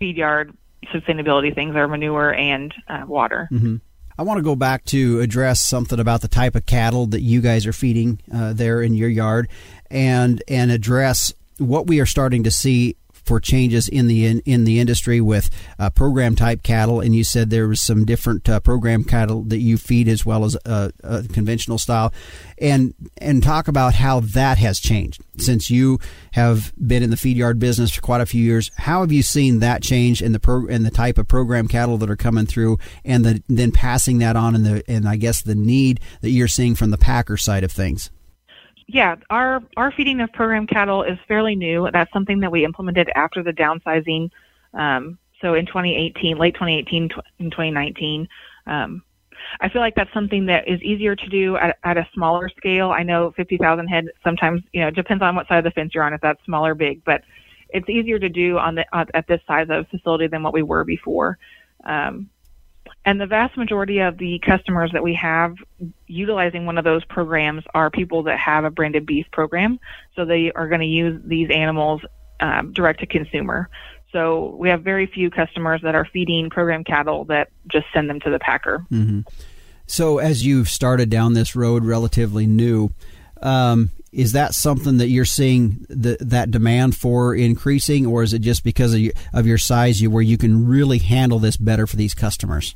Feed 0.02 0.18
yard 0.18 0.52
sustainability 0.92 1.54
things 1.54 1.76
are 1.76 1.88
manure 1.88 2.34
and 2.34 2.74
uh, 2.88 3.04
water. 3.06 3.48
Mm-hmm. 3.52 3.76
I 4.18 4.24
want 4.24 4.40
to 4.40 4.44
go 4.44 4.56
back 4.56 4.84
to 4.86 5.20
address 5.20 5.62
something 5.62 6.00
about 6.00 6.22
the 6.22 6.28
type 6.28 6.56
of 6.56 6.66
cattle 6.66 7.06
that 7.08 7.22
you 7.22 7.40
guys 7.40 7.68
are 7.68 7.74
feeding 7.74 8.20
uh, 8.34 8.54
there 8.54 8.82
in 8.82 8.96
your 8.96 9.10
yard, 9.10 9.48
and 9.90 10.44
and 10.48 10.72
address 10.72 11.34
what 11.60 11.86
we 11.88 12.00
are 12.00 12.06
starting 12.06 12.44
to 12.44 12.52
see 12.52 12.98
for 13.24 13.40
changes 13.40 13.88
in 13.88 14.08
the 14.08 14.26
in, 14.26 14.40
in 14.46 14.64
the 14.64 14.80
industry 14.80 15.22
with 15.22 15.50
uh, 15.80 15.90
program 15.90 16.36
type 16.36 16.64
cattle, 16.64 17.00
and 17.00 17.16
you 17.16 17.24
said 17.24 17.50
there 17.50 17.68
was 17.68 17.82
some 17.82 18.06
different 18.06 18.48
uh, 18.50 18.60
program 18.60 19.04
cattle 19.04 19.44
that 19.44 19.60
you 19.60 19.78
feed 19.78 20.08
as 20.08 20.26
well 20.26 20.44
as 20.44 20.58
uh, 20.66 20.90
conventional 21.32 21.78
style, 21.78 22.14
and 22.58 22.94
and 23.18 23.44
talk 23.44 23.68
about 23.68 23.96
how 23.96 24.20
that 24.20 24.58
has 24.58 24.80
changed 24.80 25.22
since 25.38 25.70
you 25.70 26.00
have 26.34 26.74
been 26.76 27.04
in 27.04 27.10
the 27.10 27.18
feed 27.18 27.38
yard 27.38 27.60
business 27.60 27.92
for 27.92 28.02
quite 28.02 28.22
a 28.22 28.26
few 28.26 28.44
years. 28.44 28.72
How 28.78 29.02
have 29.02 29.12
you 29.12 29.24
seen 29.24 29.60
that 29.60 29.82
change 29.82 30.22
in 30.22 30.32
the 30.32 30.40
pro 30.40 30.66
in 30.68 30.84
the 30.84 30.92
type 30.92 31.18
of 31.18 31.28
program 31.28 31.68
cattle 31.68 31.98
that 32.00 32.10
are 32.10 32.16
coming 32.16 32.46
through, 32.46 32.78
and 33.06 33.26
the, 33.26 33.44
then 33.48 33.72
passing 33.72 34.20
that 34.20 34.36
on, 34.36 34.56
and 34.56 34.66
the 34.66 34.84
and 34.88 35.08
I 35.08 35.16
guess 35.16 35.42
the 35.42 35.56
need 35.56 36.00
that 36.22 36.30
you're 36.32 36.48
seeing 36.48 36.76
from 36.76 36.92
the 36.92 36.98
packer 36.98 37.38
side 37.38 37.64
of 37.64 37.72
things 37.72 38.10
yeah, 38.94 39.16
our 39.30 39.62
our 39.78 39.92
feeding 39.92 40.20
of 40.22 40.32
program 40.34 40.68
cattle 40.68 41.04
is 41.04 41.18
fairly 41.28 41.56
new. 41.56 41.90
That's 41.92 42.12
something 42.12 42.40
that 42.42 42.52
we 42.52 42.66
implemented 42.66 43.10
after 43.16 43.42
the 43.42 43.52
downsizing. 43.52 44.30
Um, 44.74 45.18
so 45.42 45.54
in 45.54 45.66
2018, 45.66 46.38
late 46.38 46.54
2018, 46.56 47.10
tw- 47.10 47.14
in 47.40 47.50
2019. 47.50 48.28
Um, 48.68 49.02
I 49.60 49.70
feel 49.70 49.82
like 49.82 49.96
that's 49.96 50.14
something 50.14 50.46
that 50.48 50.68
is 50.68 50.82
easier 50.82 51.16
to 51.16 51.30
do 51.30 51.58
at, 51.58 51.78
at 51.84 51.98
a 51.98 52.08
smaller 52.14 52.50
scale. 52.50 52.92
I 52.92 53.04
know 53.04 53.34
50,000 53.36 53.88
head 53.88 54.06
sometimes, 54.24 54.62
you 54.72 54.82
know, 54.82 54.90
it 54.90 54.96
depends 54.96 55.24
on 55.24 55.36
what 55.36 55.48
side 55.48 55.58
of 55.58 55.64
the 55.64 55.72
fence 55.72 55.96
you're 55.96 56.04
on, 56.04 56.14
if 56.14 56.22
that's 56.22 56.44
small 56.46 56.66
or 56.66 56.76
big, 56.76 57.04
but 57.06 57.24
it's 57.70 57.90
easier 57.90 58.20
to 58.20 58.30
do 58.30 58.60
on 58.60 58.76
the, 58.76 58.86
at 58.94 59.26
this 59.28 59.42
size 59.48 59.68
of 59.70 59.88
facility 59.88 60.28
than 60.28 60.44
what 60.44 60.54
we 60.54 60.62
were 60.62 60.84
before. 60.84 61.38
Um, 61.86 62.30
and 63.06 63.20
the 63.20 63.26
vast 63.26 63.58
majority 63.58 64.00
of 64.00 64.18
the 64.18 64.40
customers 64.46 64.92
that 64.94 65.02
we 65.02 65.16
have 65.16 65.56
utilizing 66.08 66.66
one 66.66 66.78
of 66.78 66.84
those 66.84 67.04
programs 67.06 67.64
are 67.74 67.90
people 67.90 68.24
that 68.24 68.38
have 68.38 68.64
a 68.64 68.70
branded 68.70 69.06
beef 69.06 69.26
program. 69.32 69.80
So 70.16 70.26
they 70.26 70.52
are 70.52 70.68
going 70.68 70.82
to 70.82 70.88
use 70.88 71.20
these 71.26 71.50
animals 71.50 72.02
um, 72.40 72.74
direct 72.74 73.00
to 73.00 73.08
consumer. 73.08 73.70
So 74.12 74.56
we 74.58 74.70
have 74.70 74.84
very 74.84 75.08
few 75.08 75.30
customers 75.30 75.82
that 75.84 75.96
are 75.96 76.06
feeding 76.06 76.50
program 76.50 76.84
cattle 76.84 77.26
that 77.26 77.50
just 77.68 77.88
send 77.94 78.10
them 78.10 78.20
to 78.20 78.30
the 78.30 78.40
packer. 78.40 78.86
Mm-hmm. 78.92 79.22
So 79.88 80.20
as 80.20 80.46
you've 80.46 80.70
started 80.70 81.10
down 81.10 81.34
this 81.34 81.56
road, 81.56 81.84
relatively 81.84 82.46
new, 82.46 82.92
um, 83.42 83.90
is 84.12 84.34
that 84.34 84.54
something 84.54 84.98
that 84.98 85.08
you're 85.08 85.26
seeing 85.26 85.86
the, 85.90 86.18
that 86.20 86.52
demand 86.52 86.96
for 86.98 87.34
increasing, 87.34 88.06
or 88.06 88.22
is 88.22 88.34
it 88.34 88.40
just 88.40 88.64
because 88.64 88.94
of, 88.94 89.00
your, 89.00 89.14
of 89.34 89.48
your 89.48 89.58
size, 89.58 90.02
you, 90.02 90.12
where 90.12 90.22
you 90.22 90.38
can 90.38 90.68
really 90.68 90.98
handle 90.98 91.40
this 91.40 91.58
better 91.58 91.88
for 91.88 91.96
these 91.96 92.14
customers? 92.14 92.76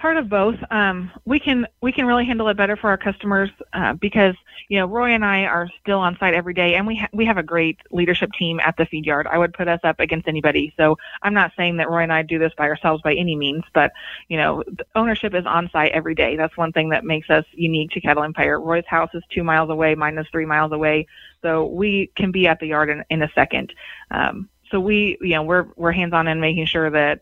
Part 0.00 0.16
of 0.16 0.28
both. 0.28 0.56
Um, 0.70 1.10
we 1.26 1.38
can 1.38 1.66
we 1.82 1.92
can 1.92 2.06
really 2.06 2.24
handle 2.24 2.48
it 2.48 2.56
better 2.56 2.76
for 2.76 2.88
our 2.88 2.96
customers 2.96 3.50
uh, 3.72 3.92
because 3.94 4.34
you 4.68 4.78
know 4.78 4.86
Roy 4.86 5.10
and 5.10 5.24
I 5.24 5.44
are 5.44 5.68
still 5.80 5.98
on 5.98 6.16
site 6.18 6.34
every 6.34 6.54
day, 6.54 6.74
and 6.74 6.86
we 6.86 6.96
ha- 6.96 7.08
we 7.12 7.26
have 7.26 7.36
a 7.36 7.42
great 7.42 7.78
leadership 7.90 8.30
team 8.38 8.60
at 8.60 8.76
the 8.76 8.86
feed 8.86 9.04
yard. 9.04 9.26
I 9.26 9.36
would 9.38 9.52
put 9.52 9.68
us 9.68 9.80
up 9.84 10.00
against 10.00 10.26
anybody. 10.26 10.72
So 10.76 10.96
I'm 11.22 11.34
not 11.34 11.52
saying 11.56 11.76
that 11.76 11.90
Roy 11.90 12.02
and 12.02 12.12
I 12.12 12.22
do 12.22 12.38
this 12.38 12.52
by 12.56 12.68
ourselves 12.68 13.02
by 13.02 13.14
any 13.14 13.36
means, 13.36 13.62
but 13.74 13.92
you 14.28 14.38
know 14.38 14.64
ownership 14.94 15.34
is 15.34 15.44
on 15.46 15.70
site 15.70 15.92
every 15.92 16.14
day. 16.14 16.36
That's 16.36 16.56
one 16.56 16.72
thing 16.72 16.88
that 16.90 17.04
makes 17.04 17.28
us 17.28 17.44
unique 17.52 17.90
to 17.90 18.00
Cattle 18.00 18.24
Empire. 18.24 18.58
Roy's 18.58 18.86
house 18.86 19.10
is 19.14 19.22
two 19.30 19.44
miles 19.44 19.70
away, 19.70 19.94
mine 19.94 20.16
is 20.18 20.26
three 20.32 20.46
miles 20.46 20.72
away, 20.72 21.06
so 21.42 21.66
we 21.66 22.10
can 22.16 22.32
be 22.32 22.46
at 22.46 22.58
the 22.58 22.68
yard 22.68 22.88
in, 22.88 23.04
in 23.10 23.22
a 23.22 23.30
second. 23.34 23.74
Um, 24.10 24.48
so 24.70 24.80
we 24.80 25.18
you 25.20 25.34
know 25.34 25.42
we're 25.42 25.66
we're 25.76 25.92
hands 25.92 26.14
on 26.14 26.26
in 26.26 26.40
making 26.40 26.66
sure 26.66 26.88
that 26.90 27.20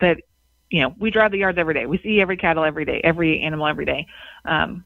that 0.00 0.18
you 0.70 0.82
know, 0.82 0.94
we 0.98 1.10
drive 1.10 1.32
the 1.32 1.38
yards 1.38 1.58
every 1.58 1.74
day. 1.74 1.86
We 1.86 1.98
see 1.98 2.20
every 2.20 2.36
cattle 2.36 2.64
every 2.64 2.84
day, 2.84 3.00
every 3.04 3.40
animal 3.40 3.66
every 3.66 3.84
day. 3.84 4.06
Um, 4.44 4.84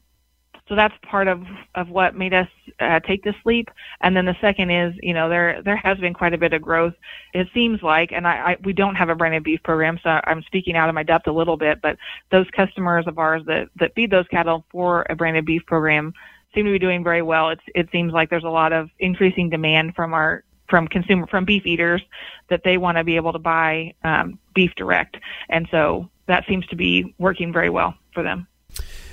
so 0.69 0.75
that's 0.75 0.93
part 1.03 1.27
of 1.27 1.43
of 1.75 1.89
what 1.89 2.15
made 2.15 2.33
us 2.33 2.47
uh, 2.79 2.99
take 3.01 3.23
this 3.23 3.35
leap. 3.43 3.69
And 4.01 4.15
then 4.15 4.25
the 4.25 4.35
second 4.39 4.69
is, 4.69 4.93
you 5.01 5.13
know, 5.13 5.27
there 5.27 5.61
there 5.61 5.75
has 5.75 5.97
been 5.97 6.13
quite 6.13 6.33
a 6.33 6.37
bit 6.37 6.53
of 6.53 6.61
growth. 6.61 6.93
It 7.33 7.47
seems 7.53 7.83
like, 7.83 8.13
and 8.13 8.25
I, 8.25 8.51
I 8.51 8.57
we 8.63 8.71
don't 8.71 8.95
have 8.95 9.09
a 9.09 9.15
branded 9.15 9.43
beef 9.43 9.61
program, 9.63 9.99
so 10.01 10.21
I'm 10.23 10.41
speaking 10.43 10.75
out 10.75 10.87
of 10.87 10.95
my 10.95 11.03
depth 11.03 11.27
a 11.27 11.31
little 11.31 11.57
bit. 11.57 11.81
But 11.81 11.97
those 12.31 12.47
customers 12.55 13.05
of 13.07 13.19
ours 13.19 13.43
that 13.47 13.67
that 13.79 13.93
feed 13.93 14.09
those 14.09 14.27
cattle 14.29 14.65
for 14.71 15.05
a 15.09 15.15
branded 15.15 15.45
beef 15.45 15.65
program 15.65 16.13
seem 16.55 16.65
to 16.65 16.71
be 16.71 16.79
doing 16.79 17.03
very 17.03 17.21
well. 17.21 17.49
It's 17.49 17.63
it 17.75 17.89
seems 17.91 18.13
like 18.13 18.29
there's 18.29 18.45
a 18.45 18.49
lot 18.49 18.71
of 18.71 18.89
increasing 18.99 19.49
demand 19.49 19.95
from 19.95 20.13
our 20.13 20.43
from 20.73 20.87
consumer 20.87 21.27
from 21.27 21.45
beef 21.45 21.67
eaters 21.67 22.01
that 22.49 22.63
they 22.63 22.79
want 22.79 22.97
to 22.97 23.03
be 23.03 23.15
able 23.15 23.31
to 23.31 23.37
buy 23.37 23.93
um, 24.03 24.39
beef 24.55 24.71
direct, 24.75 25.17
and 25.47 25.67
so 25.69 26.09
that 26.25 26.43
seems 26.47 26.65
to 26.65 26.75
be 26.75 27.13
working 27.19 27.53
very 27.53 27.69
well 27.69 27.93
for 28.11 28.23
them. 28.23 28.47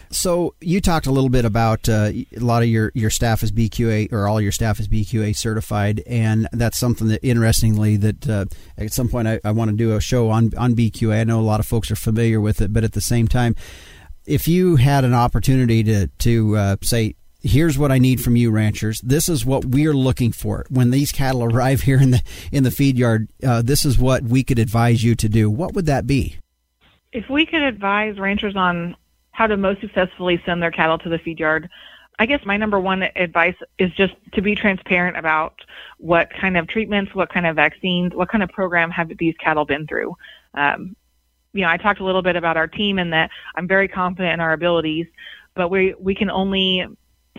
So 0.08 0.54
you 0.62 0.80
talked 0.80 1.06
a 1.06 1.10
little 1.10 1.28
bit 1.28 1.44
about 1.44 1.86
uh, 1.86 2.12
a 2.12 2.40
lot 2.40 2.62
of 2.62 2.70
your, 2.70 2.92
your 2.94 3.10
staff 3.10 3.42
is 3.42 3.52
BQA 3.52 4.10
or 4.10 4.26
all 4.26 4.40
your 4.40 4.52
staff 4.52 4.80
is 4.80 4.88
BQA 4.88 5.36
certified, 5.36 6.02
and 6.06 6.48
that's 6.52 6.78
something 6.78 7.08
that 7.08 7.20
interestingly 7.22 7.98
that 7.98 8.26
uh, 8.26 8.46
at 8.78 8.94
some 8.94 9.10
point 9.10 9.28
I, 9.28 9.38
I 9.44 9.50
want 9.50 9.70
to 9.70 9.76
do 9.76 9.94
a 9.94 10.00
show 10.00 10.30
on 10.30 10.52
on 10.56 10.74
BQA. 10.74 11.20
I 11.20 11.24
know 11.24 11.40
a 11.40 11.42
lot 11.42 11.60
of 11.60 11.66
folks 11.66 11.90
are 11.90 11.96
familiar 11.96 12.40
with 12.40 12.62
it, 12.62 12.72
but 12.72 12.84
at 12.84 12.92
the 12.92 13.02
same 13.02 13.28
time, 13.28 13.54
if 14.24 14.48
you 14.48 14.76
had 14.76 15.04
an 15.04 15.12
opportunity 15.12 15.82
to 15.82 16.06
to 16.06 16.56
uh, 16.56 16.76
say 16.80 17.16
here's 17.42 17.78
what 17.78 17.92
I 17.92 17.98
need 17.98 18.20
from 18.20 18.36
you, 18.36 18.50
ranchers. 18.50 19.00
This 19.00 19.28
is 19.28 19.44
what 19.44 19.64
we're 19.64 19.94
looking 19.94 20.32
for 20.32 20.66
when 20.68 20.90
these 20.90 21.12
cattle 21.12 21.44
arrive 21.44 21.82
here 21.82 22.00
in 22.00 22.10
the 22.10 22.22
in 22.52 22.64
the 22.64 22.70
feed 22.70 22.96
yard. 22.96 23.28
Uh, 23.42 23.62
this 23.62 23.84
is 23.84 23.98
what 23.98 24.22
we 24.22 24.42
could 24.42 24.58
advise 24.58 25.02
you 25.02 25.14
to 25.16 25.28
do. 25.28 25.50
What 25.50 25.74
would 25.74 25.86
that 25.86 26.06
be? 26.06 26.36
If 27.12 27.28
we 27.28 27.46
could 27.46 27.62
advise 27.62 28.18
ranchers 28.18 28.56
on 28.56 28.96
how 29.32 29.46
to 29.46 29.56
most 29.56 29.80
successfully 29.80 30.40
send 30.44 30.62
their 30.62 30.70
cattle 30.70 30.98
to 30.98 31.08
the 31.08 31.18
feed 31.18 31.40
yard, 31.40 31.68
I 32.18 32.26
guess 32.26 32.44
my 32.44 32.56
number 32.56 32.78
one 32.78 33.04
advice 33.16 33.56
is 33.78 33.90
just 33.92 34.12
to 34.34 34.42
be 34.42 34.54
transparent 34.54 35.16
about 35.16 35.54
what 35.98 36.28
kind 36.30 36.56
of 36.56 36.68
treatments, 36.68 37.14
what 37.14 37.32
kind 37.32 37.46
of 37.46 37.56
vaccines, 37.56 38.14
what 38.14 38.28
kind 38.28 38.44
of 38.44 38.50
program 38.50 38.90
have 38.90 39.10
these 39.18 39.34
cattle 39.42 39.64
been 39.64 39.86
through. 39.86 40.14
Um, 40.54 40.94
you 41.52 41.62
know, 41.62 41.70
I 41.70 41.78
talked 41.78 42.00
a 42.00 42.04
little 42.04 42.22
bit 42.22 42.36
about 42.36 42.56
our 42.56 42.68
team 42.68 42.98
and 42.98 43.12
that 43.12 43.30
I'm 43.56 43.66
very 43.66 43.88
confident 43.88 44.34
in 44.34 44.40
our 44.40 44.52
abilities, 44.52 45.06
but 45.54 45.70
we 45.70 45.94
we 45.98 46.14
can 46.14 46.30
only 46.30 46.86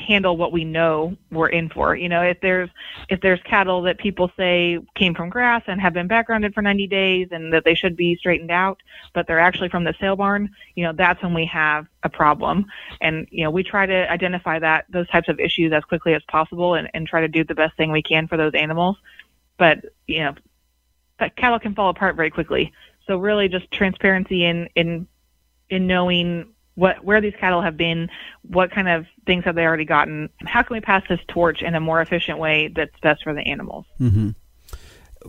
handle 0.01 0.37
what 0.37 0.51
we 0.51 0.63
know 0.63 1.15
we're 1.31 1.49
in 1.49 1.69
for. 1.69 1.95
You 1.95 2.09
know, 2.09 2.21
if 2.21 2.39
there's 2.41 2.69
if 3.09 3.21
there's 3.21 3.39
cattle 3.43 3.81
that 3.83 3.97
people 3.97 4.31
say 4.35 4.79
came 4.95 5.13
from 5.13 5.29
grass 5.29 5.63
and 5.67 5.79
have 5.79 5.93
been 5.93 6.07
backgrounded 6.07 6.53
for 6.53 6.61
90 6.61 6.87
days 6.87 7.27
and 7.31 7.53
that 7.53 7.63
they 7.63 7.75
should 7.75 7.95
be 7.95 8.15
straightened 8.15 8.51
out, 8.51 8.81
but 9.13 9.27
they're 9.27 9.39
actually 9.39 9.69
from 9.69 9.83
the 9.83 9.93
sale 9.99 10.15
barn, 10.15 10.49
you 10.75 10.83
know, 10.83 10.93
that's 10.93 11.21
when 11.23 11.33
we 11.33 11.45
have 11.45 11.87
a 12.03 12.09
problem. 12.09 12.65
And 12.99 13.27
you 13.31 13.43
know, 13.43 13.51
we 13.51 13.63
try 13.63 13.85
to 13.85 14.11
identify 14.11 14.59
that 14.59 14.85
those 14.89 15.07
types 15.09 15.29
of 15.29 15.39
issues 15.39 15.71
as 15.71 15.83
quickly 15.83 16.13
as 16.13 16.23
possible 16.27 16.75
and, 16.75 16.89
and 16.93 17.07
try 17.07 17.21
to 17.21 17.27
do 17.27 17.43
the 17.43 17.55
best 17.55 17.77
thing 17.77 17.91
we 17.91 18.03
can 18.03 18.27
for 18.27 18.37
those 18.37 18.53
animals. 18.53 18.97
But 19.57 19.85
you 20.07 20.19
know, 20.19 20.35
but 21.19 21.35
cattle 21.35 21.59
can 21.59 21.75
fall 21.75 21.89
apart 21.89 22.15
very 22.15 22.31
quickly. 22.31 22.73
So 23.07 23.17
really, 23.17 23.47
just 23.47 23.69
transparency 23.71 24.45
in 24.45 24.67
in 24.75 25.07
in 25.69 25.87
knowing 25.87 26.53
what 26.75 27.03
where 27.03 27.21
these 27.21 27.33
cattle 27.39 27.61
have 27.61 27.77
been, 27.77 28.09
what 28.43 28.71
kind 28.71 28.87
of 28.87 29.05
things 29.25 29.43
have 29.45 29.55
they 29.55 29.63
already 29.63 29.85
gotten, 29.85 30.29
how 30.45 30.61
can 30.63 30.75
we 30.75 30.81
pass 30.81 31.03
this 31.09 31.19
torch 31.27 31.61
in 31.61 31.75
a 31.75 31.79
more 31.79 32.01
efficient 32.01 32.39
way 32.39 32.71
that's 32.75 32.97
best 33.01 33.23
for 33.23 33.33
the 33.33 33.41
animals. 33.41 33.85
Mm-hmm. 33.99 34.29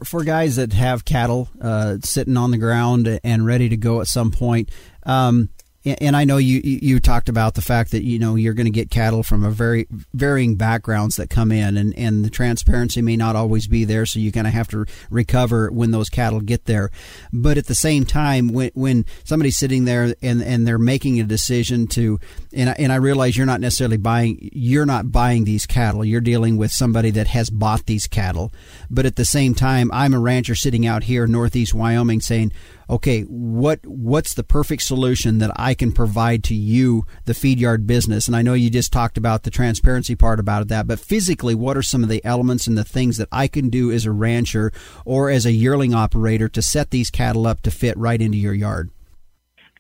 For 0.05 0.24
guys 0.24 0.57
that 0.57 0.72
have 0.72 1.05
cattle 1.05 1.49
uh, 1.61 1.99
sitting 2.03 2.36
on 2.36 2.51
the 2.51 2.59
ground 2.59 3.20
and 3.22 3.45
ready 3.45 3.68
to 3.68 3.76
go 3.76 4.01
at 4.01 4.07
some 4.07 4.30
point, 4.30 4.70
um, 5.05 5.51
and 5.85 6.16
I 6.16 6.24
know 6.24 6.37
you 6.37 6.61
you 6.62 7.01
talked 7.01 7.28
about 7.28 7.55
the 7.55 7.62
fact 7.62 7.91
that 7.91 8.05
you 8.05 8.18
know 8.18 8.37
you're 8.37 8.55
going 8.55 8.66
to 8.66 8.70
get 8.70 8.91
cattle 8.91 9.22
from 9.22 9.45
a 9.45 9.51
very 9.51 9.87
varying 10.14 10.55
backgrounds 10.55 11.16
that 11.16 11.28
come 11.28 11.51
in, 11.51 11.76
and 11.76 11.97
and 11.99 12.24
the 12.24 12.30
transparency 12.30 13.03
may 13.03 13.16
not 13.16 13.35
always 13.35 13.66
be 13.66 13.85
there, 13.85 14.07
so 14.07 14.20
you're 14.20 14.33
going 14.33 14.45
to 14.45 14.51
have 14.51 14.68
to 14.68 14.87
recover 15.11 15.70
when 15.70 15.91
those 15.91 16.09
cattle 16.09 16.41
get 16.41 16.66
there. 16.66 16.91
But 17.33 17.59
at 17.59 17.66
the 17.66 17.74
same 17.74 18.05
time, 18.05 18.49
when 18.49 18.70
when 18.74 19.07
somebody's 19.24 19.57
sitting 19.57 19.85
there 19.85 20.14
and 20.22 20.43
and 20.43 20.66
they're 20.66 20.78
making 20.78 21.18
a 21.18 21.24
decision 21.24 21.89
to, 21.89 22.20
and 22.53 22.70
I, 22.70 22.74
and 22.78 22.93
I 22.93 22.97
realize 22.97 23.37
you're 23.37 23.47
not 23.47 23.61
necessarily 23.61 23.97
buying 23.97 24.51
you're 24.53 24.87
not 24.87 25.11
buying 25.11 25.45
these 25.45 25.66
cattle, 25.66 26.05
you're 26.05 26.20
dealing 26.20 26.57
with 26.57 26.70
somebody 26.70 27.11
that 27.11 27.26
has 27.28 27.51
bought 27.51 27.87
these 27.87 28.07
cattle. 28.07 28.53
But 28.89 29.07
at 29.07 29.16
the 29.16 29.24
same 29.24 29.55
time, 29.55 29.91
I'm 29.93 30.14
a 30.14 30.20
rancher 30.20 30.55
sitting 30.55 30.87
out 30.87 31.05
here 31.05 31.24
in 31.24 31.33
northeast 31.33 31.74
Wyoming 31.74 32.20
saying 32.20 32.53
okay, 32.93 33.22
what 33.22 33.80
what's 33.86 34.34
the 34.34 34.45
perfect 34.45 34.82
solution 34.82 35.38
that 35.38 35.51
I 35.57 35.72
can 35.72 35.93
provide 35.93 36.45
to 36.45 36.55
you, 36.55 37.07
the 37.24 37.32
feed 37.32 37.59
yard 37.59 37.86
business? 37.86 38.28
And 38.28 38.36
I 38.36 38.43
know 38.43 38.53
you 38.53 38.68
just 38.68 38.93
talked 38.93 39.16
about 39.16 39.43
the 39.43 39.51
transparency 39.51 40.14
part 40.14 40.38
about 40.38 40.68
that, 40.68 40.86
but 40.86 41.01
physically, 41.01 41.55
what 41.55 41.76
are 41.76 41.82
some 41.82 42.03
of 42.03 42.11
the 42.11 42.22
elements 42.24 42.66
and 42.66 42.76
the 42.76 42.84
things 42.84 43.16
that 43.16 43.28
I 43.32 43.49
can 43.49 43.70
do 43.70 43.90
as 43.90 44.05
a 44.05 44.12
rancher 44.12 44.72
or 45.07 45.30
as 45.30 45.47
a 45.47 45.53
yearling 45.53 45.95
operator 45.95 46.51
to 46.51 46.61
set 46.61 46.90
these 46.90 47.11
cattle 47.11 47.47
up 47.47 47.62
to 47.62 47.70
fit 47.70 47.97
right 47.97 48.20
into 48.20 48.36
your 48.36 48.55
yard? 48.55 48.90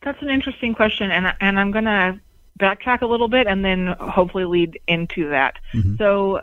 That's 0.02 0.20
an 0.22 0.30
interesting 0.30 0.74
question, 0.74 1.10
and 1.10 1.34
and 1.40 1.60
I'm 1.60 1.70
going 1.70 1.84
to 1.84 2.18
backtrack 2.58 3.02
a 3.02 3.06
little 3.06 3.28
bit 3.28 3.46
and 3.46 3.62
then 3.62 3.88
hopefully 4.00 4.46
lead 4.46 4.80
into 4.88 5.28
that. 5.28 5.58
Mm-hmm. 5.74 5.96
So, 5.96 6.40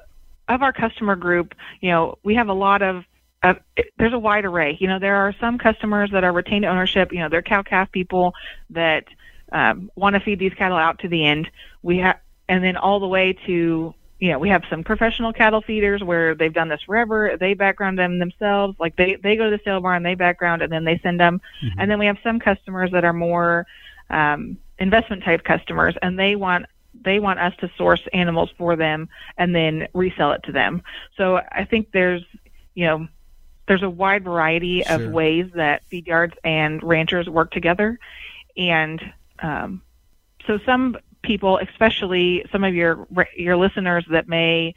of 0.48 0.62
our 0.62 0.72
customer 0.72 1.16
group, 1.16 1.56
you 1.82 1.90
know, 1.90 2.20
we 2.24 2.36
have 2.36 2.48
a 2.48 2.54
lot 2.54 2.84
of 2.84 3.06
uh, 3.44 3.56
there's 3.98 4.14
a 4.14 4.20
wide 4.20 4.46
array. 4.46 4.78
You 4.80 4.88
know, 4.88 5.00
there 5.00 5.16
are 5.16 5.34
some 5.40 5.58
customers 5.58 6.12
that 6.12 6.24
are 6.24 6.34
retained 6.34 6.66
ownership. 6.66 7.12
You 7.12 7.20
know, 7.20 7.30
they're 7.30 7.42
cow 7.42 7.64
calf 7.64 7.92
people 7.92 8.34
that 8.72 9.06
um, 9.52 9.92
want 9.96 10.16
to 10.16 10.20
feed 10.20 10.40
these 10.40 10.54
cattle 10.54 10.78
out 10.78 11.00
to 11.00 11.08
the 11.08 11.26
end. 11.26 11.50
We 11.82 11.98
have, 12.00 12.20
and 12.48 12.64
then 12.64 12.76
all 12.78 13.00
the 13.00 13.08
way 13.08 13.38
to 13.46 13.94
you 14.20 14.32
know, 14.32 14.40
we 14.40 14.50
have 14.50 14.64
some 14.70 14.84
professional 14.84 15.32
cattle 15.32 15.62
feeders 15.62 16.04
where 16.04 16.36
they've 16.36 16.54
done 16.54 16.68
this 16.68 16.82
forever. 16.86 17.38
They 17.40 17.54
background 17.54 17.98
them 17.98 18.20
themselves. 18.20 18.78
Like 18.78 18.98
they, 18.98 19.16
they 19.16 19.38
go 19.38 19.50
to 19.50 19.56
the 19.56 19.64
sale 19.64 19.80
barn, 19.80 20.04
they 20.04 20.16
background, 20.16 20.62
and 20.62 20.72
then 20.72 20.84
they 20.84 21.00
send 21.02 21.20
them. 21.20 21.42
Mm-hmm. 21.64 21.80
And 21.80 21.90
then 21.90 22.00
we 22.00 22.06
have 22.06 22.18
some 22.22 22.38
customers 22.38 22.92
that 22.92 23.06
are 23.06 23.14
more 23.14 23.66
um, 24.10 24.58
investment 24.78 25.24
type 25.24 25.46
customers, 25.46 25.96
and 26.02 26.20
they 26.20 26.36
want 26.36 26.66
they 27.02 27.20
want 27.20 27.40
us 27.40 27.54
to 27.62 27.72
source 27.78 28.02
animals 28.12 28.50
for 28.58 28.76
them 28.76 29.08
and 29.38 29.56
then 29.56 29.88
resell 29.94 30.34
it 30.34 30.44
to 30.44 30.52
them. 30.52 30.82
So 31.16 31.38
I 31.38 31.64
think 31.64 31.92
there's 31.94 32.24
you 32.74 32.88
know 32.88 33.08
there's 33.70 33.84
a 33.84 33.90
wide 33.90 34.24
variety 34.24 34.84
sure. 34.84 34.96
of 34.96 35.12
ways 35.12 35.46
that 35.54 35.86
feed 35.86 36.08
yards 36.08 36.34
and 36.44 36.84
ranchers 36.84 37.30
work 37.30 37.52
together, 37.52 38.00
and 38.58 39.00
um, 39.42 39.82
so 40.48 40.58
some 40.66 40.98
people, 41.22 41.60
especially 41.60 42.44
some 42.52 42.64
of 42.64 42.74
your 42.74 43.08
your 43.38 43.56
listeners 43.56 44.04
that 44.10 44.28
may, 44.28 44.74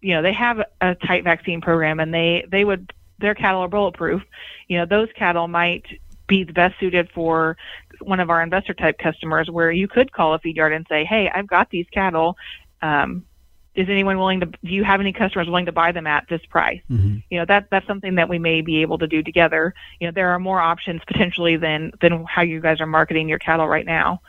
you 0.00 0.14
know, 0.14 0.22
they 0.22 0.32
have 0.32 0.58
a 0.80 0.94
tight 0.94 1.22
vaccine 1.22 1.60
program 1.60 2.00
and 2.00 2.12
they 2.14 2.46
they 2.50 2.64
would 2.64 2.92
their 3.18 3.34
cattle 3.34 3.60
are 3.60 3.68
bulletproof. 3.68 4.22
You 4.68 4.78
know, 4.78 4.86
those 4.86 5.08
cattle 5.14 5.46
might 5.46 5.84
be 6.26 6.42
the 6.44 6.54
best 6.54 6.80
suited 6.80 7.10
for 7.10 7.58
one 8.00 8.20
of 8.20 8.30
our 8.30 8.42
investor 8.42 8.72
type 8.72 8.98
customers 8.98 9.50
where 9.50 9.70
you 9.70 9.86
could 9.86 10.12
call 10.12 10.32
a 10.32 10.38
feed 10.38 10.56
yard 10.56 10.72
and 10.72 10.86
say, 10.88 11.04
Hey, 11.04 11.28
I've 11.28 11.46
got 11.46 11.68
these 11.68 11.86
cattle. 11.92 12.38
Um, 12.80 13.26
is 13.80 13.88
anyone 13.88 14.18
willing 14.18 14.40
to 14.40 14.46
do 14.46 14.70
you 14.70 14.84
have 14.84 15.00
any 15.00 15.12
customers 15.12 15.46
willing 15.46 15.66
to 15.66 15.72
buy 15.72 15.92
them 15.92 16.06
at 16.06 16.26
this 16.28 16.44
price 16.46 16.80
mm-hmm. 16.90 17.16
you 17.30 17.38
know 17.38 17.44
that 17.44 17.66
that's 17.70 17.86
something 17.86 18.14
that 18.14 18.28
we 18.28 18.38
may 18.38 18.60
be 18.60 18.82
able 18.82 18.98
to 18.98 19.06
do 19.06 19.22
together 19.22 19.74
you 19.98 20.06
know 20.06 20.12
there 20.12 20.30
are 20.30 20.38
more 20.38 20.60
options 20.60 21.00
potentially 21.06 21.56
than 21.56 21.92
than 22.00 22.24
how 22.24 22.42
you 22.42 22.60
guys 22.60 22.80
are 22.80 22.86
marketing 22.86 23.28
your 23.28 23.38
cattle 23.38 23.68
right 23.68 23.86
now 23.86 24.20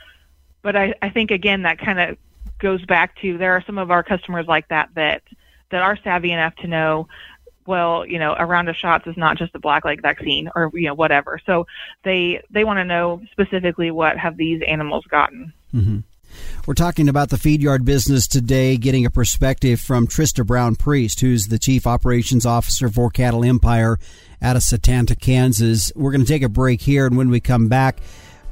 but 0.62 0.76
i 0.76 0.94
i 1.02 1.10
think 1.10 1.32
again 1.32 1.64
that 1.64 1.78
kind 1.78 2.00
of 2.00 2.18
goes 2.60 2.84
back 2.86 3.16
to 3.20 3.38
there 3.38 3.54
are 3.54 3.64
some 3.66 3.78
of 3.78 3.92
our 3.92 4.04
customers 4.04 4.46
like 4.48 4.68
that 4.70 4.90
that 4.96 5.22
that 5.70 5.82
are 5.82 5.98
savvy 6.04 6.32
enough 6.32 6.56
to 6.56 6.68
know 6.68 7.08
well, 7.68 8.06
you 8.06 8.20
know, 8.20 8.36
a 8.38 8.46
round 8.46 8.70
of 8.70 8.76
shots 8.76 9.08
is 9.08 9.16
not 9.18 9.38
just 9.38 9.56
a 9.56 9.60
blackleg 9.60 10.02
vaccine 10.02 10.50
or 10.56 10.72
you 10.74 10.88
know 10.88 10.94
whatever. 10.94 11.40
So 11.46 11.68
they 12.04 12.42
they 12.50 12.64
want 12.64 12.78
to 12.78 12.86
know 12.86 13.22
specifically 13.32 13.92
what 13.92 14.18
have 14.18 14.38
these 14.38 14.62
animals 14.68 15.06
gotten. 15.06 15.54
Mm-hmm. 15.74 16.00
We're 16.66 16.74
talking 16.74 17.10
about 17.10 17.30
the 17.30 17.38
feed 17.38 17.62
yard 17.62 17.86
business 17.86 18.28
today, 18.28 18.78
getting 18.78 19.06
a 19.06 19.10
perspective 19.10 19.80
from 19.80 20.08
Trista 20.08 20.46
Brown 20.46 20.76
Priest, 20.76 21.20
who's 21.22 21.48
the 21.48 21.60
Chief 21.60 21.88
Operations 21.88 22.46
Officer 22.46 22.90
for 22.90 23.10
Cattle 23.10 23.44
Empire 23.44 23.98
out 24.42 24.56
of 24.56 24.64
Satanta, 24.64 25.16
Kansas. 25.16 25.92
We're 25.96 26.12
going 26.12 26.22
to 26.22 26.28
take 26.28 26.44
a 26.44 26.50
break 26.50 26.82
here, 26.82 27.06
and 27.06 27.18
when 27.18 27.30
we 27.30 27.40
come 27.40 27.68
back, 27.68 28.00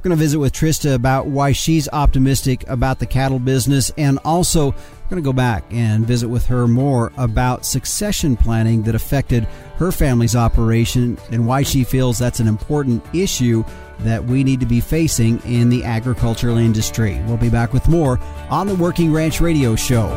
we're 0.00 0.08
going 0.08 0.16
to 0.16 0.22
visit 0.22 0.38
with 0.38 0.54
Trista 0.54 0.94
about 0.94 1.26
why 1.26 1.52
she's 1.52 1.86
optimistic 1.92 2.66
about 2.68 3.00
the 3.00 3.06
cattle 3.06 3.38
business, 3.38 3.92
and 3.98 4.18
also 4.24 4.70
we're 4.70 5.10
going 5.10 5.22
to 5.22 5.28
go 5.28 5.34
back 5.34 5.62
and 5.70 6.06
visit 6.06 6.28
with 6.28 6.46
her 6.46 6.66
more 6.66 7.12
about 7.18 7.66
succession 7.66 8.34
planning 8.34 8.82
that 8.84 8.94
affected 8.94 9.44
her 9.76 9.92
family's 9.92 10.34
operation 10.34 11.18
and 11.30 11.46
why 11.46 11.62
she 11.62 11.84
feels 11.84 12.18
that's 12.18 12.40
an 12.40 12.48
important 12.48 13.04
issue 13.14 13.62
that 14.04 14.24
we 14.24 14.44
need 14.44 14.60
to 14.60 14.66
be 14.66 14.80
facing 14.80 15.40
in 15.42 15.68
the 15.68 15.84
agricultural 15.84 16.58
industry. 16.58 17.20
We'll 17.26 17.36
be 17.36 17.50
back 17.50 17.72
with 17.72 17.88
more 17.88 18.18
on 18.50 18.66
the 18.66 18.74
Working 18.74 19.12
Ranch 19.12 19.40
Radio 19.40 19.76
Show. 19.76 20.08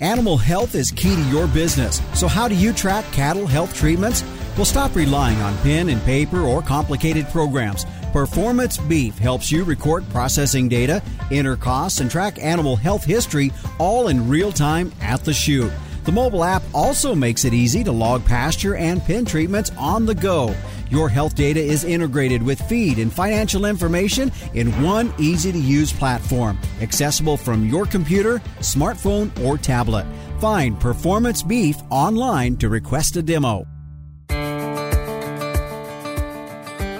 Animal 0.00 0.36
health 0.36 0.76
is 0.76 0.92
key 0.92 1.16
to 1.16 1.22
your 1.22 1.48
business. 1.48 2.00
So, 2.14 2.28
how 2.28 2.46
do 2.46 2.54
you 2.54 2.72
track 2.72 3.04
cattle 3.06 3.48
health 3.48 3.74
treatments? 3.74 4.22
Well, 4.56 4.64
stop 4.64 4.94
relying 4.94 5.38
on 5.38 5.56
pen 5.58 5.88
and 5.88 6.00
paper 6.02 6.40
or 6.40 6.62
complicated 6.62 7.28
programs. 7.28 7.84
Performance 8.12 8.78
Beef 8.78 9.18
helps 9.18 9.50
you 9.50 9.64
record 9.64 10.08
processing 10.10 10.68
data, 10.68 11.02
enter 11.30 11.56
costs, 11.56 12.00
and 12.00 12.10
track 12.10 12.38
animal 12.42 12.76
health 12.76 13.04
history 13.04 13.52
all 13.78 14.08
in 14.08 14.28
real 14.28 14.52
time 14.52 14.92
at 15.00 15.24
the 15.24 15.32
chute. 15.32 15.72
The 16.08 16.12
mobile 16.12 16.42
app 16.42 16.62
also 16.72 17.14
makes 17.14 17.44
it 17.44 17.52
easy 17.52 17.84
to 17.84 17.92
log 17.92 18.24
pasture 18.24 18.76
and 18.76 19.04
pen 19.04 19.26
treatments 19.26 19.70
on 19.76 20.06
the 20.06 20.14
go. 20.14 20.54
Your 20.88 21.10
health 21.10 21.34
data 21.34 21.60
is 21.60 21.84
integrated 21.84 22.42
with 22.42 22.62
feed 22.62 22.98
and 22.98 23.12
financial 23.12 23.66
information 23.66 24.32
in 24.54 24.72
one 24.82 25.12
easy 25.18 25.52
to 25.52 25.58
use 25.58 25.92
platform, 25.92 26.58
accessible 26.80 27.36
from 27.36 27.66
your 27.66 27.84
computer, 27.84 28.38
smartphone, 28.60 29.38
or 29.44 29.58
tablet. 29.58 30.06
Find 30.40 30.80
Performance 30.80 31.42
Beef 31.42 31.76
online 31.90 32.56
to 32.56 32.70
request 32.70 33.18
a 33.18 33.22
demo. 33.22 33.66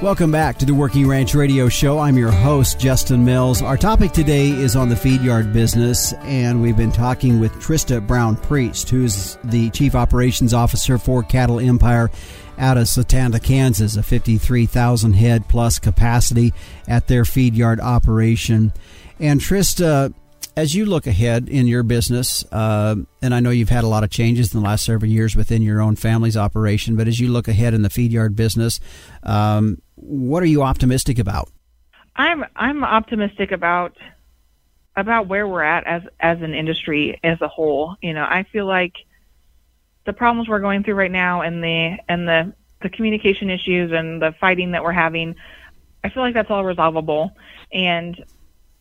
Welcome 0.01 0.31
back 0.31 0.59
to 0.59 0.65
the 0.65 0.75
Working 0.75 1.09
Ranch 1.09 1.35
Radio 1.35 1.69
Show. 1.69 1.99
I'm 1.99 2.17
your 2.17 2.31
host, 2.31 2.79
Justin 2.79 3.25
Mills. 3.25 3.63
Our 3.63 3.77
topic 3.77 4.13
today 4.13 4.51
is 4.51 4.77
on 4.77 4.89
the 4.89 4.95
feed 4.95 5.23
yard 5.23 5.53
business, 5.53 6.13
and 6.21 6.63
we've 6.63 6.77
been 6.77 6.93
talking 6.93 7.41
with 7.41 7.53
Trista 7.55 8.07
Brown 8.07 8.37
Priest, 8.37 8.91
who's 8.91 9.37
the 9.43 9.71
Chief 9.71 9.97
Operations 9.97 10.55
Officer 10.55 10.99
for 10.99 11.25
Cattle 11.25 11.59
Empire 11.59 12.13
out 12.59 12.79
of 12.79 12.87
Satanta, 12.87 13.41
Kansas, 13.41 13.97
a 13.97 14.05
53,000 14.05 15.15
head 15.15 15.49
plus 15.49 15.81
capacity 15.81 16.55
at 16.87 17.09
their 17.09 17.25
feed 17.25 17.57
yard 17.57 17.81
operation. 17.81 18.73
And 19.19 19.41
Trista, 19.41 20.15
as 20.57 20.77
you 20.77 20.87
look 20.87 21.09
ahead 21.09 21.49
in 21.49 21.67
your 21.67 21.83
business, 21.83 22.45
uh, 22.53 22.95
and 23.21 23.35
I 23.35 23.41
know 23.41 23.51
you've 23.51 23.69
had 23.69 23.83
a 23.83 23.89
lot 23.89 24.05
of 24.05 24.11
changes 24.11 24.55
in 24.55 24.61
the 24.61 24.65
last 24.65 24.85
several 24.85 25.11
years 25.11 25.35
within 25.35 25.61
your 25.61 25.81
own 25.81 25.97
family's 25.97 26.37
operation, 26.37 26.95
but 26.95 27.09
as 27.09 27.19
you 27.19 27.29
look 27.29 27.49
ahead 27.49 27.75
in 27.75 27.83
the 27.83 27.91
feed 27.91 28.13
yard 28.13 28.37
business, 28.37 28.79
um, 29.25 29.83
what 30.01 30.43
are 30.43 30.47
you 30.47 30.63
optimistic 30.63 31.19
about? 31.19 31.51
I'm 32.17 32.45
I'm 32.57 32.85
optimistic 32.85 33.53
about 33.53 33.97
about 34.97 35.29
where 35.29 35.47
we're 35.47 35.63
at 35.63 35.87
as 35.87 36.03
as 36.19 36.43
an 36.43 36.55
industry 36.55 37.19
as 37.23 37.41
a 37.41 37.49
whole. 37.49 37.97
You 38.03 38.15
know, 38.15 38.25
I 38.25 38.45
feel 38.53 38.67
like 38.67 38.95
the 40.05 40.13
problems 40.13 40.49
we're 40.49 40.61
going 40.61 40.83
through 40.83 40.95
right 40.95 41.11
now 41.11 41.43
and 41.43 41.63
the 41.63 41.99
and 42.09 42.27
the 42.29 42.53
the 42.83 42.89
communication 42.89 43.51
issues 43.51 43.93
and 43.93 44.23
the 44.23 44.35
fighting 44.41 44.73
that 44.73 44.83
we're 44.83 44.93
having, 44.93 45.35
I 46.05 46.11
feel 46.11 46.23
like 46.23 46.35
that's 46.35 46.51
all 46.51 46.65
resolvable. 46.65 47.37
And 47.73 48.25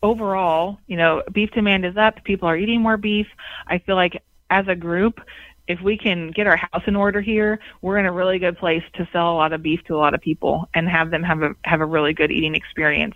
overall, 0.04 0.80
you 0.88 0.98
know, 0.98 1.24
beef 1.32 1.52
demand 1.52 1.86
is 1.86 1.98
up. 1.98 2.24
People 2.24 2.48
are 2.48 2.58
eating 2.58 2.82
more 2.82 2.98
beef. 2.98 3.28
I 3.68 3.80
feel 3.80 3.96
like 3.96 4.22
as 4.50 4.68
a 4.68 4.76
group, 4.76 5.20
if 5.68 5.82
we 5.82 5.98
can 5.98 6.32
get 6.32 6.48
our 6.48 6.58
house 6.58 6.84
in 6.88 6.96
order 6.96 7.22
here, 7.22 7.60
we're 7.82 7.98
in 7.98 8.06
a 8.06 8.12
really 8.12 8.40
good 8.40 8.58
place 8.58 8.84
to 8.96 9.08
sell 9.12 9.34
a 9.34 9.36
lot 9.36 9.54
of 9.54 9.62
beef 9.62 9.84
to 9.86 9.96
a 9.96 9.98
lot 9.98 10.14
of 10.14 10.22
people 10.22 10.70
and 10.74 10.88
have 10.88 11.12
them 11.12 11.24
have 11.24 11.42
a 11.42 11.56
have 11.64 11.82
a 11.82 11.86
really 11.86 12.14
good 12.14 12.32
eating 12.32 12.56
experience. 12.56 13.16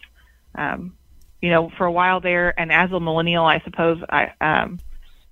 Um, 0.56 0.96
you 1.42 1.50
know, 1.50 1.72
for 1.78 1.86
a 1.86 1.92
while 1.92 2.20
there, 2.20 2.58
and 2.60 2.72
as 2.72 2.92
a 2.92 3.00
millennial, 3.00 3.46
I 3.46 3.62
suppose 3.62 4.04
I 4.10 4.34
um, 4.42 4.80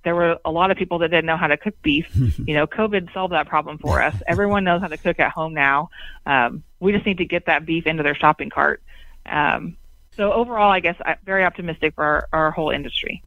there 0.02 0.14
were 0.14 0.38
a 0.44 0.50
lot 0.50 0.70
of 0.70 0.78
people 0.78 0.98
that 1.00 1.08
didn't 1.08 1.26
know 1.26 1.36
how 1.36 1.46
to 1.46 1.56
cook 1.56 1.74
beef. 1.82 2.06
you 2.14 2.54
know, 2.54 2.66
COVID 2.66 3.12
solved 3.12 3.34
that 3.34 3.48
problem 3.48 3.78
for 3.78 4.02
us. 4.02 4.14
Everyone 4.26 4.64
knows 4.64 4.80
how 4.80 4.88
to 4.88 4.96
cook 4.96 5.20
at 5.20 5.30
home 5.30 5.54
now. 5.54 5.90
Um, 6.26 6.62
we 6.80 6.92
just 6.92 7.04
need 7.04 7.18
to 7.18 7.26
get 7.26 7.46
that 7.46 7.66
beef 7.66 7.86
into 7.86 8.02
their 8.02 8.14
shopping 8.14 8.50
cart. 8.50 8.82
Um, 9.26 9.76
so 10.16 10.32
overall, 10.32 10.70
I 10.70 10.80
guess 10.80 10.96
I'm 11.04 11.16
very 11.24 11.44
optimistic 11.44 11.94
for 11.94 12.04
our, 12.04 12.28
our 12.32 12.50
whole 12.50 12.70
industry. 12.70 13.22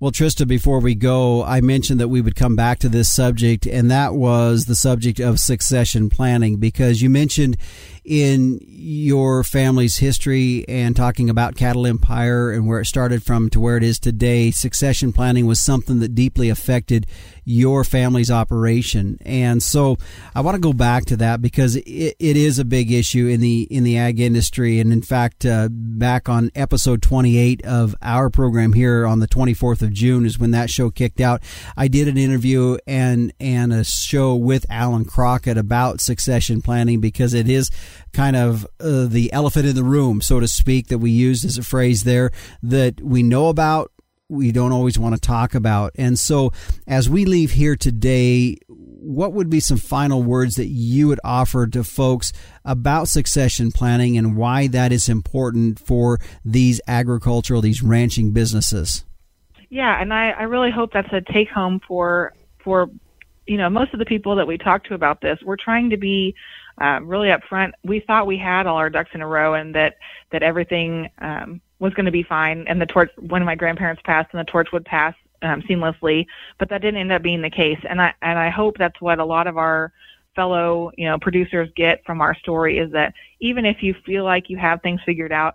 Well, 0.00 0.12
Trista, 0.12 0.48
before 0.48 0.80
we 0.80 0.94
go, 0.94 1.44
I 1.44 1.60
mentioned 1.60 2.00
that 2.00 2.08
we 2.08 2.22
would 2.22 2.34
come 2.34 2.56
back 2.56 2.78
to 2.78 2.88
this 2.88 3.06
subject, 3.06 3.66
and 3.66 3.90
that 3.90 4.14
was 4.14 4.64
the 4.64 4.74
subject 4.74 5.20
of 5.20 5.38
succession 5.38 6.08
planning 6.08 6.56
because 6.56 7.02
you 7.02 7.10
mentioned 7.10 7.58
in 8.04 8.58
your 8.62 9.44
family's 9.44 9.98
history 9.98 10.64
and 10.68 10.96
talking 10.96 11.28
about 11.28 11.56
Cattle 11.56 11.86
Empire 11.86 12.50
and 12.50 12.66
where 12.66 12.80
it 12.80 12.86
started 12.86 13.22
from 13.22 13.50
to 13.50 13.60
where 13.60 13.76
it 13.76 13.82
is 13.82 13.98
today, 13.98 14.50
succession 14.50 15.12
planning 15.12 15.46
was 15.46 15.60
something 15.60 16.00
that 16.00 16.14
deeply 16.14 16.48
affected 16.48 17.06
your 17.44 17.84
family's 17.84 18.30
operation. 18.30 19.18
And 19.24 19.62
so 19.62 19.96
I 20.34 20.40
want 20.40 20.54
to 20.54 20.60
go 20.60 20.72
back 20.72 21.04
to 21.06 21.16
that 21.16 21.42
because 21.42 21.76
it, 21.76 22.16
it 22.18 22.36
is 22.36 22.58
a 22.58 22.64
big 22.64 22.92
issue 22.92 23.26
in 23.26 23.40
the 23.40 23.62
in 23.70 23.84
the 23.84 23.98
ag 23.98 24.20
industry. 24.20 24.80
And 24.80 24.92
in 24.92 25.02
fact, 25.02 25.44
uh, 25.44 25.68
back 25.70 26.28
on 26.28 26.50
episode 26.54 27.02
28 27.02 27.64
of 27.64 27.96
our 28.02 28.30
program 28.30 28.72
here 28.72 29.06
on 29.06 29.18
the 29.18 29.28
24th 29.28 29.82
of 29.82 29.92
June 29.92 30.24
is 30.24 30.38
when 30.38 30.52
that 30.52 30.70
show 30.70 30.90
kicked 30.90 31.20
out. 31.20 31.42
I 31.76 31.88
did 31.88 32.08
an 32.08 32.16
interview 32.16 32.78
and 32.86 33.32
and 33.40 33.72
a 33.72 33.84
show 33.84 34.36
with 34.36 34.64
Alan 34.70 35.04
Crockett 35.04 35.58
about 35.58 36.00
succession 36.00 36.62
planning 36.62 37.00
because 37.00 37.34
it 37.34 37.48
is 37.48 37.70
kind 38.12 38.36
of 38.36 38.66
uh, 38.80 39.06
the 39.06 39.32
elephant 39.32 39.66
in 39.66 39.74
the 39.74 39.84
room, 39.84 40.20
so 40.20 40.40
to 40.40 40.48
speak, 40.48 40.88
that 40.88 40.98
we 40.98 41.10
used 41.10 41.44
as 41.44 41.58
a 41.58 41.62
phrase 41.62 42.04
there 42.04 42.30
that 42.62 43.00
we 43.00 43.22
know 43.22 43.48
about, 43.48 43.92
we 44.28 44.52
don't 44.52 44.72
always 44.72 44.98
want 44.98 45.14
to 45.14 45.20
talk 45.20 45.54
about. 45.54 45.92
And 45.96 46.18
so, 46.18 46.52
as 46.86 47.10
we 47.10 47.24
leave 47.24 47.52
here 47.52 47.76
today, 47.76 48.56
what 48.68 49.32
would 49.32 49.50
be 49.50 49.60
some 49.60 49.78
final 49.78 50.22
words 50.22 50.54
that 50.54 50.66
you 50.66 51.08
would 51.08 51.20
offer 51.24 51.66
to 51.66 51.82
folks 51.82 52.32
about 52.64 53.08
succession 53.08 53.72
planning 53.72 54.16
and 54.16 54.36
why 54.36 54.66
that 54.68 54.92
is 54.92 55.08
important 55.08 55.78
for 55.78 56.18
these 56.44 56.80
agricultural, 56.86 57.60
these 57.60 57.82
ranching 57.82 58.32
businesses? 58.32 59.04
Yeah, 59.68 60.00
and 60.00 60.12
I, 60.12 60.30
I 60.30 60.42
really 60.42 60.70
hope 60.70 60.92
that's 60.92 61.12
a 61.12 61.20
take 61.32 61.48
home 61.48 61.80
for 61.86 62.34
for 62.62 62.90
you 63.46 63.56
know 63.56 63.70
most 63.70 63.92
of 63.92 63.98
the 63.98 64.04
people 64.04 64.36
that 64.36 64.46
we 64.46 64.58
talk 64.58 64.84
to 64.84 64.94
about 64.94 65.20
this. 65.20 65.38
We're 65.44 65.56
trying 65.56 65.90
to 65.90 65.96
be 65.96 66.34
um, 66.80 67.06
really 67.06 67.28
upfront. 67.28 67.72
We 67.84 68.00
thought 68.00 68.26
we 68.26 68.38
had 68.38 68.66
all 68.66 68.76
our 68.76 68.90
ducks 68.90 69.10
in 69.14 69.20
a 69.20 69.26
row 69.26 69.54
and 69.54 69.74
that 69.74 69.96
that 70.32 70.42
everything 70.42 71.10
um, 71.18 71.60
was 71.78 71.94
going 71.94 72.06
to 72.06 72.12
be 72.12 72.22
fine. 72.22 72.64
And 72.68 72.80
the 72.80 72.86
torch, 72.86 73.10
when 73.16 73.44
my 73.44 73.54
grandparents 73.54 74.02
passed, 74.04 74.30
and 74.32 74.40
the 74.40 74.50
torch 74.50 74.72
would 74.72 74.84
pass 74.84 75.14
um, 75.42 75.62
seamlessly, 75.62 76.26
but 76.58 76.68
that 76.70 76.82
didn't 76.82 77.00
end 77.00 77.12
up 77.12 77.22
being 77.22 77.42
the 77.42 77.50
case. 77.50 77.78
And 77.88 78.00
I 78.00 78.14
and 78.22 78.38
I 78.38 78.50
hope 78.50 78.78
that's 78.78 79.00
what 79.00 79.18
a 79.18 79.24
lot 79.24 79.46
of 79.46 79.58
our 79.58 79.92
fellow 80.36 80.92
you 80.96 81.06
know 81.06 81.18
producers 81.18 81.68
get 81.76 82.04
from 82.04 82.20
our 82.20 82.34
story 82.36 82.78
is 82.78 82.92
that 82.92 83.12
even 83.40 83.66
if 83.66 83.82
you 83.82 83.94
feel 84.06 84.24
like 84.24 84.48
you 84.48 84.56
have 84.56 84.80
things 84.80 85.00
figured 85.04 85.32
out, 85.32 85.54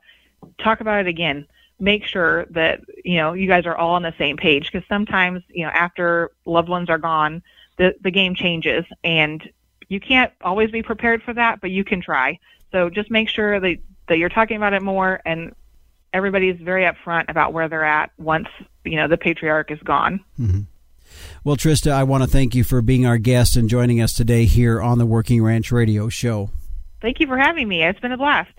talk 0.59 0.81
about 0.81 1.01
it 1.01 1.07
again. 1.07 1.47
Make 1.79 2.05
sure 2.05 2.45
that 2.51 2.81
you 3.03 3.17
know 3.17 3.33
you 3.33 3.47
guys 3.47 3.65
are 3.65 3.75
all 3.75 3.95
on 3.95 4.03
the 4.03 4.13
same 4.17 4.37
page 4.37 4.71
because 4.71 4.87
sometimes 4.87 5.43
you 5.49 5.65
know 5.65 5.71
after 5.71 6.31
loved 6.45 6.69
ones 6.69 6.89
are 6.89 6.97
gone, 6.97 7.43
the 7.77 7.95
the 8.01 8.11
game 8.11 8.35
changes 8.35 8.85
and 9.03 9.49
you 9.87 9.99
can't 9.99 10.31
always 10.41 10.71
be 10.71 10.83
prepared 10.83 11.23
for 11.23 11.33
that, 11.33 11.61
but 11.61 11.71
you 11.71 11.83
can 11.83 12.01
try. 12.01 12.39
So 12.71 12.89
just 12.89 13.11
make 13.11 13.29
sure 13.29 13.59
that 13.59 13.77
that 14.07 14.17
you're 14.17 14.29
talking 14.29 14.57
about 14.57 14.73
it 14.73 14.81
more 14.81 15.21
and 15.25 15.55
everybody's 16.13 16.59
very 16.59 16.83
upfront 16.83 17.25
about 17.27 17.53
where 17.53 17.67
they're 17.67 17.83
at 17.83 18.11
once 18.17 18.47
you 18.83 18.95
know 18.95 19.07
the 19.07 19.17
patriarch 19.17 19.71
is 19.71 19.79
gone. 19.79 20.23
Mm-hmm. 20.39 20.61
Well, 21.43 21.55
Trista, 21.55 21.91
I 21.91 22.03
want 22.03 22.23
to 22.23 22.29
thank 22.29 22.55
you 22.55 22.63
for 22.63 22.81
being 22.81 23.05
our 23.05 23.17
guest 23.17 23.55
and 23.55 23.69
joining 23.69 24.01
us 24.01 24.13
today 24.13 24.45
here 24.45 24.81
on 24.81 24.97
the 24.97 25.05
Working 25.05 25.43
Ranch 25.43 25.71
Radio 25.71 26.09
Show. 26.09 26.49
Thank 27.01 27.19
you 27.19 27.27
for 27.27 27.37
having 27.37 27.67
me. 27.67 27.83
It's 27.83 27.99
been 27.99 28.11
a 28.11 28.17
blast. 28.17 28.51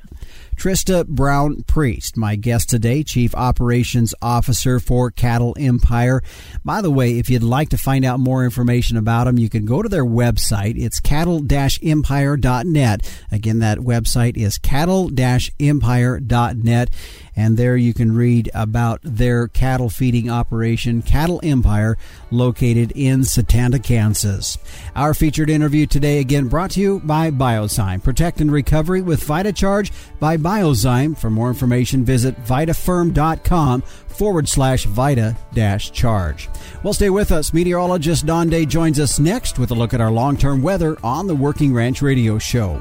Trista 0.57 1.07
Brown 1.07 1.63
Priest, 1.65 2.17
my 2.17 2.35
guest 2.35 2.71
today, 2.71 3.03
Chief 3.03 3.35
Operations 3.35 4.15
Officer 4.23 4.81
for 4.81 5.11
Cattle 5.11 5.55
Empire. 5.59 6.23
By 6.65 6.81
the 6.81 6.91
way, 6.91 7.19
if 7.19 7.29
you'd 7.29 7.43
like 7.43 7.69
to 7.69 7.79
find 7.79 8.05
out 8.05 8.21
more 8.21 8.45
information 8.45 8.97
about 8.97 9.25
them, 9.25 9.39
you 9.39 9.51
can 9.51 9.67
go 9.67 9.83
to 9.83 9.89
their 9.89 10.05
website. 10.05 10.79
It's 10.79 10.99
cattle-empire.net. 10.99 13.25
Again, 13.31 13.59
that 13.59 13.79
website 13.79 14.37
is 14.37 14.59
cattle-empire.net 14.59 16.91
and 17.37 17.59
there 17.59 17.77
you 17.77 17.93
can 17.93 18.17
read 18.17 18.51
about 18.55 19.01
their 19.03 19.47
cattle 19.47 19.91
feeding 19.91 20.31
operation, 20.31 21.03
Cattle 21.03 21.39
Empire, 21.43 21.99
located 22.31 22.93
in 22.97 23.25
Satanta, 23.25 23.79
Kansas. 23.79 24.57
Our 24.95 25.13
featured 25.13 25.51
interview 25.51 25.87
today 25.87 26.19
again 26.19 26.49
brought 26.49 26.71
to 26.73 26.81
you 26.81 27.01
by 27.01 27.31
Biozyme. 27.31 28.03
Protect 28.03 28.41
and 28.41 28.51
recovery 28.51 29.03
with 29.03 29.23
VitaCharge 29.23 29.93
by 30.19 30.39
Biozyme. 30.47 31.19
For 31.19 31.29
more 31.29 31.49
information, 31.49 32.05
visit 32.05 32.41
vitaferm.com 32.45 33.83
forward 33.83 34.49
slash 34.49 34.85
vita 34.85 35.37
dash 35.53 35.91
charge. 35.91 36.49
Well, 36.85 36.93
stay 36.93 37.11
with 37.11 37.33
us. 37.33 37.53
Meteorologist 37.53 38.27
Don 38.27 38.49
Day 38.49 38.65
joins 38.65 39.01
us 39.01 39.19
next 39.19 39.59
with 39.59 39.73
a 39.73 39.75
look 39.75 39.93
at 39.93 40.01
our 40.01 40.13
long 40.13 40.37
term 40.37 40.63
weather 40.63 40.97
on 41.03 41.27
the 41.27 41.35
Working 41.35 41.75
Ranch 41.75 42.01
Radio 42.01 42.39
Show. 42.39 42.81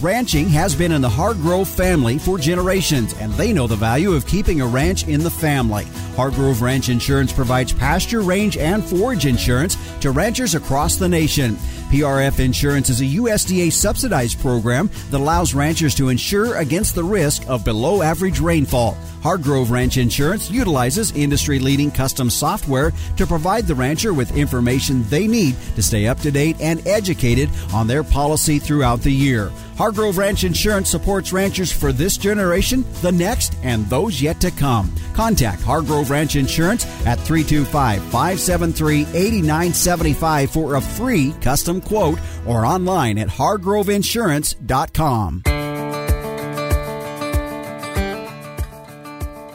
Ranching 0.00 0.48
has 0.50 0.76
been 0.76 0.92
in 0.92 1.02
the 1.02 1.08
Hargrove 1.08 1.68
family 1.68 2.18
for 2.18 2.38
generations, 2.38 3.14
and 3.14 3.32
they 3.32 3.52
know 3.52 3.66
the 3.66 3.74
value 3.74 4.12
of 4.12 4.28
keeping 4.28 4.60
a 4.60 4.66
ranch 4.66 5.08
in 5.08 5.24
the 5.24 5.30
family. 5.30 5.86
Hargrove 6.14 6.62
Ranch 6.62 6.88
Insurance 6.88 7.32
provides 7.32 7.72
pasture, 7.72 8.20
range, 8.20 8.56
and 8.56 8.84
forage 8.84 9.26
insurance 9.26 9.76
to 9.98 10.12
ranchers 10.12 10.54
across 10.54 10.96
the 10.96 11.08
nation. 11.08 11.56
PRF 11.88 12.38
Insurance 12.38 12.90
is 12.90 13.00
a 13.00 13.04
USDA 13.04 13.72
subsidized 13.72 14.38
program 14.40 14.90
that 15.10 15.20
allows 15.20 15.54
ranchers 15.54 15.94
to 15.94 16.10
insure 16.10 16.56
against 16.56 16.94
the 16.94 17.02
risk 17.02 17.48
of 17.48 17.64
below 17.64 18.02
average 18.02 18.40
rainfall. 18.40 18.96
Hargrove 19.22 19.70
Ranch 19.70 19.96
Insurance 19.96 20.50
utilizes 20.50 21.16
industry 21.16 21.58
leading 21.58 21.90
custom 21.90 22.30
software 22.30 22.92
to 23.16 23.26
provide 23.26 23.66
the 23.66 23.74
rancher 23.74 24.12
with 24.12 24.36
information 24.36 25.02
they 25.08 25.26
need 25.26 25.56
to 25.74 25.82
stay 25.82 26.06
up 26.06 26.20
to 26.20 26.30
date 26.30 26.60
and 26.60 26.86
educated 26.86 27.48
on 27.72 27.86
their 27.86 28.04
policy 28.04 28.58
throughout 28.58 29.00
the 29.00 29.12
year. 29.12 29.50
Hargrove 29.76 30.18
Ranch 30.18 30.42
Insurance 30.42 30.90
supports 30.90 31.32
ranchers 31.32 31.70
for 31.70 31.92
this 31.92 32.16
generation, 32.16 32.84
the 33.00 33.12
next, 33.12 33.54
and 33.62 33.86
those 33.86 34.20
yet 34.20 34.40
to 34.40 34.50
come. 34.50 34.92
Contact 35.14 35.62
Hargrove 35.62 36.10
Ranch 36.10 36.34
Insurance 36.34 36.84
at 37.06 37.18
325 37.20 38.02
573 38.02 39.02
8975 39.02 40.50
for 40.50 40.74
a 40.74 40.80
free 40.80 41.32
custom 41.40 41.77
quote 41.80 42.18
or 42.46 42.66
online 42.66 43.18
at 43.18 43.28
hargroveinsurance.com. 43.28 45.57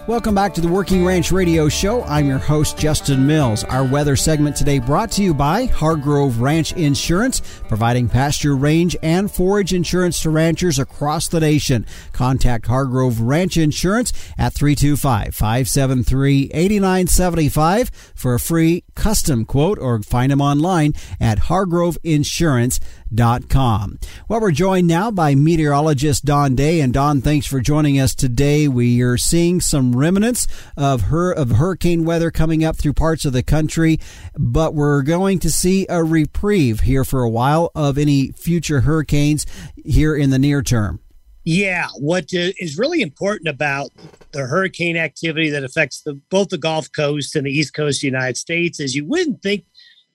Welcome 0.06 0.36
back 0.36 0.54
to 0.56 0.62
the 0.62 0.68
Working 0.68 1.06
Ranch 1.06 1.32
Radio 1.32 1.70
Show. 1.70 2.04
I'm 2.04 2.28
your 2.28 2.38
host, 2.38 2.78
Justin 2.78 3.26
Mills. 3.26 3.64
Our 3.64 3.86
weather 3.86 4.18
segment 4.18 4.58
today 4.58 4.80
brought 4.80 5.12
to 5.12 5.24
you 5.24 5.34
by 5.34 5.68
Hargrove 5.68 6.42
Ranch 6.42 6.74
Insurance, 6.74 7.40
providing 7.70 8.10
pasture, 8.10 8.54
range, 8.58 8.98
and 9.02 9.32
forage 9.32 9.74
insurance 9.74 10.22
to 10.24 10.30
ranchers 10.30 10.78
across 10.78 11.30
the 11.30 11.40
nation. 11.40 11.86
Contact 12.12 12.68
Hargrove 12.68 13.22
Ranch 13.22 13.56
Insurance 13.56 14.12
at 14.38 14.52
325 14.52 15.34
573 15.34 16.52
8975 16.54 17.90
for 18.14 18.34
a 18.34 18.42
free 18.42 18.84
custom 18.96 19.46
quote 19.46 19.80
or 19.80 20.02
find 20.02 20.34
them 20.34 20.42
online 20.42 20.92
at 21.22 21.40
hargroveinsurance.com 21.40 23.03
com. 23.50 24.00
Well, 24.28 24.42
we're 24.42 24.52
joined 24.52 24.88
now 24.88 25.12
by 25.12 25.36
meteorologist 25.36 26.26
Don 26.26 26.56
Day. 26.56 26.82
And 26.82 26.94
Don, 26.94 27.22
thanks 27.22 27.46
for 27.46 27.60
joining 27.60 28.00
us 28.00 28.16
today. 28.16 28.68
We 28.68 29.02
are 29.02 29.18
seeing 29.18 29.62
some 29.62 29.96
remnants 29.96 30.48
of 30.76 31.02
her 31.04 31.32
of 31.32 31.52
hurricane 31.52 32.06
weather 32.06 32.32
coming 32.32 32.64
up 32.64 32.78
through 32.78 32.94
parts 32.94 33.26
of 33.26 33.34
the 33.34 33.44
country, 33.44 34.00
but 34.38 34.74
we're 34.74 35.02
going 35.02 35.40
to 35.40 35.52
see 35.52 35.86
a 35.90 36.04
reprieve 36.04 36.82
here 36.82 37.04
for 37.04 37.24
a 37.24 37.30
while 37.30 37.72
of 37.76 37.98
any 37.98 38.32
future 38.32 38.82
hurricanes 38.82 39.46
here 39.76 40.16
in 40.16 40.30
the 40.30 40.40
near 40.40 40.62
term. 40.62 41.00
Yeah, 41.46 41.88
what 41.98 42.34
uh, 42.34 42.56
is 42.58 42.78
really 42.78 43.02
important 43.02 43.50
about 43.50 43.92
the 44.32 44.46
hurricane 44.46 44.96
activity 44.96 45.50
that 45.50 45.64
affects 45.64 46.02
the, 46.02 46.14
both 46.30 46.50
the 46.50 46.58
Gulf 46.58 46.90
Coast 46.96 47.36
and 47.36 47.46
the 47.46 47.52
East 47.52 47.74
Coast 47.74 47.98
of 47.98 48.02
the 48.02 48.08
United 48.08 48.38
States 48.38 48.80
is 48.80 48.96
you 48.96 49.06
wouldn't 49.06 49.42
think 49.42 49.66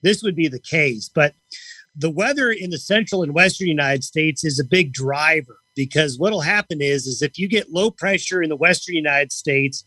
this 0.01 0.23
would 0.23 0.35
be 0.35 0.47
the 0.47 0.59
case, 0.59 1.09
but 1.13 1.35
the 1.99 2.09
weather 2.09 2.49
in 2.49 2.69
the 2.69 2.77
central 2.77 3.21
and 3.21 3.33
western 3.33 3.67
United 3.67 4.05
States 4.05 4.45
is 4.45 4.57
a 4.57 4.63
big 4.63 4.93
driver 4.93 5.59
because 5.75 6.17
what'll 6.17 6.41
happen 6.41 6.81
is 6.81 7.05
is 7.05 7.21
if 7.21 7.37
you 7.37 7.47
get 7.47 7.73
low 7.73 7.91
pressure 7.91 8.41
in 8.41 8.49
the 8.49 8.55
western 8.55 8.95
United 8.95 9.33
States, 9.33 9.83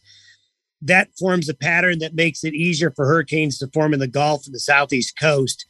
that 0.83 1.09
forms 1.19 1.49
a 1.49 1.55
pattern 1.55 2.01
that 2.01 2.15
makes 2.15 2.45
it 2.45 2.55
easier 2.55 2.91
for 2.91 3.07
hurricanes 3.07 3.59
to 3.59 3.69
form 3.69 3.95
in 3.95 4.01
the 4.01 4.07
Gulf 4.07 4.45
and 4.45 4.55
the 4.55 4.61
southeast 4.61 5.19
coast. 5.19 5.65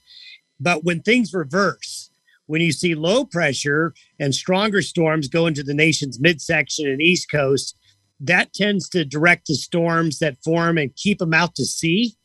But 0.59 0.85
when 0.85 1.01
things 1.01 1.33
reverse, 1.33 2.11
when 2.47 2.61
you 2.61 2.73
see 2.73 2.95
low 2.97 3.25
pressure 3.25 3.95
and 4.19 4.35
stronger 4.35 4.83
storms 4.83 5.29
go 5.29 5.47
into 5.47 5.63
the 5.63 5.75
nation's 5.75 6.21
midsection 6.21 6.89
and 6.89 7.01
east 7.01 7.31
coast, 7.31 7.77
that 8.19 8.53
tends 8.53 8.89
to 8.91 9.05
direct 9.05 9.47
the 9.47 9.55
storms 9.55 10.19
that 10.19 10.43
form 10.43 10.77
and 10.77 10.95
keep 10.97 11.19
them 11.19 11.35
out 11.35 11.55
to 11.55 11.65
sea. 11.65 12.17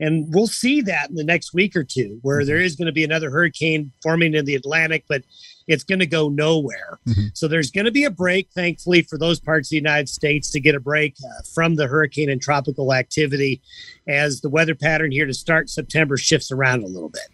And 0.00 0.26
we'll 0.34 0.48
see 0.48 0.80
that 0.82 1.08
in 1.08 1.14
the 1.14 1.24
next 1.24 1.54
week 1.54 1.76
or 1.76 1.84
two, 1.84 2.18
where 2.22 2.40
mm-hmm. 2.40 2.48
there 2.48 2.60
is 2.60 2.76
going 2.76 2.86
to 2.86 2.92
be 2.92 3.04
another 3.04 3.30
hurricane 3.30 3.92
forming 4.02 4.34
in 4.34 4.44
the 4.44 4.56
Atlantic, 4.56 5.04
but 5.08 5.22
it's 5.66 5.84
going 5.84 6.00
to 6.00 6.06
go 6.06 6.28
nowhere. 6.28 6.98
Mm-hmm. 7.06 7.28
So 7.34 7.48
there's 7.48 7.70
going 7.70 7.86
to 7.86 7.92
be 7.92 8.04
a 8.04 8.10
break, 8.10 8.50
thankfully, 8.50 9.02
for 9.02 9.18
those 9.18 9.40
parts 9.40 9.68
of 9.68 9.70
the 9.70 9.76
United 9.76 10.08
States 10.08 10.50
to 10.50 10.60
get 10.60 10.74
a 10.74 10.80
break 10.80 11.14
uh, 11.24 11.42
from 11.54 11.76
the 11.76 11.86
hurricane 11.86 12.28
and 12.28 12.42
tropical 12.42 12.92
activity 12.92 13.62
as 14.08 14.40
the 14.40 14.50
weather 14.50 14.74
pattern 14.74 15.12
here 15.12 15.26
to 15.26 15.34
start 15.34 15.70
September 15.70 16.16
shifts 16.16 16.50
around 16.50 16.82
a 16.82 16.88
little 16.88 17.08
bit. 17.08 17.28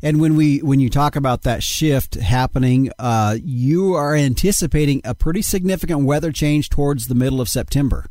And 0.00 0.20
when 0.20 0.36
we 0.36 0.58
when 0.58 0.78
you 0.78 0.88
talk 0.90 1.16
about 1.16 1.42
that 1.42 1.62
shift 1.62 2.14
happening, 2.14 2.92
uh, 2.98 3.36
you 3.42 3.94
are 3.94 4.14
anticipating 4.14 5.00
a 5.04 5.14
pretty 5.14 5.42
significant 5.42 6.04
weather 6.04 6.30
change 6.30 6.68
towards 6.68 7.08
the 7.08 7.16
middle 7.16 7.40
of 7.40 7.48
September. 7.48 8.06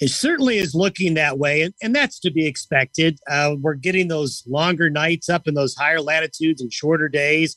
It 0.00 0.08
certainly 0.08 0.58
is 0.58 0.74
looking 0.74 1.14
that 1.14 1.38
way, 1.38 1.62
and, 1.62 1.74
and 1.82 1.94
that's 1.94 2.18
to 2.20 2.30
be 2.30 2.46
expected. 2.46 3.20
Uh, 3.30 3.54
we're 3.60 3.74
getting 3.74 4.08
those 4.08 4.42
longer 4.46 4.90
nights 4.90 5.28
up 5.28 5.46
in 5.46 5.54
those 5.54 5.76
higher 5.76 6.00
latitudes 6.00 6.60
and 6.60 6.72
shorter 6.72 7.08
days. 7.08 7.56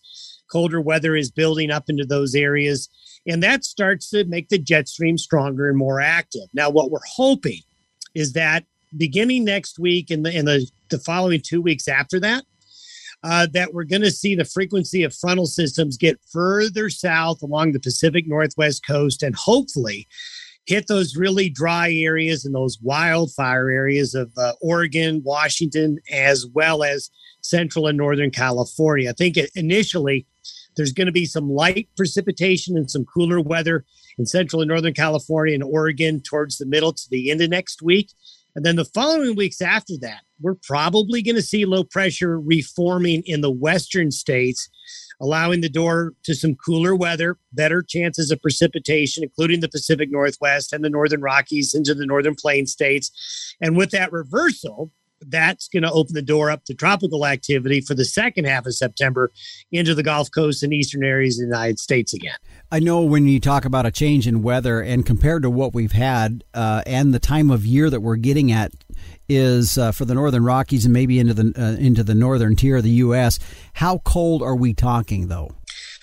Colder 0.52 0.80
weather 0.80 1.16
is 1.16 1.32
building 1.32 1.72
up 1.72 1.86
into 1.90 2.06
those 2.06 2.36
areas, 2.36 2.90
and 3.26 3.42
that 3.42 3.64
starts 3.64 4.10
to 4.12 4.26
make 4.26 4.50
the 4.50 4.60
jet 4.60 4.88
stream 4.88 5.18
stronger 5.18 5.70
and 5.70 5.78
more 5.78 6.00
active. 6.00 6.48
Now, 6.54 6.70
what 6.70 6.92
we're 6.92 7.00
hoping 7.16 7.62
is 8.14 8.34
that 8.34 8.66
beginning 8.96 9.44
next 9.44 9.80
week 9.80 10.12
and 10.12 10.26
the, 10.26 10.36
and 10.36 10.48
the, 10.48 10.70
the 10.90 11.00
following 11.00 11.42
two 11.42 11.62
weeks 11.62 11.88
after 11.88 12.20
that, 12.20 12.44
uh, 13.24 13.48
that 13.54 13.74
we're 13.74 13.84
going 13.84 14.04
to 14.04 14.12
see 14.12 14.36
the 14.36 14.46
frequency 14.46 15.04
of 15.04 15.16
frontal 15.16 15.48
systems 15.48 15.98
get 15.98 16.20
further 16.32 16.90
south 16.90 17.42
along 17.42 17.72
the 17.72 17.80
Pacific 17.80 18.28
Northwest 18.28 18.86
coast 18.86 19.24
and 19.24 19.36
hopefully 19.36 20.08
hit 20.66 20.88
those 20.88 21.16
really 21.16 21.49
dry 21.49 21.91
areas 21.93 22.45
and 22.45 22.55
those 22.55 22.80
wildfire 22.82 23.70
areas 23.70 24.16
of 24.16 24.32
uh, 24.38 24.53
Oregon, 24.61 25.22
Washington, 25.24 25.99
as 26.11 26.45
well 26.53 26.84
as 26.84 27.09
central 27.41 27.88
and 27.88 27.97
northern 27.97 28.32
California. 28.32 29.09
I 29.09 29.13
think 29.13 29.38
initially 29.55 30.26
there's 30.76 30.91
going 30.91 31.05
to 31.07 31.13
be 31.13 31.26
some 31.26 31.49
light 31.49 31.88
precipitation 31.95 32.76
and 32.76 32.89
some 32.89 33.05
cooler 33.05 33.39
weather 33.39 33.86
in 34.18 34.26
central 34.26 34.61
and 34.61 34.70
northern 34.70 34.93
California 34.93 35.53
and 35.53 35.63
Oregon 35.63 36.22
towards 36.22 36.57
the 36.57 36.66
middle 36.66 36.93
to 36.93 37.09
the 37.09 37.32
end 37.32 37.41
of 37.41 37.49
next 37.49 37.82
week. 37.82 38.11
And 38.56 38.66
then 38.66 38.78
the 38.78 38.86
following 38.86 39.36
weeks 39.36 39.62
after 39.62 39.93
that, 40.01 40.22
we're 40.39 40.56
probably 40.64 41.22
going 41.22 41.36
to 41.36 41.41
see 41.41 41.66
low 41.66 41.84
pressure 41.84 42.39
reforming 42.39 43.24
in 43.26 43.41
the 43.41 43.51
western 43.51 44.12
states, 44.12 44.70
allowing 45.22 45.62
the 45.62 45.70
door 45.70 46.14
to 46.24 46.34
some 46.34 46.56
cooler 46.56 46.95
weather, 46.95 47.38
better 47.51 47.82
chances 47.82 48.32
of 48.32 48.41
precipitation, 48.41 49.24
including 49.24 49.60
the 49.60 49.70
Pacific 49.70 50.10
Northwest 50.10 50.72
and 50.72 50.84
the 50.84 50.89
northern 50.89 51.22
Rockies 51.22 51.74
into 51.74 51.93
the 51.93 52.06
northern 52.06 52.36
plain 52.36 52.66
states. 52.66 53.56
And 53.62 53.76
with 53.76 53.91
that 53.91 54.12
reversal, 54.12 54.91
that's 55.30 55.67
going 55.67 55.84
to 55.84 55.91
open 55.91 56.13
the 56.13 56.21
door 56.21 56.49
up 56.51 56.63
to 56.65 56.73
tropical 56.73 57.26
activity 57.26 57.82
for 57.82 57.93
the 57.93 58.05
second 58.05 58.45
half 58.45 58.65
of 58.65 58.76
September 58.76 59.32
into 59.71 59.95
the 59.95 60.03
Gulf 60.03 60.30
Coast 60.32 60.63
and 60.63 60.73
eastern 60.73 61.03
areas 61.03 61.39
of 61.39 61.43
the 61.43 61.55
United 61.55 61.80
States 61.80 62.13
again. 62.13 62.36
I 62.71 62.80
know 62.80 63.03
when 63.03 63.28
you 63.28 63.39
talk 63.39 63.65
about 63.65 63.86
a 63.86 63.91
change 63.91 64.28
in 64.28 64.41
weather 64.41 64.82
and 64.82 65.05
compared 65.05 65.43
to 65.43 65.49
what 65.49 65.73
we've 65.73 65.91
had 65.91 66.43
uh, 66.53 66.82
and 66.86 67.13
the 67.13 67.19
time 67.19 67.51
of 67.51 67.65
year 67.65 67.89
that 67.89 68.01
we're 68.01 68.15
getting 68.15 68.51
at 68.51 68.73
is 69.28 69.78
uh, 69.78 69.91
for 69.91 70.05
the 70.05 70.13
northern 70.13 70.43
Rockies 70.43 70.86
and 70.86 70.93
maybe 70.93 71.19
into 71.19 71.34
the 71.34 71.53
uh, 71.57 71.82
into 71.82 72.03
the 72.03 72.15
northern 72.15 72.55
tier 72.55 72.78
of 72.78 72.84
the 72.84 72.91
U.S. 72.91 73.39
How 73.73 73.99
cold 73.99 74.43
are 74.43 74.55
we 74.55 74.73
talking 74.73 75.28
though? 75.28 75.55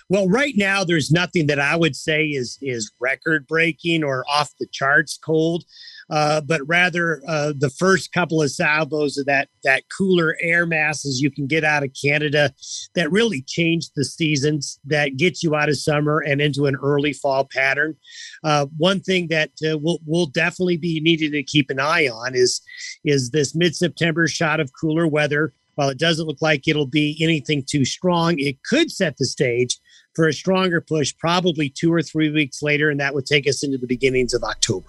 Well, 0.09 0.29
right 0.29 0.55
now 0.57 0.85
there's 0.85 1.11
nothing 1.11 1.47
that 1.47 1.59
I 1.59 1.77
would 1.77 1.97
say 1.97 2.27
is 2.27 2.59
is 2.61 2.93
record 3.01 3.47
breaking 3.47 4.05
or 4.05 4.25
off 4.29 4.53
the 4.59 4.67
charts 4.71 5.19
cold 5.19 5.65
uh, 6.11 6.41
but 6.41 6.61
rather 6.67 7.23
uh, 7.29 7.53
the 7.57 7.71
first 7.71 8.13
couple 8.13 8.43
of 8.43 8.51
salvos 8.51 9.17
of 9.19 9.27
that 9.27 9.49
that 9.65 9.85
cooler 9.97 10.37
air 10.41 10.67
masses 10.67 11.21
you 11.21 11.31
can 11.31 11.47
get 11.47 11.65
out 11.65 11.83
of 11.83 11.91
Canada 12.01 12.53
that 12.95 13.11
really 13.11 13.43
change 13.43 13.91
the 13.95 14.05
seasons, 14.05 14.79
that 14.85 15.17
gets 15.17 15.43
you 15.43 15.55
out 15.55 15.69
of 15.69 15.77
summer 15.77 16.21
and 16.21 16.41
into 16.41 16.67
an 16.67 16.77
early 16.77 17.13
fall 17.13 17.49
pattern. 17.51 17.97
Uh, 18.45 18.67
one 18.77 19.01
thing 19.01 19.29
that 19.29 19.51
uh, 19.69 19.79
will 19.79 20.01
will 20.07 20.27
definitely 20.27 20.77
be 20.77 21.01
needed 21.01 21.33
to 21.33 21.43
keep 21.43 21.71
an 21.71 21.81
eye 21.81 22.09
on 22.09 22.35
is 22.35 22.61
is 23.05 23.31
this 23.31 23.55
mid 23.55 23.75
September 23.75 24.27
shot 24.27 24.61
of 24.61 24.71
cooler 24.79 25.07
weather. 25.07 25.53
While 25.75 25.89
it 25.89 25.99
doesn't 25.99 26.27
look 26.27 26.43
like 26.43 26.69
it'll 26.69 26.87
be 26.87 27.17
anything 27.23 27.65
too 27.67 27.87
strong, 27.87 28.39
it 28.39 28.63
could 28.63 28.91
set 28.91 29.17
the 29.17 29.25
stage 29.25 29.79
for 30.15 30.29
a 30.29 30.33
stronger 30.33 30.83
push 30.83 31.15
probably 31.19 31.71
two 31.71 31.91
or 31.93 32.03
three 32.03 32.31
weeks 32.31 32.63
later, 32.63 32.91
and 32.91 33.01
that 33.01 33.15
would 33.15 33.25
take 33.25 33.49
us 33.49 33.65
into 33.65 33.79
the 33.79 33.87
beginnings 33.87 34.35
of 34.35 34.43
October. 34.43 34.89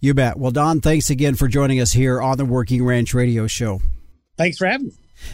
You 0.00 0.14
bet. 0.14 0.38
Well, 0.38 0.50
Don, 0.50 0.80
thanks 0.80 1.10
again 1.10 1.34
for 1.34 1.46
joining 1.46 1.78
us 1.80 1.92
here 1.92 2.22
on 2.22 2.38
the 2.38 2.46
Working 2.46 2.84
Ranch 2.84 3.12
Radio 3.12 3.46
Show. 3.46 3.80
Thanks 4.38 4.56
for 4.56 4.66
having 4.66 4.88
me. 4.88 4.92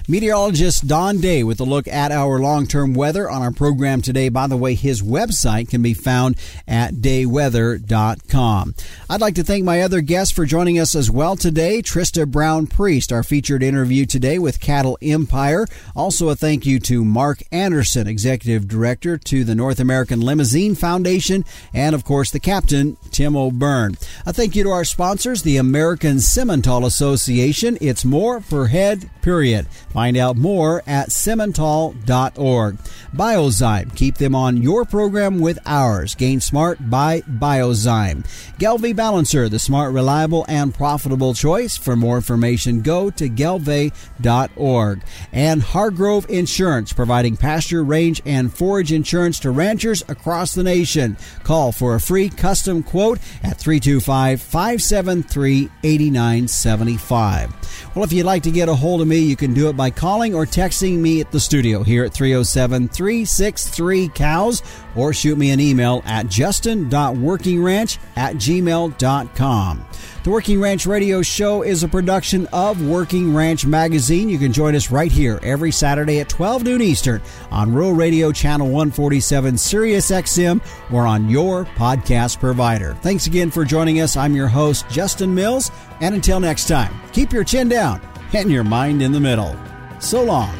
Meteorologist 0.08 0.86
Don 0.86 1.20
Day 1.20 1.42
with 1.42 1.60
a 1.60 1.64
look 1.64 1.88
at 1.88 2.12
our 2.12 2.38
long 2.38 2.66
term 2.66 2.94
weather 2.94 3.28
on 3.28 3.42
our 3.42 3.50
program 3.50 4.02
today. 4.02 4.28
By 4.28 4.46
the 4.46 4.56
way, 4.56 4.74
his 4.74 5.02
website 5.02 5.68
can 5.68 5.82
be 5.82 5.94
found 5.94 6.36
at 6.68 6.94
dayweather.com. 6.94 8.74
I'd 9.10 9.20
like 9.20 9.34
to 9.34 9.44
thank 9.44 9.64
my 9.64 9.82
other 9.82 10.00
guests 10.00 10.32
for 10.32 10.46
joining 10.46 10.78
us 10.78 10.94
as 10.94 11.10
well 11.10 11.36
today. 11.36 11.82
Trista 11.82 12.26
Brown 12.30 12.66
Priest, 12.66 13.12
our 13.12 13.22
featured 13.22 13.62
interview 13.62 14.06
today 14.06 14.38
with 14.38 14.60
Cattle 14.60 14.98
Empire. 15.02 15.66
Also, 15.94 16.28
a 16.28 16.36
thank 16.36 16.66
you 16.66 16.78
to 16.80 17.04
Mark 17.04 17.42
Anderson, 17.50 18.06
Executive 18.06 18.68
Director 18.68 19.16
to 19.18 19.44
the 19.44 19.54
North 19.54 19.80
American 19.80 20.20
Limousin 20.24 20.74
Foundation, 20.74 21.44
and 21.72 21.94
of 21.94 22.04
course, 22.04 22.30
the 22.30 22.40
Captain, 22.40 22.96
Tim 23.10 23.36
O'Byrne. 23.36 23.96
A 24.24 24.32
thank 24.32 24.54
you 24.54 24.62
to 24.64 24.70
our 24.70 24.84
sponsors, 24.84 25.42
the 25.42 25.56
American 25.56 26.16
Simmental 26.16 26.84
Association. 26.84 27.78
It's 27.80 28.04
more 28.04 28.40
per 28.40 28.66
head, 28.66 29.10
period. 29.22 29.66
Find 29.90 30.16
out 30.16 30.36
more 30.36 30.82
at 30.86 31.08
simmental.org. 31.08 32.76
Biozyme, 33.14 33.96
keep 33.96 34.16
them 34.16 34.34
on 34.34 34.62
your 34.62 34.84
program 34.84 35.40
with 35.40 35.58
ours. 35.64 36.14
Gain 36.14 36.40
Smart 36.40 36.90
by 36.90 37.22
Biozyme. 37.22 38.24
Gelbvieh 38.58 38.94
Balancer, 38.94 39.48
the 39.48 39.58
smart, 39.58 39.92
reliable, 39.92 40.44
and 40.48 40.74
profitable 40.74 41.34
choice. 41.34 41.76
For 41.76 41.96
more 41.96 42.16
information, 42.16 42.82
go 42.82 43.10
to 43.10 43.28
gelbvieh.org. 43.28 45.02
And 45.32 45.62
Hargrove 45.62 46.28
Insurance, 46.28 46.92
providing 46.92 47.36
pasture, 47.36 47.82
range, 47.82 48.20
and 48.26 48.52
forage 48.52 48.92
insurance 48.92 49.40
to 49.40 49.50
ranchers 49.50 50.02
across 50.08 50.54
the 50.54 50.62
nation. 50.62 51.16
Call 51.42 51.72
for 51.72 51.94
a 51.94 52.00
free 52.00 52.28
custom 52.28 52.82
quote 52.82 53.18
at 53.42 53.58
325 53.58 54.40
573 54.40 55.70
8975. 55.82 57.85
Well, 57.96 58.04
if 58.04 58.12
you'd 58.12 58.26
like 58.26 58.42
to 58.42 58.50
get 58.50 58.68
a 58.68 58.74
hold 58.74 59.00
of 59.00 59.08
me, 59.08 59.20
you 59.20 59.36
can 59.36 59.54
do 59.54 59.70
it 59.70 59.72
by 59.72 59.88
calling 59.88 60.34
or 60.34 60.44
texting 60.44 60.98
me 60.98 61.22
at 61.22 61.32
the 61.32 61.40
studio 61.40 61.82
here 61.82 62.04
at 62.04 62.12
307 62.12 62.88
363 62.88 64.08
cows 64.08 64.62
or 64.94 65.14
shoot 65.14 65.38
me 65.38 65.50
an 65.50 65.60
email 65.60 66.02
at 66.04 66.28
justin.workingranch 66.28 67.96
at 68.16 68.34
gmail.com. 68.34 69.86
The 70.26 70.32
Working 70.32 70.60
Ranch 70.60 70.86
Radio 70.86 71.22
Show 71.22 71.62
is 71.62 71.84
a 71.84 71.88
production 71.88 72.48
of 72.52 72.84
Working 72.84 73.32
Ranch 73.32 73.64
Magazine. 73.64 74.28
You 74.28 74.38
can 74.38 74.52
join 74.52 74.74
us 74.74 74.90
right 74.90 75.12
here 75.12 75.38
every 75.44 75.70
Saturday 75.70 76.18
at 76.18 76.28
12 76.28 76.64
noon 76.64 76.82
Eastern 76.82 77.22
on 77.52 77.72
Rural 77.72 77.92
Radio 77.92 78.32
Channel 78.32 78.66
147 78.66 79.56
Sirius 79.56 80.10
XM 80.10 80.60
or 80.92 81.06
on 81.06 81.30
your 81.30 81.64
podcast 81.76 82.40
provider. 82.40 82.94
Thanks 83.02 83.28
again 83.28 83.52
for 83.52 83.64
joining 83.64 84.00
us. 84.00 84.16
I'm 84.16 84.34
your 84.34 84.48
host, 84.48 84.88
Justin 84.88 85.32
Mills, 85.32 85.70
and 86.00 86.12
until 86.12 86.40
next 86.40 86.66
time, 86.66 86.92
keep 87.12 87.32
your 87.32 87.44
chin 87.44 87.68
down 87.68 88.00
and 88.32 88.50
your 88.50 88.64
mind 88.64 89.02
in 89.02 89.12
the 89.12 89.20
middle. 89.20 89.56
So 90.00 90.24
long. 90.24 90.52